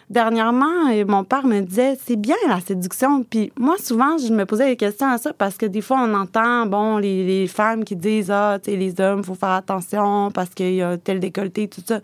Dernièrement, 0.08 0.92
euh, 0.92 1.04
mon 1.08 1.24
père 1.24 1.48
me 1.48 1.62
disait 1.62 1.98
c'est 2.06 2.16
bien 2.16 2.36
la 2.48 2.62
séduction. 2.62 3.24
Puis 3.24 3.52
moi, 3.58 3.74
souvent, 3.80 4.20
je 4.20 4.32
me 4.32 4.46
posais 4.46 4.68
des 4.68 4.76
questions 4.78 5.08
à 5.08 5.18
ça 5.18 5.34
parce 5.34 5.58
que 5.58 5.66
des 5.66 5.82
fois, 5.82 5.98
on 6.08 6.14
entend 6.14 6.68
bon 6.68 6.98
les, 7.00 7.26
les 7.26 7.48
femmes 7.48 7.84
qui 7.84 7.96
disent 7.96 8.30
ah, 8.30 8.60
tu 8.64 8.70
sais, 8.70 8.78
les 8.78 9.02
hommes, 9.02 9.24
faut 9.24 9.34
faire 9.34 9.50
attention 9.50 10.30
parce 10.30 10.52
qu'il 10.52 10.76
y 10.76 10.84
a 10.84 11.00
tel 11.00 11.20
décolleté, 11.20 11.68
tout 11.68 11.82
ça. 11.84 12.02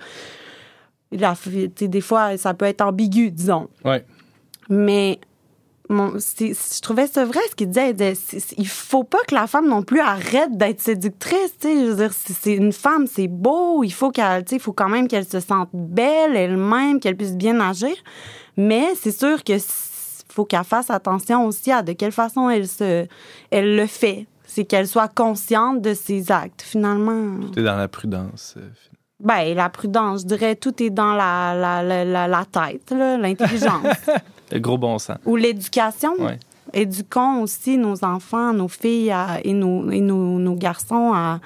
La, 1.11 1.35
des 1.79 2.01
fois, 2.01 2.37
ça 2.37 2.53
peut 2.53 2.65
être 2.65 2.81
ambigu, 2.81 3.31
disons. 3.31 3.67
Ouais. 3.83 4.05
Mais 4.69 5.19
mon, 5.89 6.13
je 6.19 6.81
trouvais 6.81 7.07
ça 7.07 7.25
vrai 7.25 7.41
ce 7.49 7.55
qu'il 7.55 7.67
disait. 7.69 7.93
C'est- 8.15 8.39
c'est- 8.39 8.55
Il 8.57 8.67
faut 8.67 9.03
pas 9.03 9.17
que 9.27 9.35
la 9.35 9.45
femme 9.47 9.67
non 9.67 9.83
plus 9.83 9.99
arrête 9.99 10.55
d'être 10.57 10.79
séductrice. 10.79 11.57
tu 11.59 11.67
sais. 11.67 11.81
Je 11.81 11.85
veux 11.91 11.95
dire, 11.95 12.11
c'est 12.13 12.53
une 12.55 12.71
femme, 12.71 13.07
c'est 13.07 13.27
beau. 13.27 13.83
Il 13.83 13.91
faut 13.91 14.09
qu'elle, 14.11 14.45
tu 14.45 14.51
sais, 14.51 14.55
il 14.55 14.61
faut 14.61 14.71
quand 14.71 14.87
même 14.87 15.07
qu'elle 15.09 15.25
se 15.25 15.41
sente 15.41 15.69
belle 15.73 16.35
elle-même, 16.37 16.99
qu'elle 17.01 17.17
puisse 17.17 17.35
bien 17.35 17.59
agir. 17.59 17.95
Mais 18.55 18.93
c'est 18.95 19.11
sûr 19.17 19.43
que 19.43 19.53
faut 20.29 20.45
qu'elle 20.45 20.63
fasse 20.63 20.89
attention 20.89 21.45
aussi 21.45 21.73
à 21.73 21.81
de 21.81 21.91
quelle 21.91 22.13
façon 22.13 22.49
elle 22.49 22.67
se, 22.69 23.05
elle 23.49 23.75
le 23.75 23.85
fait. 23.85 24.27
C'est 24.45 24.63
qu'elle 24.65 24.87
soit 24.87 25.07
consciente 25.13 25.81
de 25.81 25.93
ses 25.93 26.31
actes. 26.31 26.61
Finalement, 26.61 27.37
T'es 27.53 27.63
dans 27.63 27.75
la 27.77 27.87
prudence. 27.89 28.55
euh, 28.57 28.69
ben 29.23 29.53
la 29.55 29.69
prudence, 29.69 30.21
je 30.21 30.27
dirais, 30.27 30.55
tout 30.55 30.81
est 30.83 30.89
dans 30.89 31.13
la 31.13 31.53
la, 31.55 32.03
la, 32.05 32.27
la, 32.27 32.45
tête, 32.45 32.91
l'intelligence. 32.91 33.85
Le 34.51 34.59
gros 34.59 34.77
bon 34.77 34.99
sens. 34.99 35.17
Ou 35.25 35.35
l'éducation. 35.37 36.13
Ouais. 36.19 36.37
Éduquons 36.73 37.41
aussi 37.41 37.77
nos 37.77 38.03
enfants, 38.03 38.53
nos 38.53 38.67
filles 38.67 39.11
à- 39.11 39.39
et, 39.43 39.53
nos, 39.53 39.89
et 39.91 40.01
nos, 40.01 40.39
nos 40.39 40.55
garçons 40.55 41.11
à, 41.13 41.39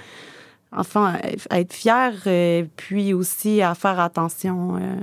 enfin, 0.76 1.14
à 1.50 1.60
être 1.60 1.74
fiers, 1.74 2.10
euh, 2.28 2.64
puis 2.76 3.14
aussi 3.14 3.62
à 3.62 3.76
faire 3.76 4.00
attention 4.00 4.76
euh, 4.78 4.96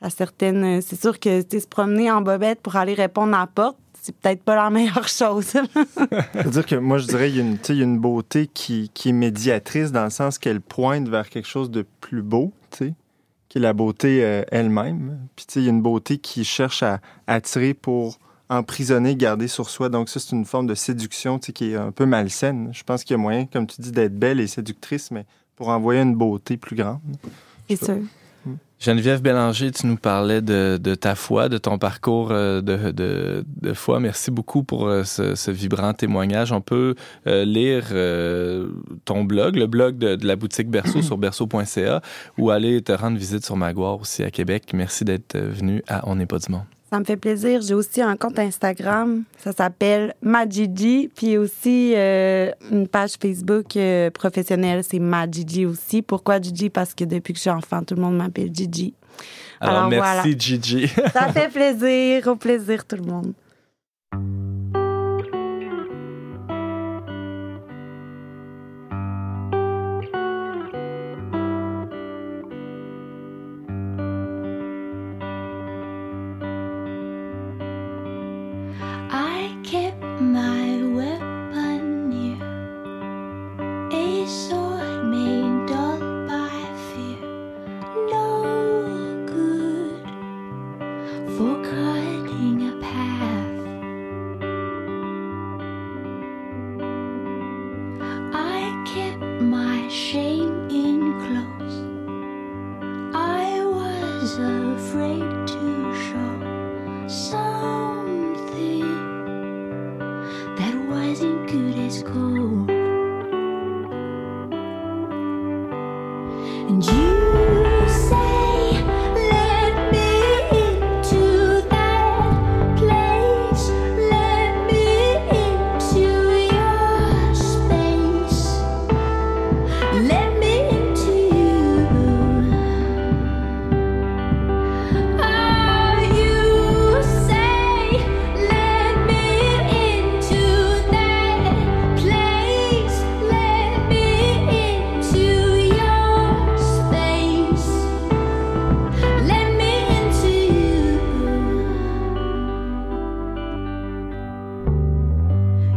à 0.00 0.10
certaines. 0.10 0.80
C'est 0.82 1.00
sûr 1.00 1.18
que 1.20 1.42
se 1.42 1.66
promener 1.66 2.10
en 2.10 2.22
bobette 2.22 2.60
pour 2.60 2.76
aller 2.76 2.94
répondre 2.94 3.36
à 3.36 3.40
la 3.40 3.46
porte, 3.46 3.76
c'est 4.06 4.14
peut-être 4.14 4.44
pas 4.44 4.54
la 4.54 4.70
meilleure 4.70 5.08
chose. 5.08 5.46
C'est-à-dire 6.32 6.64
que 6.64 6.76
moi, 6.76 6.98
je 6.98 7.06
dirais 7.08 7.28
qu'il 7.28 7.38
y, 7.38 7.40
a 7.40 7.42
une- 7.42 7.92
y 7.92 7.96
a 7.96 7.98
beauté 7.98 8.46
qui, 8.46 8.88
qui 8.94 9.08
est 9.08 9.12
médiatrice 9.12 9.90
dans 9.90 10.04
le 10.04 10.10
sens 10.10 10.38
qu'elle 10.38 10.60
pointe 10.60 11.08
vers 11.08 11.28
quelque 11.28 11.48
chose 11.48 11.72
de 11.72 11.84
plus 12.00 12.22
beau, 12.22 12.52
tu 12.70 12.78
sais, 12.78 12.94
qui 13.48 13.58
est 13.58 13.60
la 13.60 13.72
beauté 13.72 14.24
euh, 14.24 14.44
elle-même. 14.52 15.18
Puis, 15.34 15.46
tu 15.46 15.54
sais, 15.54 15.60
il 15.60 15.64
y 15.64 15.66
a 15.66 15.70
une 15.70 15.82
beauté 15.82 16.18
qui 16.18 16.44
cherche 16.44 16.84
à, 16.84 17.00
attirer 17.26 17.74
pour 17.74 18.20
emprisonner, 18.48 19.16
garder 19.16 19.48
sur 19.48 19.68
soi. 19.68 19.88
Donc, 19.88 20.08
ça, 20.08 20.20
c'est 20.20 20.36
une 20.36 20.44
forme 20.44 20.68
de 20.68 20.76
séduction, 20.76 21.40
tu 21.40 21.46
sais, 21.46 21.52
qui 21.52 21.72
est 21.72 21.76
un 21.76 21.90
peu 21.90 22.06
malsaine. 22.06 22.70
Je 22.72 22.84
pense 22.84 23.02
qu'il 23.02 23.14
y 23.14 23.18
a 23.18 23.22
moyen, 23.22 23.46
comme 23.46 23.66
tu 23.66 23.80
dis, 23.80 23.90
d'être 23.90 24.16
belle 24.16 24.38
et 24.38 24.46
séductrice, 24.46 25.10
mais 25.10 25.26
pour 25.56 25.68
envoyer 25.68 26.00
une 26.02 26.14
beauté 26.14 26.56
plus 26.56 26.76
grande. 26.76 27.00
c'est 27.68 27.84
sûr. 27.84 27.98
Geneviève 28.78 29.22
Bélanger, 29.22 29.70
tu 29.70 29.86
nous 29.86 29.96
parlais 29.96 30.42
de, 30.42 30.78
de 30.80 30.94
ta 30.94 31.14
foi, 31.14 31.48
de 31.48 31.56
ton 31.56 31.78
parcours 31.78 32.28
euh, 32.30 32.60
de, 32.60 32.90
de, 32.90 33.44
de 33.62 33.72
foi. 33.72 34.00
Merci 34.00 34.30
beaucoup 34.30 34.62
pour 34.64 34.86
euh, 34.86 35.02
ce, 35.02 35.34
ce 35.34 35.50
vibrant 35.50 35.94
témoignage. 35.94 36.52
On 36.52 36.60
peut 36.60 36.94
euh, 37.26 37.46
lire 37.46 37.86
euh, 37.92 38.68
ton 39.06 39.24
blog, 39.24 39.56
le 39.56 39.66
blog 39.66 39.96
de, 39.96 40.26
la 40.26 40.36
boutique 40.36 40.68
Berceau 40.68 41.00
sur 41.02 41.16
berceau.ca 41.16 42.02
ou 42.36 42.50
aller 42.50 42.82
te 42.82 42.92
rendre 42.92 43.16
visite 43.16 43.46
sur 43.46 43.56
Maguire 43.56 43.98
aussi 44.00 44.22
à 44.22 44.30
Québec. 44.30 44.70
Merci 44.74 45.04
d'être 45.04 45.38
venu 45.38 45.82
à 45.88 46.06
On 46.06 46.16
n'est 46.16 46.26
pas 46.26 46.38
du 46.38 46.52
monde. 46.52 46.75
Ça 46.90 47.00
me 47.00 47.04
fait 47.04 47.16
plaisir. 47.16 47.60
J'ai 47.62 47.74
aussi 47.74 48.00
un 48.00 48.16
compte 48.16 48.38
Instagram. 48.38 49.24
Ça 49.38 49.52
s'appelle 49.52 50.14
Majiji. 50.22 51.10
Puis 51.14 51.36
aussi 51.36 51.94
euh, 51.96 52.50
une 52.70 52.86
page 52.86 53.14
Facebook 53.20 53.76
euh, 53.76 54.10
professionnelle. 54.10 54.84
C'est 54.84 55.00
Majiji 55.00 55.66
aussi. 55.66 56.02
Pourquoi 56.02 56.40
Gigi? 56.40 56.70
Parce 56.70 56.94
que 56.94 57.04
depuis 57.04 57.32
que 57.32 57.38
je 57.38 57.42
suis 57.42 57.50
enfant, 57.50 57.82
tout 57.82 57.96
le 57.96 58.02
monde 58.02 58.16
m'appelle 58.16 58.54
Gigi. 58.54 58.94
Alors, 59.60 59.76
Alors, 59.78 59.90
merci 59.90 60.14
voilà. 60.14 60.38
Gigi. 60.38 60.88
Ça 61.12 61.32
fait 61.32 61.48
plaisir. 61.48 62.28
Au 62.28 62.36
plaisir, 62.36 62.84
tout 62.84 62.96
le 62.96 63.02
monde. 63.02 63.32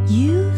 You. 0.09 0.48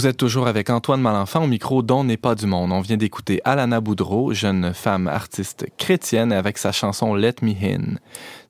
Vous 0.00 0.06
êtes 0.06 0.16
toujours 0.16 0.48
avec 0.48 0.70
Antoine 0.70 1.02
Malenfant 1.02 1.44
au 1.44 1.46
micro 1.46 1.82
dont 1.82 2.04
n'est 2.04 2.16
pas 2.16 2.34
du 2.34 2.46
monde. 2.46 2.72
On 2.72 2.80
vient 2.80 2.96
d'écouter 2.96 3.42
Alana 3.44 3.82
Boudreau, 3.82 4.32
jeune 4.32 4.72
femme 4.72 5.06
artiste 5.06 5.66
chrétienne, 5.76 6.32
avec 6.32 6.56
sa 6.56 6.72
chanson 6.72 7.14
Let 7.14 7.34
Me 7.42 7.50
In, 7.50 7.96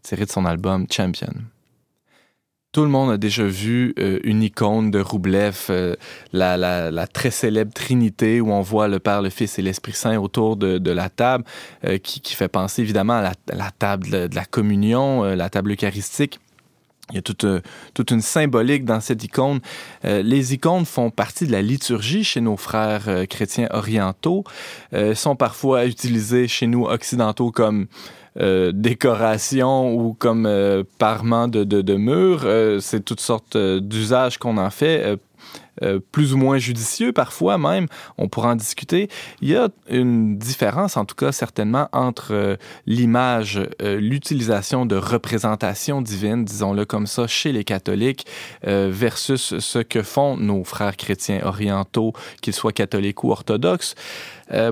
tirée 0.01 0.27
de 0.27 0.31
son 0.31 0.45
album 0.45 0.87
Champion. 0.89 1.33
Tout 2.71 2.83
le 2.83 2.89
monde 2.89 3.11
a 3.11 3.17
déjà 3.17 3.43
vu 3.43 3.95
euh, 3.99 4.21
une 4.23 4.45
icône 4.45 4.93
de 4.93 5.01
Roublev, 5.01 5.67
euh, 5.71 5.97
la, 6.33 7.07
très 7.09 7.33
célèbre 7.33 7.75
Trinité, 7.75 8.41
où 8.41 8.53
on 8.53 8.61
voit 8.61 8.87
le 8.87 9.01
Père, 9.01 9.21
le 9.21 9.31
Fils 9.31 9.59
et 9.59 9.63
l'Esprit 9.63 9.95
Saint 9.95 10.17
autour 10.19 10.57
de, 10.57 10.91
la 10.93 11.09
table, 11.09 11.43
euh, 11.85 11.99
qui, 11.99 12.33
fait 12.33 12.47
penser 12.47 12.83
évidemment 12.83 13.15
à 13.15 13.33
la, 13.53 13.71
table 13.73 14.29
de, 14.29 14.37
la 14.37 14.45
communion, 14.45 15.25
la 15.25 15.51
table 15.51 15.73
eucharistique. 15.73 16.39
Il 17.11 17.17
y 17.17 17.19
a 17.19 17.23
toute, 17.23 17.45
euh, 17.45 17.61
toute 17.95 18.11
une 18.11 18.21
symbolique 18.21 18.85
dans 18.85 19.01
cette 19.01 19.23
icône. 19.25 19.61
Euh, 20.05 20.23
les 20.23 20.55
icônes 20.55 20.85
font 20.85 21.11
partie 21.11 21.47
de 21.47 21.53
la 21.53 21.63
liturgie 21.63 22.25
chez 22.25 22.41
nos 22.41 22.57
frères 22.57 23.09
euh, 23.09 23.27
chrétiens 23.27 23.69
orientaux, 23.71 24.45
sont 25.15 25.37
parfois 25.37 25.87
utilisées 25.87 26.49
chez 26.49 26.67
nous 26.67 26.85
occidentaux 26.85 27.51
comme 27.51 27.87
décoration 28.37 29.93
ou 29.95 30.15
comme 30.15 30.49
parement 30.99 31.49
de, 31.49 31.65
de, 31.65 31.83
de 31.83 31.95
murs. 31.95 32.47
C'est 32.81 33.05
toutes 33.05 33.21
sortes 33.21 33.57
d'usages 33.57 34.39
qu'on 34.39 34.57
en 34.57 34.71
fait. 34.71 35.19
Euh, 35.83 36.01
plus 36.13 36.35
ou 36.35 36.37
moins 36.37 36.59
judicieux 36.59 37.13
parfois 37.13 37.59
même, 37.59 37.87
on 38.19 38.29
pourra 38.29 38.51
en 38.51 38.57
discuter. 38.57 39.09
Il 39.41 39.49
y 39.49 39.57
a 39.57 39.69
une 39.89 40.37
différence, 40.39 40.97
en 40.97 41.05
tout 41.05 41.15
cas 41.15 41.33
certainement, 41.33 41.89
entre 41.93 42.33
euh, 42.33 42.57
l'image, 42.87 43.61
euh, 43.83 43.99
l'utilisation 44.01 44.87
de 44.87 44.97
représentations 44.97 46.03
divines, 46.03 46.45
disons-le 46.45 46.85
comme 46.85 47.07
ça, 47.07 47.27
chez 47.27 47.53
les 47.53 47.65
catholiques, 47.65 48.27
versus 48.63 49.59
ce 49.59 49.79
que 49.79 50.03
font 50.03 50.37
nos 50.37 50.65
frères 50.65 50.97
chrétiens 50.97 51.41
orientaux, 51.45 52.13
qu'ils 52.41 52.55
soient 52.55 52.73
catholiques 52.73 53.25
ou 53.25 53.31
orthodoxes. 53.31 53.95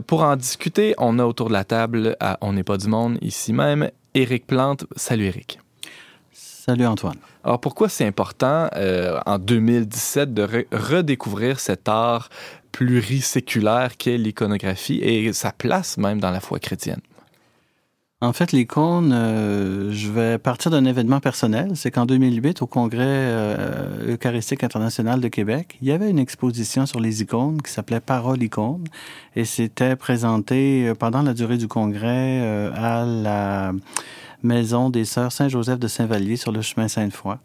Pour 0.07 0.23
en 0.23 0.37
discuter, 0.37 0.95
on 0.99 1.19
a 1.19 1.25
autour 1.25 1.49
de 1.49 1.53
la 1.53 1.65
table, 1.65 2.17
On 2.41 2.53
n'est 2.53 2.65
pas 2.65 2.77
du 2.77 2.89
monde, 2.89 3.19
ici 3.23 3.53
même, 3.53 3.91
Éric 4.15 4.47
Plante. 4.47 4.85
Salut 4.97 5.27
Éric. 5.27 5.59
Salut 6.33 6.87
Antoine. 6.87 7.19
Alors 7.49 7.61
pourquoi 7.61 7.89
c'est 7.89 8.05
important 8.05 8.69
euh, 8.77 9.19
en 9.25 9.39
2017 9.39 10.35
de 10.35 10.47
re- 10.47 10.67
redécouvrir 10.71 11.61
cet 11.61 11.89
art 11.89 12.29
pluriséculaire 12.73 13.97
qu'est 13.97 14.19
l'iconographie 14.19 14.99
et 15.03 15.33
sa 15.33 15.51
place 15.51 15.97
même 15.97 16.21
dans 16.21 16.31
la 16.31 16.41
foi 16.41 16.59
chrétienne? 16.59 17.01
En 18.21 18.35
fait, 18.35 18.53
l'icône, 18.53 19.15
euh, 19.15 19.93
je 19.93 20.11
vais 20.11 20.37
partir 20.37 20.71
d'un 20.71 20.85
événement 20.85 21.21
personnel. 21.21 21.71
C'est 21.75 21.91
qu'en 21.91 22.05
2008, 22.05 22.61
au 22.61 22.67
Congrès 22.67 23.07
euh, 23.07 24.13
eucharistique 24.13 24.63
international 24.63 25.23
de 25.23 25.29
Québec, 25.29 25.79
il 25.81 25.89
y 25.89 25.93
avait 25.93 26.11
une 26.11 26.19
exposition 26.19 26.85
sur 26.85 27.01
les 27.01 27.23
icônes 27.23 27.63
qui 27.63 27.73
s'appelait 27.73 28.01
Parole 28.01 28.43
icône 28.43 28.85
et 29.37 29.47
c'était 29.47 29.97
présenté 29.97 30.93
pendant 30.99 31.23
la 31.23 31.33
durée 31.33 31.57
du 31.57 31.67
congrès 31.67 32.41
à 32.75 33.07
la 33.07 33.73
maison 34.43 34.91
des 34.91 35.05
Sœurs 35.05 35.33
Saint-Joseph 35.33 35.79
de 35.79 35.89
Saint-Vallier 35.89 36.37
sur 36.37 36.53
le 36.53 36.63
chemin 36.63 36.89
Sainte-Foy. 36.89 37.37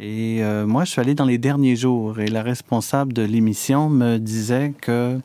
Et 0.00 0.42
euh, 0.42 0.66
moi, 0.66 0.84
je 0.84 0.92
suis 0.92 1.00
allé 1.00 1.14
dans 1.14 1.26
les 1.26 1.36
derniers 1.36 1.76
jours 1.76 2.20
et 2.20 2.28
la 2.28 2.42
responsable 2.42 3.12
de 3.12 3.22
l'émission 3.22 3.90
me 3.90 4.16
disait 4.16 4.72
que, 4.80 5.20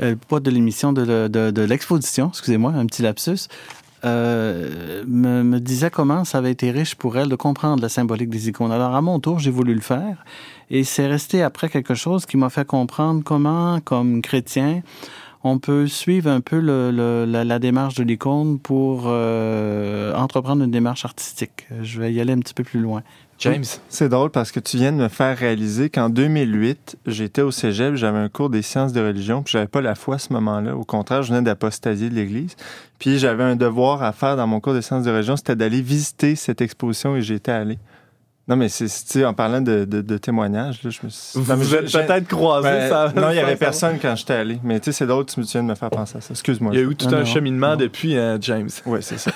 euh, 0.00 0.16
pas 0.28 0.40
de 0.40 0.50
l'émission, 0.50 0.92
de, 0.92 1.28
de, 1.28 1.62
l'exposition, 1.62 2.28
excusez-moi, 2.28 2.72
un 2.72 2.86
petit 2.86 3.02
lapsus, 3.02 3.46
euh, 4.04 5.04
me 5.06 5.60
disait 5.60 5.90
comment 5.90 6.24
ça 6.24 6.38
avait 6.38 6.50
été 6.50 6.72
riche 6.72 6.96
pour 6.96 7.16
elle 7.16 7.28
de 7.28 7.36
comprendre 7.36 7.80
la 7.80 7.88
symbolique 7.88 8.30
des 8.30 8.48
icônes. 8.48 8.72
Alors, 8.72 8.96
à 8.96 9.00
mon 9.00 9.20
tour, 9.20 9.38
j'ai 9.38 9.52
voulu 9.52 9.72
le 9.72 9.80
faire 9.80 10.24
et 10.68 10.82
c'est 10.82 11.06
resté 11.06 11.42
après 11.42 11.68
quelque 11.68 11.94
chose 11.94 12.26
qui 12.26 12.36
m'a 12.36 12.50
fait 12.50 12.66
comprendre 12.66 13.22
comment, 13.24 13.80
comme 13.80 14.20
chrétien, 14.20 14.82
on 15.44 15.58
peut 15.58 15.86
suivre 15.86 16.30
un 16.30 16.40
peu 16.40 16.60
le, 16.60 16.90
le- 16.90 17.24
la, 17.24 17.44
la 17.44 17.58
démarche 17.58 17.94
de 17.94 18.04
l'icône 18.04 18.58
pour 18.58 19.04
euh, 19.06 20.14
entreprendre 20.14 20.62
une 20.64 20.70
démarche 20.70 21.04
artistique. 21.04 21.66
Je 21.82 22.00
vais 22.00 22.12
y 22.12 22.20
aller 22.20 22.32
un 22.32 22.38
petit 22.38 22.54
peu 22.54 22.64
plus 22.64 22.80
loin. 22.80 23.02
James? 23.38 23.64
C'est 23.88 24.08
drôle 24.08 24.30
parce 24.30 24.52
que 24.52 24.60
tu 24.60 24.76
viens 24.76 24.92
de 24.92 24.98
me 24.98 25.08
faire 25.08 25.36
réaliser 25.36 25.90
qu'en 25.90 26.08
2008, 26.10 26.96
j'étais 27.06 27.42
au 27.42 27.50
cégep, 27.50 27.96
j'avais 27.96 28.18
un 28.18 28.28
cours 28.28 28.50
des 28.50 28.62
sciences 28.62 28.92
de 28.92 29.00
religion, 29.04 29.42
puis 29.42 29.52
j'avais 29.52 29.66
pas 29.66 29.80
la 29.80 29.96
foi 29.96 30.14
à 30.14 30.18
ce 30.18 30.32
moment-là. 30.34 30.76
Au 30.76 30.84
contraire, 30.84 31.24
je 31.24 31.32
venais 31.32 31.42
d'apostasier 31.42 32.08
de 32.08 32.14
l'Église. 32.14 32.54
Puis 33.00 33.18
j'avais 33.18 33.42
un 33.42 33.56
devoir 33.56 34.04
à 34.04 34.12
faire 34.12 34.36
dans 34.36 34.46
mon 34.46 34.60
cours 34.60 34.74
des 34.74 34.82
sciences 34.82 35.02
de 35.04 35.10
religion, 35.10 35.36
c'était 35.36 35.56
d'aller 35.56 35.82
visiter 35.82 36.36
cette 36.36 36.60
exposition 36.60 37.16
et 37.16 37.22
j'étais 37.22 37.50
allé. 37.50 37.78
Non, 38.52 38.56
mais 38.58 38.68
c'est, 38.68 38.86
c'est- 38.86 39.06
tu 39.06 39.12
sais, 39.20 39.24
en 39.24 39.32
parlant 39.32 39.62
de, 39.62 39.86
de, 39.86 40.02
de 40.02 40.18
témoignages, 40.18 40.82
là, 40.82 40.90
je 40.90 40.98
me 41.04 41.08
suis... 41.08 41.38
Vous 41.40 41.50
Non, 41.50 41.56
mais 41.56 41.64
vous 41.64 41.70
je- 41.70 41.76
êtes 41.76 41.88
je- 41.88 41.96
peut-être 41.98 42.28
croisés, 42.28 42.68
Ben, 42.68 42.88
ça. 42.90 43.12
non, 43.16 43.30
il 43.30 43.36
y 43.36 43.40
ça- 43.40 43.46
avait 43.46 43.56
personne 43.56 43.96
quand 44.00 44.14
j'étais 44.14 44.34
allé. 44.34 44.58
Mais 44.62 44.78
tu 44.78 44.86
sais, 44.86 44.92
c'est 44.98 45.06
drôle, 45.06 45.24
tu 45.24 45.40
me 45.40 45.44
viens 45.46 45.62
de 45.62 45.68
me 45.68 45.74
faire 45.74 45.88
penser 45.88 46.18
à 46.18 46.20
ça. 46.20 46.28
Excuse-moi. 46.32 46.72
Il 46.74 46.78
y 46.80 46.82
a 46.82 46.86
eu 46.86 46.94
tout 46.94 47.06
Non, 47.06 47.14
un 47.16 47.20
non, 47.20 47.24
cheminement 47.24 47.70
non. 47.70 47.76
depuis, 47.76 48.14
hein, 48.18 48.36
James. 48.42 48.68
Oui, 48.84 48.98
c'est 49.00 49.16
ça. 49.18 49.30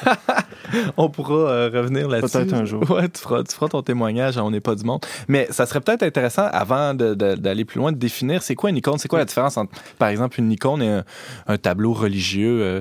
On 0.98 1.08
pourra 1.08 1.34
euh, 1.50 1.70
revenir 1.72 2.08
là-dessus. 2.08 2.36
Peut-être 2.36 2.52
un 2.54 2.64
jour. 2.66 2.82
Ouais, 2.90 3.08
tu 3.08 3.20
feras, 3.22 3.42
tu 3.42 3.54
feras 3.54 3.68
ton 3.68 3.80
témoignage 3.82 4.36
On 4.36 4.50
n'est 4.50 4.60
pas 4.60 4.74
du 4.74 4.84
monde. 4.84 5.00
Mais 5.28 5.46
ça 5.50 5.64
serait 5.64 5.80
peut-être 5.80 6.02
intéressant, 6.02 6.46
avant 6.52 6.92
de- 6.92 7.14
de- 7.14 7.36
d'aller 7.36 7.64
plus 7.64 7.78
loin, 7.78 7.92
de 7.92 7.96
définir 7.98 8.42
c'est 8.42 8.54
quoi 8.54 8.68
une 8.70 8.76
icône, 8.76 8.98
c'est 8.98 9.08
quoi 9.08 9.18
la 9.20 9.24
différence 9.24 9.56
entre, 9.56 9.72
par 9.98 10.08
exemple, 10.08 10.38
une 10.40 10.50
icône 10.52 10.82
et 10.82 10.90
un, 10.90 11.04
un 11.46 11.56
tableau 11.56 11.92
religieux. 11.92 12.58
euh, 12.60 12.80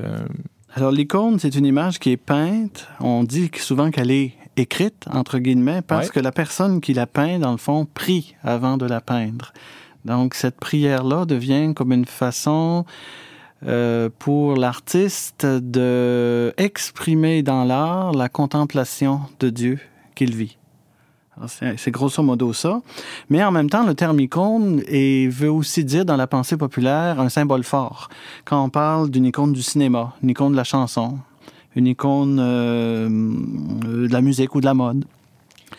Alors, 0.76 0.92
l'icône, 0.92 1.40
c'est 1.40 1.56
une 1.56 1.66
image 1.66 2.00
qui 2.00 2.12
est 2.12 2.18
peinte. 2.18 2.88
On 3.00 3.24
dit 3.24 3.50
souvent 3.58 3.92
qu'elle 3.92 4.12
est 4.12 4.34
écrite, 4.58 5.06
entre 5.12 5.40
guillemets, 5.40 5.82
parce 5.82 6.08
Ouais. 6.08 6.14
que 6.14 6.20
la 6.20 6.32
personne 6.32 6.82
qui 6.82 6.94
la 6.94 7.08
peint, 7.08 7.40
dans 7.40 7.52
le 7.52 7.58
fond, 7.58 7.86
prie 7.86 8.36
avant 8.44 8.78
de 8.78 8.86
la 8.86 9.02
peindre. 9.02 9.54
Donc, 10.06 10.34
cette 10.36 10.58
prière-là 10.60 11.26
devient 11.26 11.74
comme 11.76 11.92
une 11.92 12.06
façon 12.06 12.86
euh, 13.66 14.10
pour 14.20 14.56
l'artiste 14.56 15.46
de 15.46 16.54
exprimer 16.58 17.42
dans 17.42 17.64
l'art 17.64 18.12
la 18.12 18.30
contemplation 18.30 19.22
de 19.40 19.50
Dieu 19.50 19.80
qu'il 20.14 20.36
vit. 20.36 20.58
C'est 21.48 21.78
c'est 21.78 21.92
grosso 21.92 22.24
modo 22.24 22.54
ça. 22.54 22.82
Mais 23.30 23.44
en 23.44 23.52
même 23.52 23.70
temps, 23.70 23.86
le 23.86 23.94
terme 23.94 24.20
icône 24.22 24.82
et 24.88 25.28
veut 25.28 25.52
aussi 25.52 25.84
dire 25.84 26.06
dans 26.06 26.16
la 26.16 26.28
pensée 26.28 26.56
populaire 26.56 27.20
un 27.20 27.28
symbole 27.28 27.64
fort. 27.66 28.08
Quand 28.46 28.64
on 28.64 28.70
parle 28.70 29.10
d'une 29.10 29.26
icône 29.26 29.52
du 29.52 29.62
cinéma, 29.62 30.14
une 30.24 30.30
icône 30.30 30.54
de 30.54 30.58
la 30.58 30.64
chanson, 30.64 31.18
une 31.76 31.88
icône 31.88 32.40
euh, 32.40 33.08
de 33.10 34.12
la 34.12 34.22
musique 34.22 34.56
ou 34.56 34.62
de 34.62 34.66
la 34.66 34.74
mode. 34.74 35.06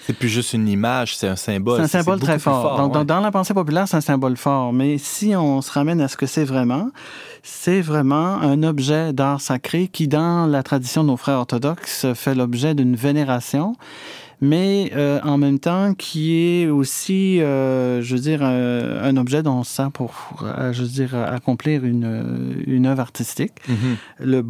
c'est 0.00 0.12
plus 0.12 0.28
juste 0.28 0.52
une 0.52 0.68
image, 0.68 1.16
c'est 1.16 1.28
un 1.28 1.36
symbole. 1.36 1.76
C'est 1.78 1.84
un 1.84 2.02
symbole 2.02 2.20
très 2.20 2.38
fort. 2.38 2.80
Ouais. 2.80 2.92
dans, 2.92 3.04
dans 3.04 3.20
la 3.20 3.30
pensée 3.30 3.54
populaire, 3.54 3.88
c'est 3.88 3.96
un 3.96 4.02
symbole 4.02 4.36
fort. 4.36 4.72
Mais 4.72 4.98
si 4.98 5.34
on 5.34 5.62
se 5.62 5.72
ramène 5.72 6.00
à 6.00 6.08
ce 6.08 6.16
que 6.16 6.26
c'est 6.26 6.44
vraiment, 6.44 6.90
c'est 7.42 7.80
vraiment 7.80 8.40
un 8.40 8.62
objet 8.62 9.12
d'art 9.12 9.40
sacré 9.40 9.88
qui, 9.88 10.08
dans 10.08 10.46
la 10.46 10.62
tradition 10.62 11.02
de 11.02 11.08
nos 11.08 11.16
frères 11.16 11.38
orthodoxes, 11.38 12.06
fait 12.14 12.34
l'objet 12.34 12.74
d'une 12.74 12.96
vénération, 12.96 13.74
mais 14.40 14.92
euh, 14.94 15.20
en 15.22 15.38
même 15.38 15.58
temps 15.58 15.94
qui 15.94 16.34
est 16.34 16.68
aussi, 16.68 17.40
euh, 17.40 18.02
je 18.02 18.14
veux 18.14 18.20
dire, 18.20 18.42
un, 18.42 19.02
un 19.02 19.16
objet 19.16 19.42
dont 19.42 19.54
on 19.54 19.64
se 19.64 19.74
sert 19.74 19.90
pour, 19.90 20.14
euh, 20.42 20.72
je 20.72 20.82
veux 20.82 20.88
dire, 20.88 21.14
accomplir 21.14 21.84
une, 21.84 22.62
une 22.66 22.86
œuvre 22.86 23.00
artistique. 23.00 23.52
Mhm. 23.68 23.96
Le, 24.20 24.44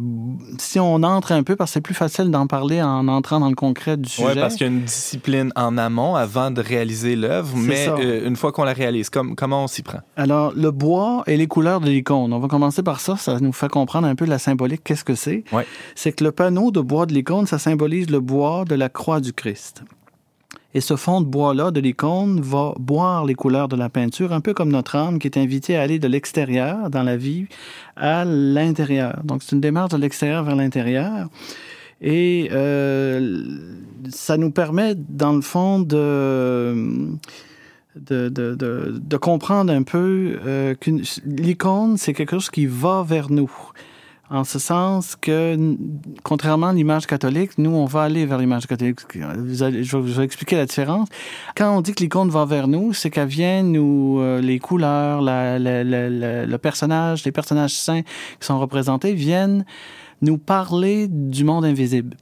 si 0.57 0.79
on 0.79 1.03
entre 1.03 1.31
un 1.31 1.43
peu, 1.43 1.55
parce 1.55 1.71
que 1.71 1.73
c'est 1.75 1.81
plus 1.81 1.93
facile 1.93 2.31
d'en 2.31 2.47
parler 2.47 2.81
en 2.81 3.07
entrant 3.07 3.39
dans 3.39 3.49
le 3.49 3.55
concret 3.55 3.97
du 3.97 4.09
sujet. 4.09 4.27
Ouais, 4.27 4.35
parce 4.35 4.55
qu'il 4.55 4.67
y 4.67 4.69
a 4.69 4.73
une 4.73 4.83
discipline 4.83 5.51
en 5.55 5.77
amont 5.77 6.15
avant 6.15 6.51
de 6.51 6.61
réaliser 6.61 7.15
l'œuvre, 7.15 7.55
mais 7.55 7.87
euh, 7.87 8.27
une 8.27 8.35
fois 8.35 8.51
qu'on 8.51 8.63
la 8.63 8.73
réalise, 8.73 9.09
comme, 9.09 9.35
comment 9.35 9.63
on 9.63 9.67
s'y 9.67 9.83
prend? 9.83 9.99
Alors, 10.15 10.53
le 10.55 10.71
bois 10.71 11.23
et 11.27 11.37
les 11.37 11.47
couleurs 11.47 11.79
de 11.79 11.89
l'icône. 11.89 12.33
On 12.33 12.39
va 12.39 12.47
commencer 12.47 12.83
par 12.83 12.99
ça. 12.99 13.15
Ça 13.17 13.39
nous 13.39 13.53
fait 13.53 13.69
comprendre 13.69 14.07
un 14.07 14.15
peu 14.15 14.25
la 14.25 14.39
symbolique. 14.39 14.81
Qu'est-ce 14.83 15.03
que 15.03 15.15
c'est? 15.15 15.43
Ouais. 15.51 15.65
C'est 15.95 16.11
que 16.11 16.23
le 16.23 16.31
panneau 16.31 16.71
de 16.71 16.81
bois 16.81 17.05
de 17.05 17.13
l'icône, 17.13 17.47
ça 17.47 17.59
symbolise 17.59 18.09
le 18.09 18.19
bois 18.19 18.65
de 18.65 18.75
la 18.75 18.89
croix 18.89 19.19
du 19.19 19.33
Christ. 19.33 19.83
Et 20.77 20.79
ce 20.79 20.95
fond 20.95 21.21
de 21.21 21.25
bois-là 21.25 21.71
de 21.71 21.79
l'icône 21.79 22.39
va 22.39 22.75
boire 22.77 23.25
les 23.25 23.33
couleurs 23.33 23.67
de 23.67 23.75
la 23.75 23.89
peinture, 23.89 24.31
un 24.31 24.41
peu 24.41 24.53
comme 24.53 24.69
notre 24.69 24.95
âme 24.95 25.17
qui 25.17 25.25
est 25.25 25.35
invitée 25.35 25.75
à 25.75 25.81
aller 25.81 25.97
de 25.97 26.07
l'extérieur 26.07 26.91
dans 26.91 27.01
la 27.01 27.17
vie 27.17 27.47
à 27.95 28.23
l'intérieur. 28.25 29.19
Donc, 29.23 29.41
c'est 29.41 29.55
une 29.55 29.59
démarche 29.59 29.89
de 29.93 29.97
l'extérieur 29.97 30.43
vers 30.43 30.55
l'intérieur. 30.55 31.29
Et 31.99 32.49
euh, 32.51 33.41
ça 34.09 34.37
nous 34.37 34.51
permet, 34.51 34.93
dans 34.93 35.33
le 35.33 35.41
fond, 35.41 35.79
de 35.79 37.09
de, 37.95 38.29
de, 38.29 38.55
de, 38.55 39.17
comprendre 39.17 39.73
un 39.73 39.81
peu 39.81 40.37
euh, 40.45 40.75
qu'une 40.75 41.01
l'icône, 41.25 41.97
c'est 41.97 42.13
quelque 42.13 42.35
chose 42.35 42.51
qui 42.51 42.67
va 42.67 43.01
vers 43.01 43.31
nous. 43.31 43.51
En 44.29 44.43
ce 44.43 44.59
sens 44.59 45.15
que, 45.15 45.57
contrairement 46.23 46.67
à 46.67 46.73
l'image 46.73 47.07
catholique, 47.07 47.57
nous, 47.57 47.69
on 47.69 47.85
va 47.85 48.03
aller 48.03 48.25
vers 48.25 48.37
l'image 48.37 48.67
catholique. 48.67 48.99
Je, 49.13 49.65
vais, 49.65 49.83
je 49.83 50.21
expliquer 50.21 50.57
la 50.57 50.65
différence. 50.65 51.07
Quand 51.55 51.77
on 51.77 51.79
dit 51.79 51.93
que 51.93 52.03
l'icône 52.03 52.29
va 52.29 52.43
vers 52.43 52.67
nous, 52.67 52.93
c'est 52.93 53.09
qu'elle 53.09 53.29
vient 53.29 53.63
nous, 53.63 54.19
euh, 54.19 54.41
les 54.41 54.59
couleurs, 54.59 55.21
le 55.21 56.57
personnage, 56.57 57.23
les 57.23 57.31
personnages 57.31 57.75
saints 57.75 58.01
qui 58.01 58.45
sont 58.45 58.59
représentés 58.59 59.13
viennent 59.13 59.63
nous 60.21 60.37
parler 60.37 61.07
du 61.07 61.45
monde 61.45 61.63
invisible. 61.63 62.17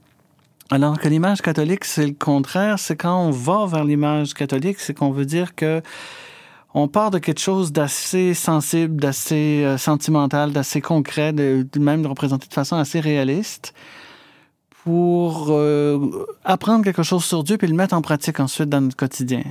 Alors 0.70 0.98
que 0.98 1.08
l'image 1.08 1.42
catholique, 1.42 1.84
c'est 1.84 2.06
le 2.06 2.14
contraire. 2.14 2.78
C'est 2.78 2.96
quand 2.96 3.20
on 3.20 3.30
va 3.30 3.66
vers 3.66 3.84
l'image 3.84 4.34
catholique, 4.34 4.78
c'est 4.78 4.94
qu'on 4.94 5.10
veut 5.10 5.24
dire 5.24 5.54
que 5.54 5.80
on 6.78 6.88
part 6.88 7.10
de 7.10 7.18
quelque 7.18 7.40
chose 7.40 7.72
d'assez 7.72 8.34
sensible, 8.34 9.00
d'assez 9.00 9.62
euh, 9.64 9.78
sentimental, 9.78 10.52
d'assez 10.52 10.82
concret, 10.82 11.32
de, 11.32 11.66
même 11.78 12.02
de 12.02 12.06
représenter 12.06 12.48
de 12.48 12.52
façon 12.52 12.76
assez 12.76 13.00
réaliste 13.00 13.72
pour 14.84 15.46
euh, 15.48 16.26
apprendre 16.44 16.84
quelque 16.84 17.02
chose 17.02 17.24
sur 17.24 17.44
Dieu 17.44 17.56
puis 17.56 17.66
le 17.66 17.74
mettre 17.74 17.94
en 17.94 18.02
pratique 18.02 18.40
ensuite 18.40 18.68
dans 18.68 18.82
notre 18.82 18.96
quotidien. 18.96 19.42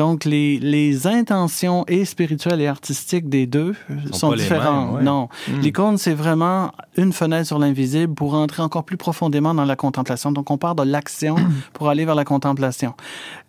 Donc, 0.00 0.24
les, 0.24 0.58
les 0.58 1.06
intentions 1.06 1.84
et 1.88 2.04
spirituelles 2.04 2.60
et 2.60 2.66
artistiques 2.66 3.28
des 3.28 3.46
deux 3.46 3.74
Sont 4.12 4.30
sont, 4.30 4.32
différentes. 4.32 4.86
mêmes, 4.86 4.94
ouais. 4.96 5.02
Non. 5.02 5.28
Mm. 5.48 5.60
L'icône, 5.60 5.98
c'est 5.98 6.14
vraiment 6.14 6.72
une 6.96 7.12
fenêtre 7.12 7.46
sur 7.46 7.58
l'invisible 7.58 8.14
pour 8.14 8.34
entrer 8.34 8.62
encore 8.62 8.84
plus 8.84 8.96
profondément 8.96 9.52
dans 9.54 9.64
la 9.66 9.76
contemplation. 9.76 10.32
Donc, 10.32 10.50
on 10.50 10.58
part 10.58 10.74
de 10.74 10.82
l'action 10.84 11.36
pour 11.74 11.88
aller 11.90 12.04
vers 12.04 12.14
la 12.14 12.24
contemplation. 12.24 12.94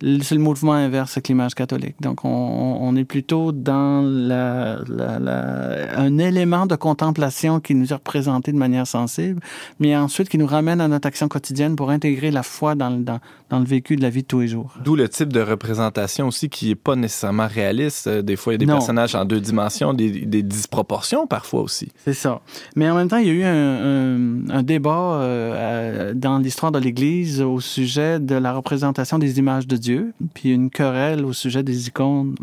C'est 0.02 0.36
le 0.36 0.42
mouvement 0.42 0.74
inverse 0.74 1.14
avec 1.14 1.28
l'image 1.30 1.56
catholique. 1.56 1.96
Donc, 2.02 2.26
on, 2.26 2.96
est 2.98 3.06
plutôt 3.06 3.52
dans 3.54 4.02
la, 4.04 4.80
la- 4.88 5.20
la- 5.20 6.00
un 6.00 6.18
élément 6.18 6.66
de 6.66 6.76
contemplation 6.76 7.60
qui 7.62 7.76
nous 7.76 7.92
est 7.92 7.96
représenté 7.96 8.52
de 8.52 8.58
manière 8.58 8.88
sensible, 8.88 9.40
mais 9.80 9.96
ensuite 9.96 10.28
qui 10.28 10.38
nous 10.38 10.48
ramène 10.48 10.82
à 10.82 10.88
notre 10.90 11.08
action 11.08 11.28
quotidienne 11.30 11.76
pour 11.78 11.90
intégrer 11.92 12.32
la 12.32 12.44
foi 12.44 12.76
dans, 12.76 12.90
le- 12.90 13.04
dans, 13.04 13.20
dans 13.50 13.60
le 13.60 13.66
vécu 13.66 13.96
de 13.96 14.02
la 14.02 14.10
vie 14.10 14.24
de 14.24 14.28
tous 14.28 14.42
les 14.42 14.48
jours. 14.50 14.74
D'où 14.84 14.96
le 14.96 15.08
type 15.08 15.32
de 15.32 15.40
représentation 15.42 16.28
aussi 16.28 16.41
qui 16.50 16.70
n'est 16.70 16.76
pas 16.76 16.96
nécessairement 16.96 17.48
réaliste. 17.48 18.08
Euh, 18.08 18.22
Des 18.22 18.36
fois, 18.36 18.54
il 18.54 18.56
y 18.56 18.58
a 18.58 18.60
des 18.60 18.66
Non. 18.66 18.74
personnages 18.76 19.16
en 19.16 19.26
deux 19.26 19.40
dimensions, 19.42 19.94
des, 19.94 20.10
des 20.26 20.44
disproportions 20.44 21.28
parfois 21.28 21.62
aussi. 21.62 21.90
C'est 22.06 22.14
ça. 22.14 22.42
Mais 22.76 22.90
en 22.90 22.96
même 22.96 23.08
temps, 23.08 23.18
il 23.18 23.28
y 23.28 23.30
a 23.30 23.34
eu 23.34 23.44
un, 23.44 24.46
un- 24.46 24.50
un 24.50 24.64
débat 24.64 25.22
euh, 25.22 26.14
dans 26.14 26.38
l'histoire 26.38 26.72
de 26.72 26.80
l'Église 26.80 27.42
au 27.42 27.60
sujet 27.60 28.20
de 28.20 28.36
la 28.36 28.54
représentation 28.54 29.20
des 29.20 29.40
images 29.40 29.68
de 29.68 29.78
Dieu, 29.78 30.14
puis 30.34 30.52
une 30.52 30.70
querelle 30.70 31.26
au 31.26 31.34
sujet 31.34 31.64
des 31.64 31.88
icônes 31.88 32.36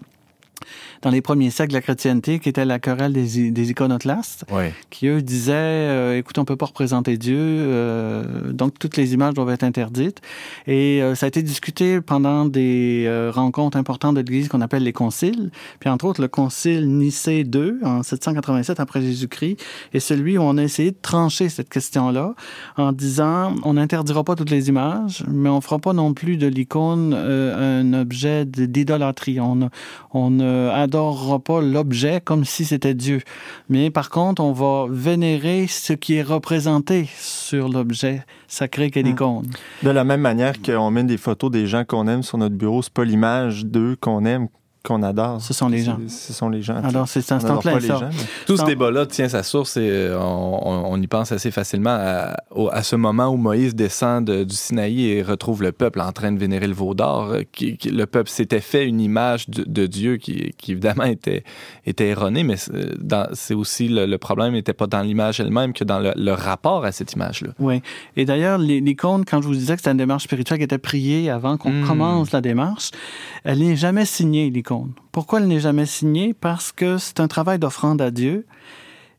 dans 1.02 1.10
les 1.10 1.20
premiers 1.20 1.50
siècles 1.50 1.70
de 1.70 1.76
la 1.76 1.82
chrétienté, 1.82 2.38
qui 2.38 2.48
était 2.48 2.64
la 2.64 2.78
querelle 2.78 3.12
des, 3.12 3.50
des 3.50 3.70
iconoclastes, 3.70 4.44
Oui. 4.52 4.64
qui 4.90 5.06
eux 5.06 5.22
disaient, 5.22 5.52
euh, 5.54 6.18
écoute, 6.18 6.38
on 6.38 6.44
peut 6.44 6.56
pas 6.56 6.66
représenter 6.66 7.16
Dieu, 7.16 7.36
euh, 7.38 8.52
donc 8.52 8.78
toutes 8.78 8.96
les 8.96 9.14
images 9.14 9.34
doivent 9.34 9.50
être 9.50 9.62
interdites. 9.64 10.20
Et 10.66 11.02
euh, 11.02 11.14
ça 11.14 11.26
a 11.26 11.28
été 11.28 11.42
discuté 11.42 12.00
pendant 12.00 12.44
des 12.44 13.06
rencontres 13.32 13.76
importantes 13.76 14.14
de 14.14 14.20
l'Église 14.20 14.48
qu'on 14.48 14.60
appelle 14.60 14.82
les 14.82 14.92
conciles. 14.92 15.50
Puis 15.80 15.90
entre 15.90 16.04
autres, 16.06 16.20
le 16.20 16.28
concile 16.28 16.88
Nicée 16.88 17.40
II 17.40 17.74
en 17.84 18.02
787 18.02 18.80
après 18.80 19.00
Jésus-Christ 19.00 19.58
est 19.92 20.00
celui 20.00 20.38
où 20.38 20.42
on 20.42 20.56
a 20.58 20.62
essayé 20.62 20.90
de 20.90 20.96
trancher 21.00 21.48
cette 21.48 21.68
question-là 21.68 22.34
en 22.76 22.92
disant, 22.92 23.54
on 23.64 23.74
n'interdira 23.74 24.24
pas 24.24 24.34
toutes 24.34 24.50
les 24.50 24.68
images, 24.68 25.24
mais 25.28 25.48
on 25.48 25.60
fera 25.60 25.78
pas 25.78 25.92
non 25.92 26.14
plus 26.14 26.36
de 26.36 26.46
l'icône 26.46 27.14
un 27.14 27.92
objet 27.92 28.44
d'idolâtrie. 28.44 29.40
On 29.40 29.54
ne 29.56 29.66
on 30.12 30.40
ne 30.48 30.70
adorera 30.70 31.38
pas 31.38 31.60
l'objet 31.60 32.20
comme 32.24 32.44
si 32.44 32.64
c'était 32.64 32.94
Dieu. 32.94 33.20
Mais 33.68 33.90
par 33.90 34.10
contre, 34.10 34.42
on 34.42 34.52
va 34.52 34.86
vénérer 34.90 35.66
ce 35.68 35.92
qui 35.92 36.14
est 36.14 36.22
représenté 36.22 37.08
sur 37.18 37.68
l'objet 37.68 38.24
sacré 38.46 38.90
qu'est 38.90 39.02
l'icône. 39.02 39.46
De 39.82 39.90
la 39.90 40.04
même 40.04 40.20
manière 40.20 40.60
qu'on 40.60 40.90
met 40.90 41.04
des 41.04 41.16
photos 41.16 41.50
des 41.50 41.66
gens 41.66 41.84
qu'on 41.84 42.08
aime 42.08 42.22
sur 42.22 42.38
notre 42.38 42.54
bureau, 42.54 42.82
c'est 42.82 42.92
pas 42.92 43.04
l'image 43.04 43.64
d'eux 43.64 43.96
qu'on 44.00 44.24
aime, 44.24 44.48
qu'on 44.88 45.02
adore. 45.02 45.40
Ce 45.40 45.52
sont 45.54 45.68
les 45.68 45.82
gens. 45.82 45.98
Ce 46.08 46.32
sont 46.32 46.48
les 46.48 46.62
gens. 46.62 46.82
Alors, 46.82 47.06
c'est 47.06 47.30
un 47.30 47.36
instant 47.36 47.58
plein, 47.58 47.74
pas 47.74 47.78
les 47.78 47.86
ça. 47.88 47.96
gens, 47.98 48.08
mais- 48.10 48.24
Tout 48.46 48.56
ce 48.56 48.64
débat-là 48.64 49.06
tient 49.06 49.28
sa 49.28 49.42
source 49.42 49.76
et 49.76 49.88
euh, 49.88 50.18
on, 50.18 50.92
on- 50.92 51.00
y 51.00 51.06
pense 51.06 51.30
assez 51.30 51.50
facilement 51.52 51.96
à, 51.96 52.34
au- 52.50 52.68
à 52.72 52.82
ce 52.82 52.96
moment 52.96 53.28
où 53.28 53.36
Moïse 53.36 53.74
descend 53.74 54.24
de- 54.24 54.42
du 54.44 54.54
Sinaï 54.56 55.06
et 55.06 55.22
retrouve 55.22 55.62
le 55.62 55.70
peuple 55.72 56.00
en 56.00 56.10
train 56.12 56.32
de 56.32 56.38
vénérer 56.38 56.66
le 56.66 56.74
veau 56.74 56.94
d'or. 56.94 57.28
euh, 57.30 57.42
Qui, 57.52 57.76
qui- 57.76 57.90
le 57.90 58.06
peuple 58.06 58.30
s'était 58.30 58.60
fait 58.60 58.86
une 58.86 59.00
image 59.00 59.48
de, 59.48 59.64
de 59.64 59.86
Dieu 59.86 60.16
qui, 60.16 60.52
qui, 60.58 60.72
évidemment 60.72 61.04
était, 61.04 61.44
était 61.86 62.08
erronée, 62.08 62.42
mais 62.42 62.56
c'est 63.34 63.54
aussi 63.54 63.88
le, 63.88 64.06
le 64.06 64.18
problème 64.18 64.52
n'était 64.54 64.72
pas 64.72 64.86
dans 64.86 65.02
l'image 65.02 65.40
elle-même 65.40 65.72
que 65.72 65.84
dans 65.84 65.98
le, 66.00 66.12
le 66.16 66.32
rapport 66.32 66.84
à 66.84 66.92
cette 66.92 67.12
image-là. 67.12 67.50
Oui. 67.58 67.82
Et 68.16 68.24
d'ailleurs, 68.24 68.58
l'icône, 68.58 69.24
quand 69.24 69.42
je 69.42 69.46
vous 69.48 69.54
disais 69.54 69.74
que 69.74 69.80
c'était 69.80 69.90
une 69.92 69.96
démarche 69.98 70.24
spirituelle 70.24 70.58
qui 70.58 70.64
était 70.64 70.78
priée 70.78 71.28
avant 71.30 71.56
qu'on 71.56 71.70
Mm. 71.72 71.86
commence 71.86 72.32
la 72.32 72.40
démarche, 72.40 72.90
elle 73.44 73.58
n'est 73.58 73.76
jamais 73.76 74.04
signée, 74.04 74.48
l'icône. 74.50 74.77
Pourquoi 75.12 75.40
elle 75.40 75.46
n'est 75.48 75.60
jamais 75.60 75.86
signée? 75.86 76.34
Parce 76.34 76.72
que 76.72 76.98
c'est 76.98 77.20
un 77.20 77.28
travail 77.28 77.58
d'offrande 77.58 78.00
à 78.02 78.10
Dieu. 78.10 78.46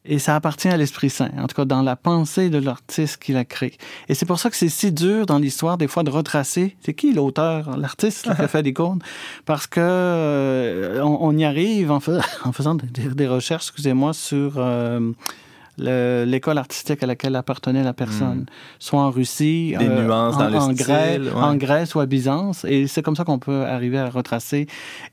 Et 0.06 0.18
ça 0.18 0.36
appartient 0.36 0.70
à 0.70 0.78
l'Esprit 0.78 1.10
Saint, 1.10 1.30
en 1.38 1.46
tout 1.46 1.56
cas 1.56 1.66
dans 1.66 1.82
la 1.82 1.96
pensée 1.98 2.50
de 2.50 2.58
l'artiste 2.58 3.18
qui 3.22 3.34
l'a 3.34 3.44
créé. 3.44 3.78
Et 4.08 4.16
c'est 4.16 4.26
pour 4.26 4.40
ça 4.40 4.50
que 4.50 4.56
c'est 4.56 4.70
si 4.70 4.94
dur 4.94 5.26
dans 5.26 5.38
l'histoire, 5.38 5.78
des 5.78 5.88
fois, 5.90 6.04
de 6.04 6.10
retracer. 6.10 6.78
C'est 6.84 6.94
qui 6.94 7.14
l'auteur, 7.14 7.78
l'artiste 7.78 8.24
qui 8.24 8.42
a 8.42 8.48
fait 8.48 8.62
l'icône? 8.62 9.00
Parce 9.46 9.68
que 9.68 9.82
euh, 9.82 11.02
on, 11.04 11.38
y 11.38 11.44
arrive 11.44 11.92
en, 11.92 12.00
fais- 12.00 12.18
en 12.46 12.54
faisant 12.54 12.76
des, 12.76 12.88
des 13.10 13.28
recherches, 13.28 13.66
excusez-moi, 13.68 14.14
sur 14.14 14.54
euh, 14.56 15.12
l'école 15.80 16.58
artistique 16.58 17.02
à 17.04 17.08
laquelle 17.08 17.36
appartenait 17.36 17.84
la 17.84 17.94
personne, 17.94 18.46
soit 18.80 19.00
en 19.00 19.10
Russie, 19.10 19.76
Des 19.78 19.88
euh, 19.88 20.06
nuances 20.06 20.36
en, 20.36 20.40
dans 20.40 20.50
le 20.50 20.58
en 20.58 20.62
style, 20.74 20.76
Grèce, 20.76 21.20
ouais. 21.20 21.32
en 21.34 21.56
Grèce 21.56 21.96
ou 21.96 22.00
à 22.00 22.06
Byzance. 22.06 22.66
Et 22.66 22.88
c'est 22.88 23.02
comme 23.02 23.16
ça 23.16 23.24
qu'on 23.24 23.40
peut 23.40 23.64
arriver 23.66 23.98
à 23.98 24.10
retracer 24.10 24.68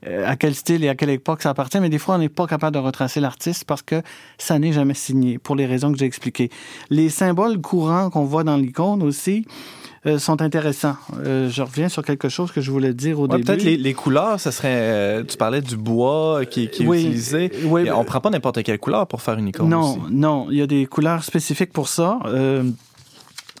euh, 0.05 0.27
à 0.27 0.35
quel 0.35 0.55
style 0.55 0.83
et 0.83 0.89
à 0.89 0.95
quelle 0.95 1.09
époque 1.09 1.41
ça 1.41 1.49
appartient. 1.49 1.79
Mais 1.79 1.89
des 1.89 1.99
fois, 1.99 2.15
on 2.15 2.19
n'est 2.19 2.29
pas 2.29 2.47
capable 2.47 2.73
de 2.73 2.79
retracer 2.79 3.19
l'artiste 3.19 3.65
parce 3.65 3.81
que 3.81 4.01
ça 4.37 4.59
n'est 4.59 4.73
jamais 4.73 4.93
signé, 4.93 5.37
pour 5.37 5.55
les 5.55 5.65
raisons 5.65 5.91
que 5.91 5.97
j'ai 5.97 6.05
expliquées. 6.05 6.49
Les 6.89 7.09
symboles 7.09 7.59
courants 7.59 8.09
qu'on 8.09 8.25
voit 8.25 8.43
dans 8.43 8.57
l'icône 8.57 9.03
aussi 9.03 9.45
euh, 10.05 10.19
sont 10.19 10.41
intéressants. 10.41 10.95
Euh, 11.25 11.49
je 11.49 11.61
reviens 11.61 11.89
sur 11.89 12.03
quelque 12.03 12.29
chose 12.29 12.51
que 12.51 12.61
je 12.61 12.71
voulais 12.71 12.93
dire 12.93 13.19
au 13.19 13.23
Ouais, 13.23 13.29
début. 13.37 13.43
Peut-être 13.45 13.63
les, 13.63 13.77
les 13.77 13.93
couleurs, 13.93 14.39
ça 14.39 14.51
serait. 14.51 14.67
euh, 14.71 15.23
tu 15.23 15.37
parlais 15.37 15.61
du 15.61 15.75
bois 15.77 16.45
qui, 16.45 16.69
qui 16.69 16.83
est 16.83 16.87
Oui, 16.87 17.01
utilisé. 17.01 17.51
oui, 17.65 17.87
Et 17.87 17.91
on 17.91 18.03
prend 18.03 18.19
pas 18.21 18.29
n'importe 18.29 18.61
quelle 18.63 18.79
couleur 18.79 19.07
pour 19.07 19.21
faire 19.21 19.37
une 19.37 19.47
icône 19.47 19.69
Non, 19.69 19.91
aussi. 19.93 19.99
non, 20.11 20.47
il 20.51 20.57
y 20.57 20.61
a 20.61 20.67
des 20.67 20.85
couleurs 20.85 21.23
spécifiques 21.23 21.73
pour 21.73 21.87
ça. 21.89 22.19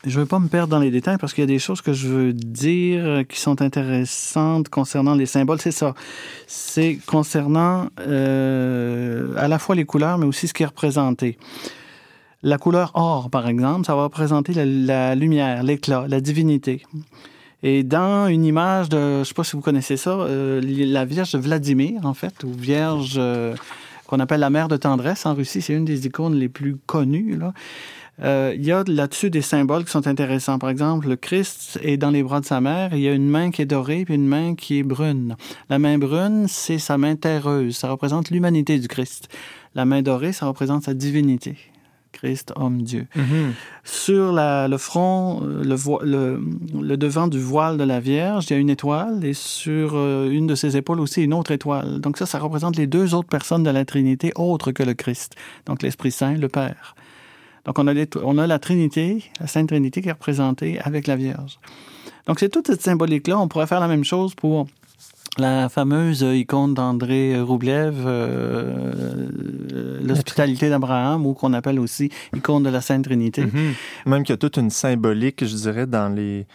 Je 0.05 0.15
ne 0.15 0.21
veux 0.21 0.27
pas 0.27 0.37
me 0.39 0.47
perdre 0.47 0.67
dans 0.69 0.79
les 0.79 0.91
détails 0.91 1.17
parce 1.17 1.33
qu'il 1.33 1.41
y 1.41 1.43
a 1.43 1.47
des 1.47 1.57
choses 1.59 1.81
que 1.81 1.91
je 1.91 2.07
veux 2.07 2.31
dire 2.31 3.23
qui 3.27 3.39
sont 3.39 3.61
intéressantes 3.63 4.69
concernant 4.69 5.15
les 5.15 5.25
symboles. 5.25 5.59
C'est 5.59 5.71
ça. 5.71 5.95
C'est 6.45 6.99
concernant 7.07 7.87
euh, 7.99 9.33
à 9.37 9.47
la 9.47 9.57
fois 9.59 9.75
les 9.75 9.85
couleurs, 9.85 10.17
mais 10.19 10.25
aussi 10.27 10.47
ce 10.47 10.53
qui 10.53 10.61
est 10.63 10.67
représenté. 10.67 11.37
La 12.43 12.57
couleur 12.57 12.91
or, 12.93 13.29
par 13.29 13.47
exemple, 13.47 13.85
ça 13.85 13.95
va 13.95 14.03
représenter 14.03 14.53
la, 14.53 15.15
lumière, 15.15 15.63
l'éclat, 15.63 16.05
la 16.07 16.21
divinité. 16.21 16.83
Et 17.63 17.83
dans 17.83 18.27
une 18.27 18.45
image 18.45 18.89
de, 18.89 18.97
je 18.97 19.19
ne 19.19 19.23
sais 19.23 19.33
pas 19.33 19.43
si 19.43 19.55
vous 19.55 19.61
connaissez 19.61 19.97
ça, 19.97 20.11
euh, 20.11 20.61
la 20.63 21.05
Vierge 21.05 21.31
de 21.31 21.39
Vladimir, 21.39 22.05
en 22.05 22.13
fait, 22.13 22.43
ou 22.43 22.51
Vierge 22.51 23.15
euh, 23.17 23.55
qu'on 24.05 24.19
appelle 24.19 24.39
la 24.39 24.51
mère 24.51 24.67
de 24.67 24.77
tendresse 24.77 25.25
en 25.25 25.33
Russie, 25.33 25.61
c'est 25.61 25.73
une 25.73 25.85
des 25.85 26.05
icônes 26.05 26.35
les 26.35 26.47
plus 26.47 26.77
connues. 26.85 27.35
Là. 27.37 27.53
Euh, 28.23 28.53
il 28.55 28.65
y 28.65 28.71
a 28.71 28.83
là-dessus 28.87 29.29
des 29.29 29.41
symboles 29.41 29.85
qui 29.85 29.91
sont 29.91 30.07
intéressants. 30.07 30.57
Par 30.57 30.69
exemple, 30.69 31.07
le 31.07 31.15
Christ 31.15 31.79
est 31.83 31.97
dans 31.97 32.09
les 32.09 32.23
bras 32.23 32.39
de 32.39 32.45
sa 32.45 32.61
mère, 32.61 32.93
il 32.93 32.99
y 32.99 33.07
a 33.07 33.13
une 33.13 33.29
main 33.29 33.51
qui 33.51 33.61
est 33.61 33.67
dorée 33.67 34.05
puis 34.05 34.15
une 34.15 34.27
main 34.27 34.55
qui 34.55 34.79
est 34.79 34.83
brune. 34.83 35.35
La 35.69 35.77
main 35.77 35.97
brune, 35.97 36.45
c'est 36.47 36.79
sa 36.79 36.97
main 36.97 37.15
terreuse, 37.15 37.77
ça 37.77 37.89
représente 37.89 38.31
l'humanité 38.31 38.79
du 38.79 38.87
Christ. 38.87 39.29
La 39.75 39.85
main 39.85 40.01
dorée, 40.01 40.33
ça 40.33 40.47
représente 40.47 40.83
sa 40.83 40.93
divinité. 40.93 41.57
Christ, 42.17 42.51
homme, 42.55 42.81
Dieu. 42.81 43.07
Sur 43.83 44.31
la- 44.31 44.67
le 44.67 44.77
front, 44.77 45.41
euh, 45.43 45.63
le, 45.63 45.75
vo- 45.75 46.01
le, 46.03 46.41
le 46.81 46.97
devant 46.97 47.27
du 47.27 47.39
voile 47.39 47.77
de 47.77 47.83
la 47.83 47.99
Vierge, 47.99 48.45
il 48.49 48.53
y 48.53 48.55
a 48.55 48.59
une 48.59 48.69
étoile 48.69 49.23
et 49.23 49.33
sur 49.33 49.91
euh, 49.93 50.29
une 50.29 50.47
de 50.47 50.55
ses 50.55 50.75
épaules 50.77 50.99
aussi 50.99 51.23
une 51.23 51.33
autre 51.33 51.51
étoile. 51.51 51.99
Donc 52.01 52.17
ça, 52.17 52.25
ça 52.25 52.39
représente 52.39 52.75
les 52.75 52.87
deux 52.87 53.13
autres 53.13 53.29
personnes 53.29 53.63
de 53.63 53.69
la 53.69 53.85
Trinité 53.85 54.31
autres 54.35 54.71
que 54.71 54.83
le 54.83 54.93
Christ. 54.93 55.35
Donc 55.65 55.81
l'Esprit 55.83 56.11
Saint, 56.11 56.35
le 56.35 56.49
Père. 56.49 56.95
Donc 57.65 57.79
on 57.79 57.87
a, 57.87 57.93
on 58.23 58.37
a 58.37 58.47
la 58.47 58.59
Trinité, 58.59 59.23
la 59.39 59.47
Sainte 59.47 59.67
Trinité 59.67 60.01
qui 60.01 60.09
est 60.09 60.13
représentée 60.13 60.79
avec 60.79 61.05
la 61.07 61.15
Vierge. 61.15 61.59
Donc 62.25 62.39
c'est 62.39 62.49
toute 62.49 62.67
cette 62.67 62.81
symbolique-là. 62.81 63.37
On 63.39 63.47
pourrait 63.47 63.67
faire 63.67 63.79
la 63.79 63.87
même 63.87 64.03
chose 64.03 64.33
pour 64.35 64.67
la 65.39 65.69
fameuse 65.69 66.21
icône 66.21 66.73
d'André 66.73 67.39
Roublev, 67.39 67.95
euh, 68.05 69.27
l'hospitalité 70.03 70.69
d'Abraham, 70.69 71.25
ou 71.25 71.33
qu'on 71.33 71.53
appelle 71.53 71.79
aussi 71.79 72.09
icône 72.35 72.63
de 72.63 72.69
la 72.69 72.81
Sainte 72.81 73.05
Trinité. 73.05 73.45
Mhm. 73.45 73.73
Même 74.05 74.23
qu'il 74.23 74.33
y 74.33 74.35
a 74.35 74.37
toute 74.37 74.57
une 74.57 74.69
symbolique, 74.69 75.45
je 75.45 75.55
dirais, 75.55 75.85
dans 75.85 76.13
les 76.13 76.45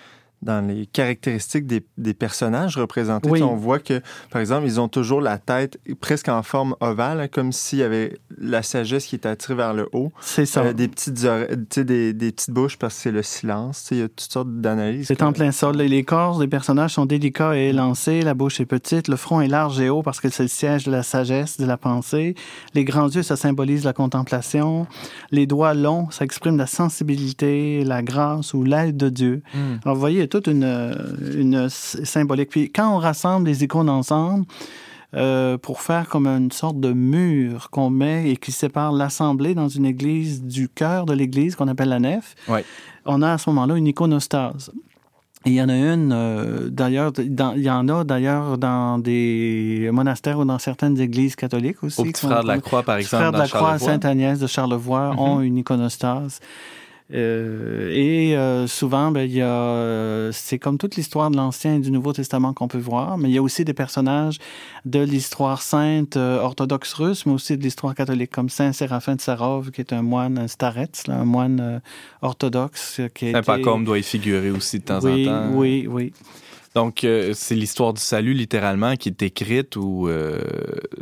dans 0.42 0.66
les 0.66 0.86
caractéristiques 0.86 1.66
des, 1.66 1.84
des 1.98 2.14
personnages 2.14 2.76
représentés. 2.76 3.30
Oui. 3.30 3.42
On 3.42 3.56
voit 3.56 3.78
que, 3.78 4.00
par 4.30 4.40
exemple, 4.40 4.66
ils 4.66 4.80
ont 4.80 4.88
toujours 4.88 5.20
la 5.20 5.38
tête 5.38 5.78
presque 6.00 6.28
en 6.28 6.42
forme 6.42 6.74
ovale, 6.80 7.20
hein, 7.20 7.28
comme 7.28 7.52
s'il 7.52 7.78
y 7.78 7.82
avait 7.82 8.18
la 8.38 8.62
sagesse 8.62 9.06
qui 9.06 9.14
était 9.14 9.28
attirée 9.28 9.54
vers 9.54 9.74
le 9.74 9.88
haut. 9.92 10.12
C'est 10.20 10.46
ça. 10.46 10.62
Euh, 10.62 10.72
des, 10.72 10.88
petites 10.88 11.14
des, 11.14 12.12
des 12.12 12.32
petites 12.32 12.50
bouches 12.50 12.76
parce 12.76 12.94
que 12.96 13.00
c'est 13.02 13.12
le 13.12 13.22
silence. 13.22 13.88
Il 13.90 13.98
y 13.98 14.02
a 14.02 14.08
toutes 14.08 14.32
sortes 14.32 14.60
d'analyses. 14.60 15.06
C'est 15.06 15.22
en 15.22 15.32
plein 15.32 15.52
ça. 15.52 15.72
Les- 15.72 16.02
corps 16.02 16.40
des 16.40 16.48
personnages 16.48 16.94
sont 16.94 17.06
délicats 17.06 17.56
et 17.56 17.68
élancés, 17.68 18.22
la 18.22 18.34
bouche 18.34 18.60
est 18.60 18.66
petite, 18.66 19.06
le 19.06 19.16
front 19.16 19.40
est 19.40 19.46
large 19.46 19.80
et 19.80 19.88
haut 19.88 20.02
parce 20.02 20.20
que 20.20 20.28
c'est 20.28 20.42
le 20.42 20.48
siège 20.48 20.84
de 20.84 20.90
la 20.90 21.04
sagesse, 21.04 21.58
de 21.58 21.64
la 21.64 21.76
pensée. 21.76 22.34
Les 22.74 22.84
grands 22.84 23.08
yeux, 23.08 23.22
ça 23.22 23.36
symbolise 23.36 23.84
la 23.84 23.92
contemplation. 23.92 24.88
Les 25.30 25.46
doigts 25.46 25.74
longs, 25.74 26.10
ça 26.10 26.24
exprime 26.24 26.56
la 26.56 26.66
sensibilité, 26.66 27.84
la 27.84 28.02
grâce 28.02 28.54
ou 28.54 28.64
l'aide 28.64 28.96
de 28.96 29.08
Dieu. 29.08 29.42
Hmm. 29.54 29.76
Alors, 29.84 29.94
vous 29.94 30.00
voyez, 30.00 30.28
toute 30.32 30.46
une, 30.46 31.68
symbolique. 31.68 32.48
Puis 32.50 32.70
quand 32.72 32.94
on 32.94 32.98
rassemble 32.98 33.46
les 33.48 33.62
icônes 33.64 33.90
ensemble, 33.90 34.44
euh, 35.14 35.58
pour 35.58 35.82
faire 35.82 36.08
comme 36.08 36.26
une 36.26 36.50
sorte 36.50 36.80
de 36.80 36.92
mur 36.92 37.68
qu'on 37.70 37.90
met 37.90 38.30
et 38.30 38.36
qui 38.38 38.50
sépare 38.50 38.92
l'assemblée 38.92 39.54
dans 39.54 39.68
une 39.68 39.84
église 39.84 40.42
du 40.42 40.70
cœur 40.70 41.04
de 41.04 41.12
l'église 41.12 41.54
qu'on 41.54 41.68
appelle 41.68 41.90
la 41.90 42.00
nef, 42.00 42.34
Ouais. 42.48 42.64
on 43.04 43.20
a 43.20 43.32
à 43.32 43.38
ce 43.38 43.50
moment-là 43.50 43.76
une 43.76 43.86
iconostase. 43.88 44.72
Et 45.44 45.50
il 45.50 45.54
y 45.56 45.60
en 45.62 45.68
a 45.68 45.74
une, 45.76 46.12
euh, 46.14 46.68
d'ailleurs, 46.70 47.10
dans- 47.12 47.52
il 47.54 47.62
y 47.62 47.70
en 47.70 47.88
a 47.88 48.04
d'ailleurs 48.04 48.56
dans 48.58 48.96
des 48.98 49.90
monastères 49.92 50.38
ou 50.38 50.44
dans 50.44 50.60
certaines 50.60 50.98
églises 51.00 51.34
catholiques 51.36 51.82
aussi. 51.82 52.00
Au 52.00 52.04
petit 52.04 52.24
frère 52.26 52.42
de 52.44 52.48
la 52.48 52.58
Croix, 52.60 52.82
par 52.84 52.96
les 52.96 53.02
exemple, 53.02 53.22
frères 53.22 53.32
de 53.32 53.38
la 53.38 53.48
Croix 53.48 53.60
Charlevoix. 53.60 53.86
Sainte-Agnès 53.88 54.38
de 54.38 54.46
Charlevoix 54.46 55.12
Mhm. 55.12 55.18
ont 55.18 55.40
une 55.40 55.56
iconostase. 55.58 56.38
Euh, 57.14 57.90
et 57.92 58.36
euh, 58.36 58.66
souvent, 58.66 59.10
ben, 59.10 59.22
il 59.22 59.32
y 59.32 59.42
a, 59.42 59.46
euh, 59.46 60.30
c'est 60.32 60.58
comme 60.58 60.78
toute 60.78 60.96
l'histoire 60.96 61.30
de 61.30 61.36
l'Ancien 61.36 61.76
et 61.76 61.78
du 61.78 61.90
Nouveau 61.90 62.12
Testament 62.12 62.54
qu'on 62.54 62.68
peut 62.68 62.78
voir, 62.78 63.18
mais 63.18 63.28
il 63.28 63.34
y 63.34 63.38
a 63.38 63.42
aussi 63.42 63.64
des 63.64 63.74
personnages 63.74 64.38
de 64.84 65.00
l'histoire 65.00 65.62
sainte 65.62 66.16
orthodoxe 66.16 66.94
russe, 66.94 67.26
mais 67.26 67.32
aussi 67.32 67.56
de 67.56 67.62
l'histoire 67.62 67.94
catholique, 67.94 68.30
comme 68.30 68.48
Saint 68.48 68.72
Séraphin 68.72 69.16
de 69.16 69.20
Sarov, 69.20 69.70
qui 69.70 69.80
est 69.80 69.92
un 69.92 70.02
moine, 70.02 70.38
un 70.38 70.48
starets, 70.48 70.88
là, 71.06 71.16
un 71.16 71.24
moine 71.24 71.80
orthodoxe 72.22 73.00
qui 73.14 73.26
a 73.26 73.38
Un 73.38 73.40
été... 73.40 73.84
Doit 73.84 73.98
y 73.98 74.02
figurer 74.02 74.50
aussi 74.50 74.78
de 74.78 74.84
temps 74.84 75.00
oui, 75.02 75.28
en 75.28 75.32
temps. 75.32 75.50
Oui, 75.54 75.86
oui. 75.88 76.12
Donc, 76.74 77.04
euh, 77.04 77.32
c'est 77.34 77.54
l'histoire 77.54 77.92
du 77.92 78.00
salut, 78.00 78.32
littéralement, 78.32 78.96
qui 78.96 79.10
est 79.10 79.22
écrite 79.22 79.76
ou 79.76 80.08
euh, 80.08 80.38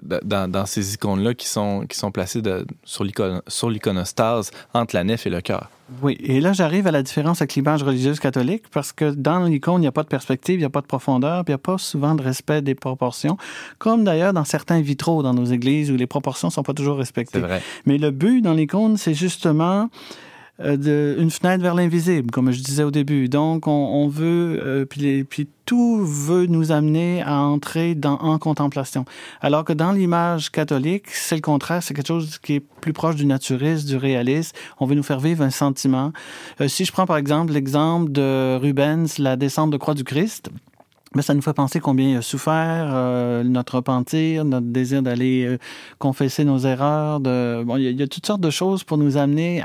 dans, 0.02 0.50
dans 0.50 0.66
ces 0.66 0.94
icônes-là 0.94 1.34
qui 1.34 1.46
sont, 1.48 1.86
qui 1.88 1.96
sont 1.96 2.10
placées 2.10 2.42
de- 2.42 2.66
sur 2.84 3.04
l'iconostase 3.70 4.50
entre 4.74 4.94
la 4.96 5.04
nef 5.04 5.26
et 5.26 5.30
le 5.30 5.40
cœur. 5.40 5.70
Oui, 6.02 6.16
et 6.22 6.40
là, 6.40 6.52
j'arrive 6.52 6.86
à 6.86 6.92
la 6.92 7.02
différence 7.02 7.40
avec 7.42 7.54
l'image 7.54 7.82
religieuse 7.82 8.20
catholique 8.20 8.64
parce 8.72 8.92
que 8.92 9.10
dans 9.10 9.44
l'icône, 9.44 9.76
il 9.78 9.80
n'y 9.82 9.86
a 9.88 9.92
pas 9.92 10.04
de 10.04 10.08
perspective, 10.08 10.54
il 10.56 10.58
n'y 10.60 10.64
a 10.64 10.70
pas 10.70 10.80
de 10.82 10.86
profondeur, 10.86 11.44
puis 11.44 11.52
il 11.52 11.54
n'y 11.56 11.60
a 11.60 11.64
pas 11.72 11.78
souvent 11.78 12.14
de 12.14 12.22
respect 12.22 12.62
des 12.62 12.76
proportions, 12.76 13.36
comme 13.78 14.04
d'ailleurs 14.04 14.32
dans 14.32 14.44
certains 14.44 14.80
vitraux 14.80 15.22
dans 15.24 15.34
nos 15.34 15.46
églises 15.46 15.90
où 15.90 15.96
les 15.96 16.06
proportions 16.06 16.48
ne 16.48 16.52
sont 16.52 16.62
pas 16.62 16.74
toujours 16.74 16.94
C'est 16.94 17.00
respectées. 17.00 17.40
vrai. 17.40 17.60
Mais 17.86 17.98
le 17.98 18.12
but 18.12 18.40
dans 18.40 18.54
l'icône, 18.54 18.96
c'est 18.96 19.14
justement 19.14 19.88
de, 20.76 21.16
une 21.18 21.30
fenêtre 21.30 21.62
vers 21.62 21.74
l'invisible, 21.74 22.30
comme 22.30 22.50
je 22.52 22.62
disais 22.62 22.82
au 22.82 22.90
début. 22.90 23.28
Donc, 23.28 23.66
on, 23.66 23.70
on 23.70 24.08
veut, 24.08 24.60
euh, 24.64 24.84
puis, 24.84 25.00
les- 25.00 25.24
puis 25.24 25.48
tout 25.66 26.04
veut 26.04 26.46
nous 26.46 26.72
amener 26.72 27.22
à 27.22 27.40
entrer 27.42 27.94
dans, 27.94 28.18
en 28.18 28.38
contemplation. 28.38 29.04
Alors 29.40 29.64
que 29.64 29.72
dans 29.72 29.92
l'image 29.92 30.50
catholique, 30.50 31.04
c'est 31.08 31.36
le 31.36 31.40
contraire, 31.40 31.82
c'est 31.82 31.94
quelque 31.94 32.08
chose 32.08 32.38
qui 32.38 32.54
est 32.54 32.60
plus 32.80 32.92
proche 32.92 33.14
du 33.16 33.24
naturiste, 33.26 33.86
du 33.86 33.96
réaliste. 33.96 34.54
On 34.80 34.86
veut 34.86 34.94
nous 34.96 35.02
faire 35.02 35.20
vivre 35.20 35.42
un 35.44 35.50
sentiment. 35.50 36.12
Euh, 36.60 36.68
si 36.68 36.84
je 36.84 36.92
prends 36.92 37.06
par 37.06 37.16
exemple 37.16 37.52
l'exemple 37.52 38.10
de 38.10 38.56
Rubens, 38.56 39.18
la 39.18 39.36
descente 39.36 39.70
de 39.70 39.76
croix 39.76 39.94
du 39.94 40.04
Christ, 40.04 40.50
mais 41.14 41.22
ça 41.22 41.34
nous 41.34 41.42
fait 41.42 41.52
penser 41.52 41.80
combien 41.80 42.10
il 42.10 42.16
a 42.16 42.22
souffert, 42.22 42.90
euh, 42.92 43.42
notre 43.42 43.76
repentir, 43.76 44.44
notre 44.44 44.66
désir 44.66 45.02
d'aller 45.02 45.44
euh, 45.44 45.58
confesser 45.98 46.44
nos 46.44 46.58
erreurs. 46.58 47.20
De... 47.20 47.64
Bon, 47.64 47.76
il 47.76 47.98
y, 47.98 48.02
a, 48.02 48.06
toutes 48.06 48.26
sortes 48.26 48.40
de 48.40 48.50
choses 48.50 48.84
pour 48.84 48.96
nous 48.96 49.16
amener 49.16 49.62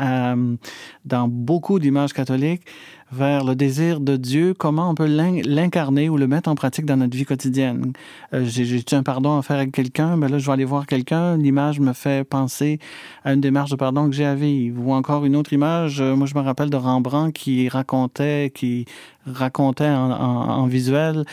dans 1.05 1.27
beaucoup 1.27 1.79
d'images 1.79 2.13
catholiques 2.13 2.63
vers 3.11 3.43
le 3.43 3.55
désir 3.55 3.99
de 3.99 4.15
Dieu, 4.17 4.53
comment 4.57 4.89
on 4.89 4.95
peut 4.95 5.05
l'in- 5.05 5.41
l'incarner 5.45 6.09
ou 6.09 6.17
le 6.17 6.27
mettre 6.27 6.49
en 6.49 6.55
pratique 6.55 6.85
dans 6.85 6.97
notre 6.97 7.15
vie 7.15 7.23
quotidienne. 7.23 7.93
Euh, 8.33 8.43
j'ai 8.45 8.83
un 8.93 9.03
pardon 9.03 9.37
à 9.37 9.41
faire 9.41 9.57
avec 9.57 9.71
quelqu'un, 9.71 10.17
mais 10.17 10.27
là, 10.27 10.37
je 10.39 10.45
vais 10.47 10.51
aller 10.51 10.65
voir 10.65 10.85
quelqu'un, 10.87 11.37
l'image 11.37 11.79
me 11.79 11.93
fait 11.93 12.27
penser 12.27 12.79
à 13.23 13.33
une 13.33 13.41
démarche 13.41 13.69
de 13.69 13.75
pardon 13.75 14.09
que 14.09 14.15
j'ai 14.15 14.25
à 14.25 14.35
vivre. 14.35 14.81
Ou 14.85 14.91
encore 14.93 15.23
une 15.25 15.35
autre 15.35 15.53
image, 15.53 16.01
euh, 16.01 16.15
moi 16.15 16.25
je 16.27 16.35
me 16.35 16.41
rappelle 16.41 16.69
de 16.69 16.77
Rembrandt 16.77 17.31
qui 17.31 17.69
racontait, 17.69 18.51
qui 18.53 18.85
racontait 19.25 19.87
en, 19.89 20.11
en- 20.11 20.49
en 20.59 20.65
visuel 20.65 21.23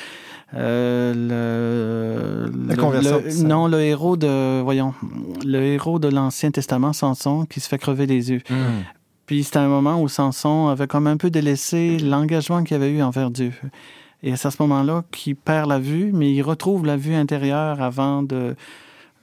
euh, 0.55 1.15
le, 2.47 2.53
La 2.69 2.75
le- 2.75 2.81
conversion 2.81 3.21
non, 3.47 3.67
le 3.67 3.81
héros 3.81 4.17
de, 4.17 4.61
voyons, 4.61 4.93
le 5.45 5.61
héros 5.63 5.99
de 5.99 6.09
l'Ancien 6.09 6.51
Testament, 6.51 6.93
Samson, 6.93 7.47
qui 7.47 7.61
se 7.61 7.69
fait 7.69 7.79
crever 7.79 8.07
les 8.07 8.31
yeux. 8.31 8.43
Puis 9.33 9.45
c'était 9.45 9.61
un 9.61 9.69
moment 9.69 9.99
où 10.03 10.09
Samson 10.09 10.69
avait 10.69 10.87
comme 10.87 11.07
un 11.07 11.17
peu 11.17 11.31
délaissé 11.31 11.97
l'engagement 11.99 12.63
qu'il 12.65 12.77
avait 12.77 12.91
eu 12.91 13.01
envers 13.01 13.31
Dieu. 13.31 13.55
Et 14.23 14.37
c'est 14.37 14.49
à 14.49 14.51
ce 14.51 14.61
moment-là 14.61 15.05
qu'il 15.11 15.37
perd 15.37 15.71
la 15.71 15.79
vue, 15.79 16.11
mais 16.13 16.31
il 16.35 16.43
retrouve 16.43 16.85
la 16.85 16.99
vue 16.99 17.15
intérieure 17.15 17.81
avant 17.81 18.23
de 18.23 18.55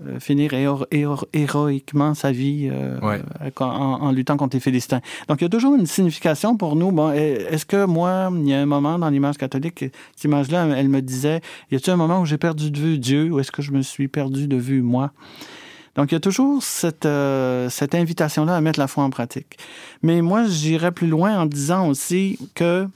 euh, 0.07 0.20
finir 0.20 0.55
héro- 0.55 0.88
héro- 0.89 1.28
héroïquement 1.32 2.16
sa 2.16 2.32
vie 2.32 2.70
euh, 2.74 2.99
Ouais. 3.01 3.22
euh, 3.43 3.51
en, 3.60 4.01
en 4.01 4.12
luttant 4.12 4.36
contre 4.36 4.55
les 4.55 4.60
Philistins. 4.60 4.99
Donc 5.28 5.41
il 5.41 5.43
y 5.43 5.45
a 5.45 5.49
toujours 5.49 5.76
une 5.76 5.86
signification 5.86 6.57
pour 6.57 6.76
nous. 6.76 6.91
Bon, 6.91 7.12
est-ce 7.12 7.68
que 7.68 7.86
moi, 7.86 8.32
il 8.36 8.47
y 8.49 8.53
a 8.55 8.62
un 8.62 8.66
moment 8.66 8.97
dans 8.97 9.10
l'image 9.12 9.38
catholique, 9.38 9.86
cette 10.16 10.24
image-là, 10.24 10.66
elle 10.76 10.89
me 10.89 11.03
disait, 11.03 11.41
y 11.70 11.76
a-t-il 11.76 11.93
un 11.93 11.97
moment 11.97 12.20
où 12.20 12.26
j'ai 12.26 12.39
perdu 12.39 12.72
de 12.72 12.80
vue 12.80 12.97
Dieu 12.97 13.32
ou 13.32 13.39
est-ce 13.39 13.51
que 13.51 13.62
je 13.62 13.72
me 13.72 13.84
suis 13.84 14.07
perdu 14.07 14.47
de 14.47 14.57
vue 14.57 14.82
moi? 14.82 15.12
Donc, 16.00 16.14
il 16.14 16.16
y 16.16 16.16
a 16.16 16.22
toujours 16.22 16.64
cette, 16.64 17.06
euh, 17.06 17.70
cette 17.70 17.93
invitation-là 17.93 18.56
à 18.56 18.62
mettre 18.62 18.80
la 18.80 18.88
foi 18.88 19.04
en 19.04 19.10
pratique. 19.10 19.58
Mais 20.02 20.22
moi, 20.22 20.45
j'irais 20.47 20.93
plus 20.93 21.08
loin 21.08 21.38
en 21.41 21.45
disant 21.45 21.89
aussi 21.89 22.39
que 22.56 22.88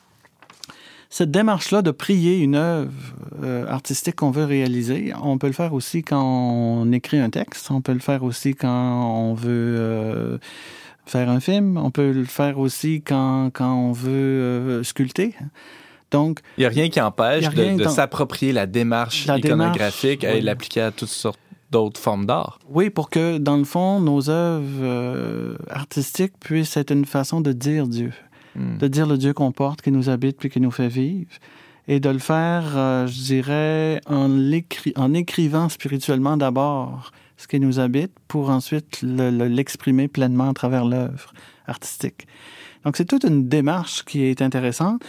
cette 1.10 1.30
démarche-là 1.30 1.82
de 1.82 1.92
prier 1.92 2.38
une 2.38 2.56
œuvre 2.56 2.94
euh, 3.44 3.68
artistique 3.68 4.16
qu'on 4.16 4.32
veut 4.32 4.46
réaliser, 4.46 5.12
on 5.22 5.38
peut 5.38 5.48
le 5.48 5.54
faire 5.54 5.74
aussi 5.74 6.02
quand 6.02 6.24
on 6.24 6.94
écrit 6.94 7.20
un 7.20 7.30
texte, 7.30 7.72
on 7.72 7.82
peut 7.82 7.92
le 7.92 8.00
faire 8.00 8.24
aussi 8.24 8.56
quand 8.56 8.70
on 8.72 9.34
veut 9.34 9.50
euh, 9.78 10.38
faire 11.06 11.30
un 11.30 11.42
film, 11.42 11.76
on 11.76 11.92
peut 11.92 12.14
le 12.14 12.24
faire 12.24 12.58
aussi 12.58 13.02
quand, 13.02 13.50
quand 13.54 13.76
on 13.76 13.92
veut 13.92 14.12
euh, 14.12 14.84
sculpter. 14.84 15.36
Donc, 16.10 16.40
Il 16.58 16.62
n'y 16.62 16.68
a 16.68 16.70
rien 16.70 16.88
qui 16.88 17.02
empêche 17.02 17.50
de, 17.50 17.84
de 17.84 17.90
s'approprier 17.90 18.54
la 18.54 18.66
démarche 18.66 19.26
La 19.26 19.40
iconographique 19.40 20.22
démarche, 20.22 20.38
et 20.38 20.40
oui. 20.40 20.46
l'appliquer 20.46 20.82
à 20.82 20.92
toutes 20.92 21.10
sortes 21.10 21.38
d'autres 21.74 22.00
formes 22.00 22.26
d'art. 22.26 22.60
Oui, 22.70 22.90
pour 22.90 23.10
que, 23.10 23.38
dans 23.40 23.58
le 23.58 23.64
fond, 23.66 24.00
nos 24.00 24.30
œuvres 24.30 24.84
euh, 24.84 25.56
artistiques 25.70 26.38
puissent 26.40 26.78
être 26.78 26.92
une 26.92 27.06
façon 27.06 27.42
de 27.42 27.52
dire 27.52 27.88
Dieu, 27.88 28.14
Hmm. 28.56 28.78
de 28.78 28.88
dire 28.88 29.08
le 29.08 29.18
Dieu 29.18 29.34
qu'on 29.34 29.52
porte, 29.52 29.82
qui 29.82 29.92
nous 29.92 30.10
habite, 30.10 30.38
puis 30.38 30.50
qui 30.52 30.62
nous 30.62 30.70
fait 30.80 30.88
vivre, 30.88 31.32
et 31.88 32.00
de 32.00 32.10
le 32.10 32.20
faire, 32.20 32.66
euh, 32.76 33.08
je 33.08 33.20
dirais, 33.34 34.00
en, 34.06 35.14
écrivant 35.16 35.70
spirituellement 35.70 36.38
d'abord 36.38 37.12
ce 37.36 37.48
qui 37.48 37.60
nous 37.60 37.80
habite, 37.80 38.12
pour 38.28 38.52
ensuite 38.52 39.02
le- 39.02 39.32
le- 39.32 39.48
l'exprimer 39.48 40.08
pleinement 40.08 40.50
à 40.52 40.54
travers 40.54 40.86
l'œuvre 40.86 41.34
artistique. 41.66 42.28
Donc, 42.86 42.96
c'est 42.96 43.06
toute 43.06 43.24
une 43.24 43.48
démarche 43.50 44.06
qui 44.06 44.22
est 44.24 44.40
intéressante, 44.44 45.02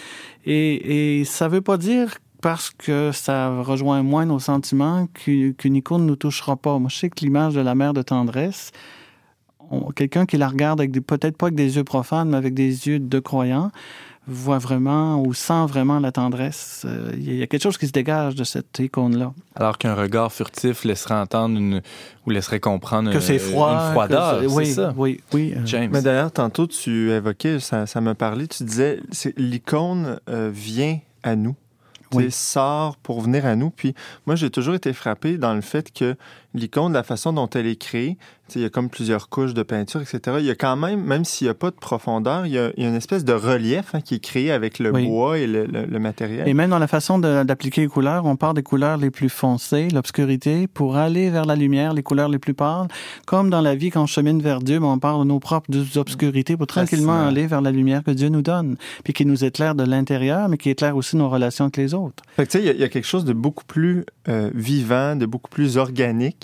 et, 0.46 1.18
et 1.20 1.24
ça 1.26 1.46
ne 1.48 1.52
veut 1.54 1.60
pas 1.70 1.76
dire 1.76 2.16
parce 2.44 2.68
que 2.70 3.10
ça 3.10 3.62
rejoint 3.62 4.02
moins 4.02 4.26
nos 4.26 4.38
sentiments 4.38 5.06
qu'u- 5.14 5.54
qu'une 5.56 5.76
icône 5.76 6.02
ne 6.02 6.08
nous 6.08 6.16
touchera 6.16 6.56
pas. 6.56 6.78
Moi, 6.78 6.90
je 6.92 6.96
sais 6.98 7.08
que 7.08 7.20
l'image 7.24 7.54
de 7.54 7.62
la 7.62 7.74
mère 7.74 7.94
de 7.94 8.02
tendresse, 8.02 8.70
quelqu'un 9.96 10.26
qui 10.26 10.36
la 10.36 10.48
regarde 10.48 10.78
avec 10.80 10.92
peut-être 11.06 11.38
pas 11.38 11.46
avec 11.46 11.54
des 11.56 11.76
yeux 11.76 11.84
profanes, 11.84 12.28
mais 12.28 12.36
avec 12.36 12.52
des 12.52 12.86
yeux 12.86 12.98
de 12.98 13.18
croyant, 13.18 13.70
voit 14.26 14.58
vraiment 14.58 15.22
ou 15.22 15.32
sent 15.32 15.64
vraiment 15.66 15.98
la 16.00 16.12
tendresse. 16.12 16.82
Euh, 16.84 17.12
Il 17.16 17.34
y 17.34 17.42
a 17.42 17.46
quelque 17.46 17.62
chose 17.62 17.78
qui 17.78 17.86
se 17.86 17.92
dégage 17.92 18.34
de 18.34 18.44
cette 18.44 18.78
icône-là. 18.78 19.32
Alors 19.54 19.78
qu'un 19.78 19.94
regard 19.94 20.30
furtif 20.30 20.84
laisserait 20.84 21.14
entendre 21.14 21.58
une, 21.58 21.80
ou 22.26 22.30
laisserait 22.30 22.60
comprendre 22.60 23.10
Que 23.10 23.20
c'est 23.20 23.34
une- 23.34 23.38
froid. 23.40 23.72
une 23.72 23.90
froideur. 23.92 24.40
que 24.42 24.48
c'est- 24.48 24.54
oui, 24.54 24.66
ça. 24.66 24.92
oui, 24.98 25.20
oui. 25.32 25.54
euh, 25.56 25.60
James. 25.64 25.90
Mais 25.92 26.02
d'ailleurs, 26.02 26.30
tantôt, 26.32 26.66
tu 26.66 27.10
évoquais, 27.10 27.58
ça, 27.60 27.86
ça 27.86 28.02
m'a 28.02 28.14
parlé, 28.14 28.46
tu 28.48 28.64
disais, 28.64 29.00
l'icône 29.38 30.18
euh, 30.28 30.50
vient 30.52 30.98
à 31.22 31.36
nous. 31.36 31.54
Oui. 32.12 32.30
sort 32.30 32.96
pour 32.96 33.20
venir 33.20 33.46
à 33.46 33.56
nous. 33.56 33.70
Puis 33.70 33.94
moi, 34.26 34.36
j'ai 34.36 34.50
toujours 34.50 34.74
été 34.74 34.92
frappé 34.92 35.38
dans 35.38 35.54
le 35.54 35.60
fait 35.60 35.92
que 35.92 36.16
l'icône, 36.54 36.92
la 36.92 37.02
façon 37.02 37.32
dont 37.32 37.48
elle 37.50 37.66
est 37.66 37.76
créée, 37.76 38.16
il 38.54 38.60
y 38.60 38.64
a 38.64 38.68
comme 38.68 38.90
plusieurs 38.90 39.30
couches 39.30 39.54
de 39.54 39.62
peinture, 39.62 40.02
etc. 40.02 40.36
Il 40.38 40.44
y 40.44 40.50
a 40.50 40.54
quand 40.54 40.76
même, 40.76 41.02
même 41.02 41.24
s'il 41.24 41.46
n'y 41.46 41.50
a 41.50 41.54
pas 41.54 41.70
de 41.70 41.76
profondeur, 41.76 42.44
il 42.46 42.52
y 42.52 42.58
a, 42.58 42.70
il 42.76 42.82
y 42.82 42.86
a 42.86 42.90
une 42.90 42.94
espèce 42.94 43.24
de 43.24 43.32
relief 43.32 43.94
hein, 43.94 44.00
qui 44.02 44.16
est 44.16 44.18
créé 44.18 44.52
avec 44.52 44.78
le 44.78 44.92
Oui. 44.92 45.06
bois 45.06 45.38
et 45.38 45.46
le, 45.46 45.64
le- 45.64 45.86
le 45.86 45.98
matériel. 45.98 46.46
Et 46.46 46.52
même 46.52 46.68
dans 46.70 46.78
la 46.78 46.86
façon 46.86 47.18
d'appliquer 47.18 47.80
les 47.80 47.86
couleurs, 47.88 48.26
on 48.26 48.36
part 48.36 48.52
des 48.52 48.62
couleurs 48.62 48.98
les 48.98 49.10
plus 49.10 49.30
foncées, 49.30 49.88
l'obscurité, 49.88 50.66
pour 50.66 50.96
aller 50.96 51.30
vers 51.30 51.46
la 51.46 51.56
lumière, 51.56 51.94
les 51.94 52.02
couleurs 52.02 52.28
les 52.28 52.38
plus 52.38 52.52
pâles. 52.54 52.88
Comme 53.26 53.48
dans 53.48 53.62
la 53.62 53.74
vie, 53.74 53.88
quand 53.90 54.02
on 54.02 54.06
chemine 54.06 54.40
vers 54.42 54.60
Dieu, 54.60 54.78
ben, 54.78 54.86
on 54.88 54.98
part 54.98 55.18
de 55.18 55.24
nos 55.24 55.40
propres 55.40 55.70
obscurités 55.96 56.56
pour 56.58 56.66
tranquillement 56.66 57.12
Fascinant. 57.12 57.28
aller 57.28 57.46
vers 57.46 57.62
la 57.62 57.70
lumière 57.72 58.04
que 58.04 58.10
Dieu 58.10 58.28
nous 58.28 58.42
donne, 58.42 58.76
puis 59.04 59.14
qui 59.14 59.24
nous 59.24 59.42
éclaire 59.44 59.74
de 59.74 59.84
l'intérieur, 59.84 60.48
mais 60.50 60.58
qui 60.58 60.68
éclaire 60.70 60.96
aussi 60.96 61.16
nos 61.16 61.30
relations 61.30 61.64
avec 61.64 61.78
les 61.78 61.94
autres. 61.94 62.22
Fait 62.36 62.46
que, 62.46 62.52
tu 62.52 62.58
sais, 62.58 62.64
il 62.64 62.66
y 62.66 62.70
a- 62.70 62.74
il 62.74 62.80
y, 62.80 62.84
a 62.84 62.88
quelque 62.88 63.06
chose 63.06 63.24
de 63.24 63.32
beaucoup 63.32 63.64
plus 63.64 64.04
euh, 64.28 64.50
vivant, 64.54 65.16
de 65.16 65.24
beaucoup 65.26 65.50
plus 65.50 65.76
organique 65.78 66.43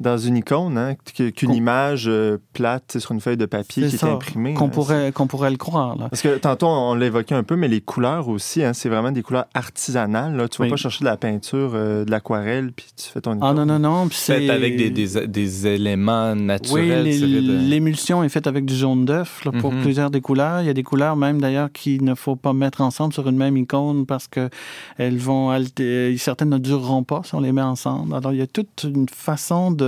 dans 0.00 0.18
une 0.18 0.36
icône 0.36 0.76
hein, 0.76 0.94
qu'une 1.34 1.54
image 1.54 2.04
euh, 2.06 2.38
plate 2.52 2.98
sur 2.98 3.12
une 3.12 3.20
feuille 3.20 3.36
de 3.36 3.46
papier 3.46 3.88
qui 3.88 3.96
est 3.96 4.04
imprimée. 4.04 4.54
Qu'on 4.54 4.66
hein. 4.66 4.68
pourrait, 4.68 5.12
qu'on 5.12 5.26
pourrait 5.26 5.50
le 5.50 5.56
croire. 5.56 5.96
Là. 5.96 6.08
Parce 6.10 6.20
que 6.22 6.36
tantôt, 6.36 6.66
on 6.66 6.94
l'évoquait 6.94 7.34
un 7.34 7.42
peu, 7.42 7.56
mais 7.56 7.68
les 7.68 7.80
couleurs 7.80 8.28
aussi, 8.28 8.62
hein, 8.62 8.72
c'est 8.74 8.88
vraiment 8.88 9.10
des 9.12 9.22
couleurs 9.22 9.46
artisanales. 9.54 10.36
Là. 10.36 10.48
Tu 10.48 10.58
vas 10.58 10.64
Oui. 10.64 10.70
pas 10.70 10.76
chercher 10.76 11.00
de 11.00 11.06
la 11.06 11.16
peinture, 11.16 11.72
euh, 11.74 12.04
de 12.04 12.10
l'aquarelle, 12.10 12.72
puis 12.72 12.86
tu 12.96 13.08
fais 13.08 13.20
ton 13.20 13.32
Ah 13.40 13.52
icône. 13.52 13.56
non, 13.56 13.66
non, 13.66 13.78
non. 13.78 14.08
Fait 14.10 14.38
c'est 14.40 14.50
avec 14.50 14.76
des, 14.76 14.90
des, 14.90 15.26
des 15.26 15.66
éléments 15.66 16.32
Oui, 16.32 16.42
naturels. 16.42 17.04
de- 17.04 17.68
l'émulsion 17.68 18.22
est 18.22 18.28
faite 18.28 18.46
avec 18.46 18.64
du 18.66 18.74
jaune 18.74 19.04
d'œuf 19.04 19.44
là, 19.44 19.52
pour 19.52 19.72
Mhm. 19.72 19.82
plusieurs 19.82 20.10
des 20.10 20.20
couleurs. 20.20 20.60
Il 20.60 20.66
y 20.66 20.70
a 20.70 20.74
des 20.74 20.82
couleurs 20.82 21.16
même 21.16 21.40
d'ailleurs 21.40 21.70
qu'il 21.72 22.04
ne 22.04 22.14
faut 22.14 22.36
pas 22.36 22.52
mettre 22.52 22.80
ensemble 22.80 23.12
sur 23.12 23.28
une 23.28 23.36
même 23.36 23.56
icône 23.56 24.04
parce 24.06 24.28
que 24.28 24.50
elles 24.98 25.18
vont 25.18 25.50
alter- 25.50 26.16
certaines 26.18 26.50
ne 26.50 26.58
dureront 26.58 27.02
pas 27.04 27.22
si 27.24 27.34
on 27.34 27.40
les 27.40 27.52
met 27.52 27.62
ensemble. 27.62 28.14
Alors 28.14 28.32
il 28.32 28.38
y 28.38 28.42
a 28.42 28.46
toute 28.46 28.84
une 28.84 29.08
façon 29.08 29.70
de 29.70 29.85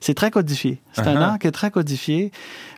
c'est 0.00 0.14
très 0.14 0.30
codifié. 0.30 0.80
C'est 0.92 1.06
un 1.06 1.14
Uh-huh. 1.14 1.22
art 1.32 1.38
qui 1.38 1.46
est 1.46 1.52
très 1.52 1.70
codifié 1.70 2.30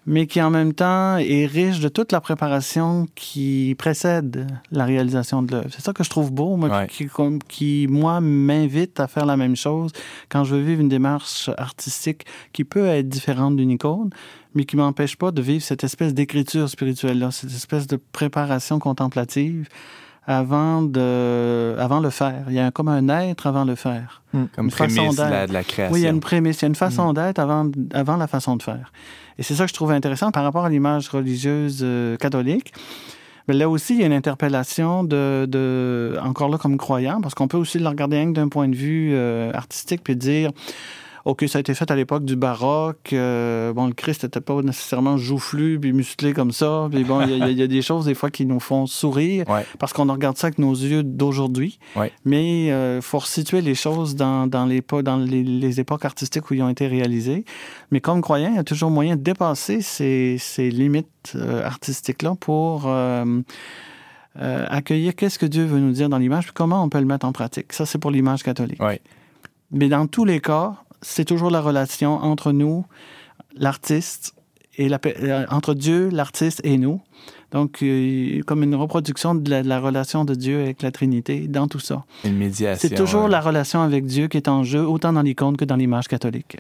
mais 0.07 0.27
qui 0.27 0.43
en 0.43 0.51
même 0.51 0.75
temps 0.75 1.17
est 1.17 1.47
riche 1.47 1.81
de 1.81 1.89
toute 1.89 2.13
la 2.13 2.21
préparation 2.21 3.07
qui 3.15 3.75
précède 3.79 4.47
la 4.71 4.85
réalisation 4.85 5.41
de 5.43 5.53
l'œuvre. 5.53 5.69
C'est 5.71 5.81
ça 5.81 5.95
que 5.95 6.05
je 6.05 6.11
trouve 6.11 6.31
beau, 6.31 6.57
moi, 6.57 6.69
Ouais. 6.69 6.87
qui, 6.89 7.07
comme- 7.07 7.39
qui, 7.43 7.87
moi, 7.89 8.21
m'invite 8.21 9.01
à 9.01 9.07
faire 9.09 9.25
la 9.25 9.39
même 9.39 9.57
chose 9.57 9.93
quand 10.29 10.45
je 10.45 10.55
veux 10.57 10.61
vivre 10.63 10.83
une 10.83 10.91
démarche 10.91 11.49
artistique 11.57 12.27
qui 12.53 12.65
peut 12.65 12.87
être 12.87 13.09
différente 13.09 13.57
d'une 13.57 13.71
icône, 13.71 14.11
mais 14.55 14.65
qui 14.67 14.77
m'empêche 14.77 15.17
pas 15.17 15.31
de 15.31 15.41
vivre 15.41 15.63
cette 15.65 15.85
espèce 15.85 16.13
d'écriture 16.13 16.69
spirituelle-là, 16.69 17.31
cette 17.31 17.51
espèce 17.51 17.87
de 17.87 17.97
préparation 18.13 18.79
contemplative 18.79 19.69
avant 20.27 20.83
de, 20.83 21.75
avant 21.79 22.01
le 22.01 22.11
faire. 22.11 22.45
Il 22.49 22.55
y 22.55 22.59
a 22.59 22.67
un- 22.67 22.71
comme 22.71 22.89
un 22.89 23.09
être 23.09 23.47
avant 23.47 23.65
le 23.65 23.75
faire. 23.75 24.23
Comme 24.33 24.67
une 24.67 24.71
façon 24.71 24.95
prémisse 24.95 25.17
de 25.17 25.23
la, 25.23 25.31
d'être. 25.31 25.49
de 25.49 25.53
la 25.55 25.63
création. 25.65 25.93
Oui, 25.95 26.01
il 26.01 26.05
y 26.05 26.07
a 26.07 26.11
une 26.11 26.21
prémisse, 26.21 26.59
il 26.61 26.63
y 26.63 26.65
a 26.65 26.69
une 26.69 26.75
façon 26.75 27.13
d'être 27.13 27.39
avant, 27.39 27.71
avant 27.93 28.17
la 28.17 28.27
façon 28.27 28.57
de 28.57 28.63
faire. 28.63 28.93
Et 29.39 29.43
c'est 29.43 29.55
ça 29.55 29.65
que 29.65 29.69
je 29.69 29.75
trouve 29.75 29.91
intéressant 29.93 30.31
par 30.31 30.45
rapport 30.45 30.65
à 30.65 30.69
l'image 30.69 31.09
religieuse 31.09 31.81
euh, 31.83 32.17
catholique. 32.17 32.73
Mais 33.47 33.55
là 33.55 33.69
aussi, 33.69 33.95
il 33.95 34.01
y 34.01 34.03
a 34.03 34.07
une 34.07 34.13
interpellation 34.15 35.05
de, 35.05 35.45
de 35.49 36.17
encore 36.23 36.49
là 36.49 36.57
comme 36.57 36.79
croyant, 36.79 37.21
parce 37.21 37.35
qu'on 37.35 37.47
peut 37.49 37.59
aussi 37.59 37.79
le 37.79 37.87
regarder 37.87 38.25
d'un 38.33 38.49
point 38.49 38.69
de 38.69 38.75
vue 38.77 39.11
euh, 39.13 39.53
artistique, 39.53 40.01
puis 40.03 40.17
dire, 40.17 40.51
OK, 41.27 41.45
ça 41.49 41.57
a 41.57 41.61
été 41.61 41.73
fait 41.73 41.91
à 41.91 41.97
l'époque 41.97 42.25
du 42.27 42.37
baroque. 42.37 43.15
euh, 43.15 43.73
bon, 43.73 43.87
le 43.87 43.95
Christ 43.95 44.25
n'était 44.25 44.43
pas 44.43 44.61
nécessairement 44.61 45.17
joufflu 45.17 45.81
puis 45.81 45.95
musclé 45.95 46.35
comme 46.35 46.53
ça. 46.53 46.87
Puis 46.93 47.03
bon, 47.05 47.23
il 47.23 47.31
y 47.39 47.43
a- 47.43 47.49
y, 47.51 47.63
y 47.63 47.69
des 47.69 47.81
choses 47.81 48.05
des 48.05 48.15
fois 48.15 48.31
qui 48.31 48.45
nous 48.45 48.61
font 48.61 48.87
sourire 48.87 49.49
Ouais. 49.49 49.65
parce 49.79 49.95
qu'on 49.95 50.07
regarde 50.13 50.37
ça 50.37 50.49
avec 50.49 50.59
nos 50.59 50.73
yeux 50.75 51.03
d'aujourd'hui. 51.03 51.79
Ouais. 51.97 52.13
Mais 52.27 52.67
il 52.97 53.01
faut 53.03 53.19
resituer 53.21 53.63
les 53.63 53.75
choses 53.75 54.17
dans, 54.17 54.47
dans, 54.47 54.67
les, 54.67 54.83
po- 54.83 55.01
dans 55.01 55.17
les, 55.17 55.43
les 55.43 55.81
époques 55.81 56.05
artistiques 56.05 56.51
où 56.51 56.55
ils 56.55 56.63
ont 56.63 56.69
été 56.69 56.87
réalisés. 56.89 57.47
Mais 57.91 58.01
comme 58.03 58.21
croyant, 58.21 58.51
il 58.51 58.57
y 58.57 58.59
a 58.59 58.65
toujours 58.65 58.91
moyen 58.91 59.17
de 59.17 59.23
dépasser 59.23 59.81
ces, 59.81 60.37
ces 60.39 60.71
limites 60.71 61.33
euh, 61.37 61.65
artistiques-là 61.65 62.35
pour 62.39 62.83
euh, 62.87 63.41
euh, 64.41 64.67
accueillir 64.69 65.15
qu'est-ce 65.15 65.39
que 65.39 65.47
Dieu 65.47 65.65
veut 65.65 65.79
nous 65.79 65.93
dire 65.93 66.09
dans 66.09 66.19
l'image, 66.19 66.45
puis 66.45 66.53
comment 66.55 66.83
on 66.83 66.89
peut 66.89 66.99
le 66.99 67.07
mettre 67.07 67.25
en 67.25 67.33
pratique. 67.33 67.73
Ça, 67.73 67.87
c'est 67.87 67.99
pour 67.99 68.11
l'image 68.11 68.43
catholique. 68.43 68.81
Mais 69.71 69.89
dans 69.89 70.07
tous 70.07 70.25
les 70.25 70.41
cas, 70.41 70.75
c'est 71.05 71.25
toujours 71.25 71.51
la 71.51 71.61
relation 71.61 72.15
entre 72.15 72.53
nous, 72.53 72.85
l'artiste, 73.55 74.35
et 74.77 74.89
la, 74.89 74.99
euh, 75.07 75.47
entre 75.51 75.75
Dieu, 75.75 76.09
l'artiste 76.11 76.61
et 76.65 76.79
nous. 76.79 77.01
Donc, 77.53 77.83
euh, 77.83 78.41
comme 78.47 78.65
une 78.65 78.75
reproduction 78.75 79.35
de 79.35 79.49
la, 79.49 79.63
de 79.63 79.69
la 79.69 79.79
relation 79.79 80.25
de 80.25 80.35
Dieu 80.35 80.61
avec 80.61 80.83
la 80.83 80.91
Trinité 80.91 81.47
dans 81.47 81.69
tout 81.69 81.79
ça. 81.79 82.05
Une 82.25 82.37
médiation. 82.37 82.89
C'est 82.89 82.95
toujours 82.95 83.29
la 83.29 83.41
relation 83.41 83.81
avec 83.83 84.07
Dieu 84.07 84.27
qui 84.27 84.37
est 84.37 84.49
en 84.49 84.65
jeu, 84.65 84.85
autant 84.85 85.13
dans 85.13 85.23
l'icône 85.23 85.57
que 85.57 85.65
dans 85.65 85.77
l'image 85.77 86.09
catholique. 86.09 86.57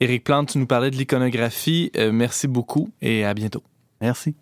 Éric 0.00 0.24
Plante, 0.24 0.50
tu 0.50 0.58
nous 0.58 0.66
parlais 0.66 0.90
de 0.90 0.96
l'iconographie. 0.96 1.90
Euh, 1.96 2.12
merci 2.12 2.48
beaucoup 2.48 2.88
et 3.02 3.24
à 3.24 3.34
bientôt. 3.34 3.62
Merci. 4.00 4.34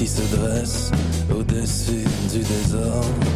Qui 0.00 0.06
se 0.06 0.22
dresse 0.34 0.90
au-dessus 1.30 2.06
du 2.32 2.38
désordre. 2.38 3.26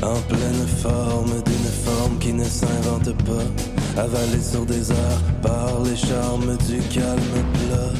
En 0.00 0.20
pleine 0.28 0.66
forme 0.80 1.42
d'une 1.44 1.70
forme 1.84 2.18
qui 2.20 2.32
ne 2.32 2.44
s'invente 2.44 3.12
pas, 3.24 4.00
avalée 4.00 4.40
sur 4.40 4.64
des 4.64 4.92
airs 4.92 5.22
par 5.42 5.80
les 5.82 5.96
charmes 5.96 6.56
du 6.68 6.78
calme 6.94 7.38
plat. 7.54 7.92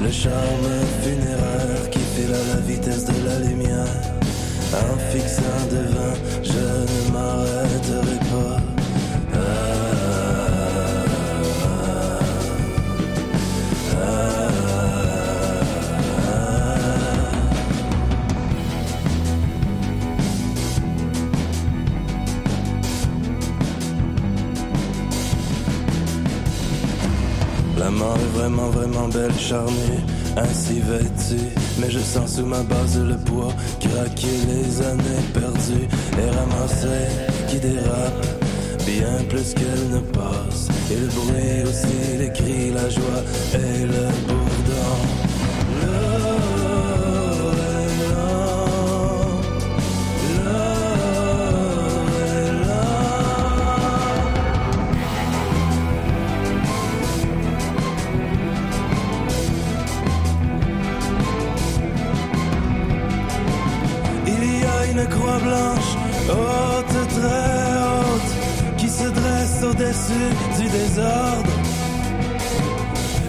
Le 0.00 0.12
charme 0.12 0.70
funéraire 1.02 1.90
qui 1.90 1.98
file 2.14 2.32
à 2.32 2.54
la 2.54 2.60
vitesse 2.60 3.04
de 3.04 3.26
la 3.26 3.38
lumière. 3.40 4.02
En 4.74 4.96
fixant 5.10 5.66
devant, 5.72 6.14
je 6.44 6.52
ne 6.52 7.12
m'arrêterai 7.12 8.21
est 28.16 28.38
vraiment, 28.38 28.68
vraiment 28.70 29.08
belle, 29.08 29.38
charnue, 29.38 30.00
ainsi 30.36 30.80
vêtue. 30.80 31.48
Mais 31.78 31.90
je 31.90 31.98
sens 31.98 32.36
sous 32.36 32.46
ma 32.46 32.62
base 32.62 32.98
le 32.98 33.16
poids, 33.16 33.52
craquer 33.80 34.38
les 34.48 34.82
années 34.82 35.24
perdues 35.32 35.88
et 36.18 36.30
ramasser 36.30 37.06
qui 37.48 37.58
dérape, 37.58 38.26
bien 38.86 39.24
plus 39.28 39.54
qu'elle 39.54 39.88
ne 39.90 40.00
passe. 40.00 40.68
Et 40.90 40.96
le 40.96 41.06
bruit 41.06 41.62
aussi, 41.64 42.18
les 42.18 42.32
cris, 42.32 42.70
la 42.70 42.88
joie 42.88 43.22
et 43.54 43.86
le 43.86 44.06
bourdon. 44.26 45.31
Désordre. 70.72 71.52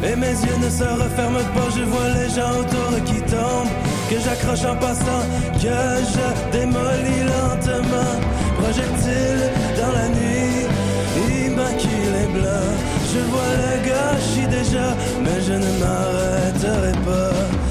Et 0.03 0.15
mes 0.15 0.35
yeux 0.45 0.59
ne 0.61 0.69
se 0.69 0.83
referment 0.83 1.47
pas, 1.55 1.69
je 1.77 1.83
vois 1.83 2.09
les 2.19 2.29
gens 2.35 2.53
autour 2.59 2.91
qui 3.05 3.21
tombent, 3.21 3.73
que 4.09 4.17
j'accroche 4.23 4.65
en 4.65 4.75
passant, 4.75 5.23
que 5.61 5.77
je 6.13 6.25
démolis 6.57 7.23
lentement. 7.33 8.13
Projectile 8.61 9.43
dans 9.79 9.93
la 9.99 10.07
nuit, 10.17 10.67
immaculé 11.45 12.23
blanc. 12.33 12.69
Je 13.13 13.19
vois 13.31 13.53
le 13.63 13.73
gâchis 13.87 14.47
déjà, 14.47 14.87
mais 15.23 15.39
je 15.47 15.53
ne 15.53 15.71
m'arrêterai 15.79 16.91
pas. 17.05 17.62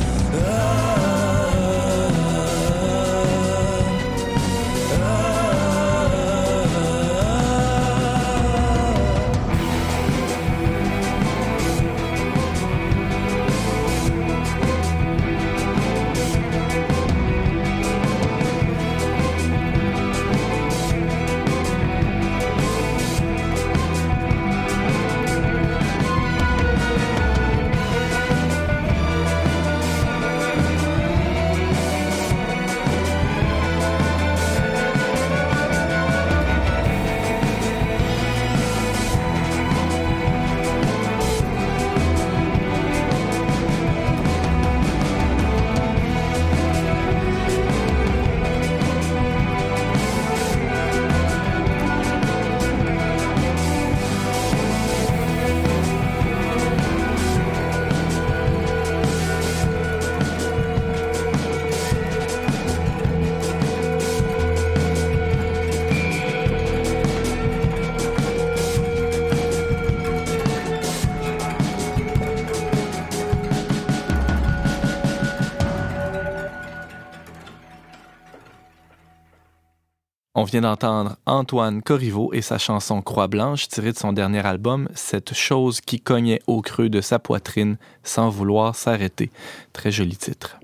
On 80.42 80.44
vient 80.44 80.62
d'entendre 80.62 81.18
Antoine 81.24 81.82
Corriveau 81.82 82.32
et 82.32 82.42
sa 82.42 82.58
chanson 82.58 83.00
Croix 83.00 83.28
Blanche 83.28 83.68
tirée 83.68 83.92
de 83.92 83.96
son 83.96 84.12
dernier 84.12 84.44
album 84.44 84.88
Cette 84.92 85.34
chose 85.34 85.80
qui 85.80 86.00
cognait 86.00 86.42
au 86.48 86.62
creux 86.62 86.88
de 86.88 87.00
sa 87.00 87.20
poitrine 87.20 87.76
sans 88.02 88.28
vouloir 88.28 88.74
s'arrêter. 88.74 89.30
Très 89.72 89.92
joli 89.92 90.16
titre. 90.16 90.58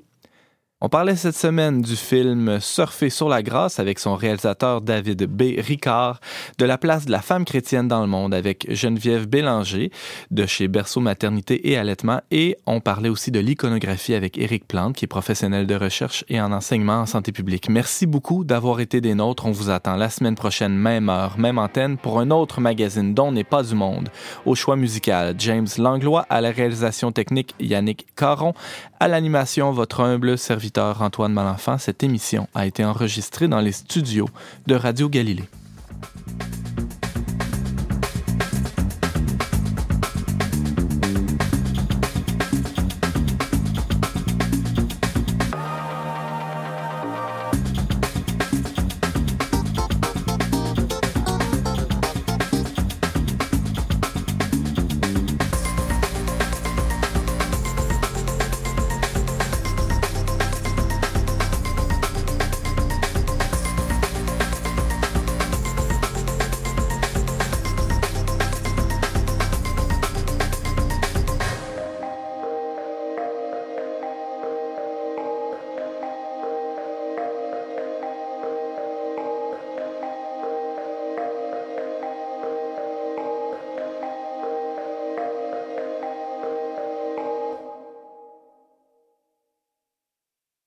On 0.80 0.88
parlait 0.88 1.16
cette 1.16 1.34
semaine 1.34 1.82
du 1.82 1.96
film 1.96 2.60
Surfer 2.60 3.10
sur 3.10 3.28
la 3.28 3.42
grâce 3.42 3.80
avec 3.80 3.98
son 3.98 4.14
réalisateur 4.14 4.80
David 4.80 5.24
B. 5.24 5.58
Ricard, 5.58 6.20
de 6.58 6.64
la 6.64 6.78
place 6.78 7.04
de 7.04 7.10
la 7.10 7.20
femme 7.20 7.44
chrétienne 7.44 7.88
dans 7.88 8.00
le 8.00 8.06
monde 8.06 8.32
avec 8.32 8.64
Geneviève 8.72 9.26
Bélanger 9.26 9.90
de 10.30 10.46
chez 10.46 10.68
Berceau 10.68 11.00
Maternité 11.00 11.68
et 11.68 11.76
Allaitement 11.76 12.20
et 12.30 12.56
on 12.64 12.78
parlait 12.78 13.08
aussi 13.08 13.32
de 13.32 13.40
l'iconographie 13.40 14.14
avec 14.14 14.38
Éric 14.38 14.68
Plante 14.68 14.94
qui 14.94 15.04
est 15.04 15.08
professionnel 15.08 15.66
de 15.66 15.74
recherche 15.74 16.24
et 16.28 16.40
en 16.40 16.52
enseignement 16.52 17.00
en 17.00 17.06
santé 17.06 17.32
publique. 17.32 17.68
Merci 17.68 18.06
beaucoup 18.06 18.44
d'avoir 18.44 18.78
été 18.78 19.00
des 19.00 19.16
nôtres. 19.16 19.46
On 19.46 19.50
vous 19.50 19.70
attend 19.70 19.96
la 19.96 20.10
semaine 20.10 20.36
prochaine, 20.36 20.76
même 20.76 21.08
heure, 21.08 21.38
même 21.38 21.58
antenne 21.58 21.96
pour 21.96 22.20
un 22.20 22.30
autre 22.30 22.60
magazine 22.60 23.14
dont 23.14 23.32
n'est 23.32 23.42
pas 23.42 23.64
du 23.64 23.74
monde. 23.74 24.10
Au 24.46 24.54
choix 24.54 24.76
musical, 24.76 25.34
James 25.38 25.66
Langlois, 25.76 26.24
à 26.30 26.40
la 26.40 26.52
réalisation 26.52 27.10
technique, 27.10 27.56
Yannick 27.58 28.06
Caron, 28.14 28.54
à 29.00 29.08
l'animation, 29.08 29.70
votre 29.70 30.00
humble 30.00 30.36
serviteur 30.36 31.02
Antoine 31.02 31.32
Malenfant, 31.32 31.78
cette 31.78 32.02
émission 32.02 32.48
a 32.54 32.66
été 32.66 32.84
enregistrée 32.84 33.46
dans 33.46 33.60
les 33.60 33.72
studios 33.72 34.28
de 34.66 34.74
Radio 34.74 35.08
Galilée. 35.08 35.48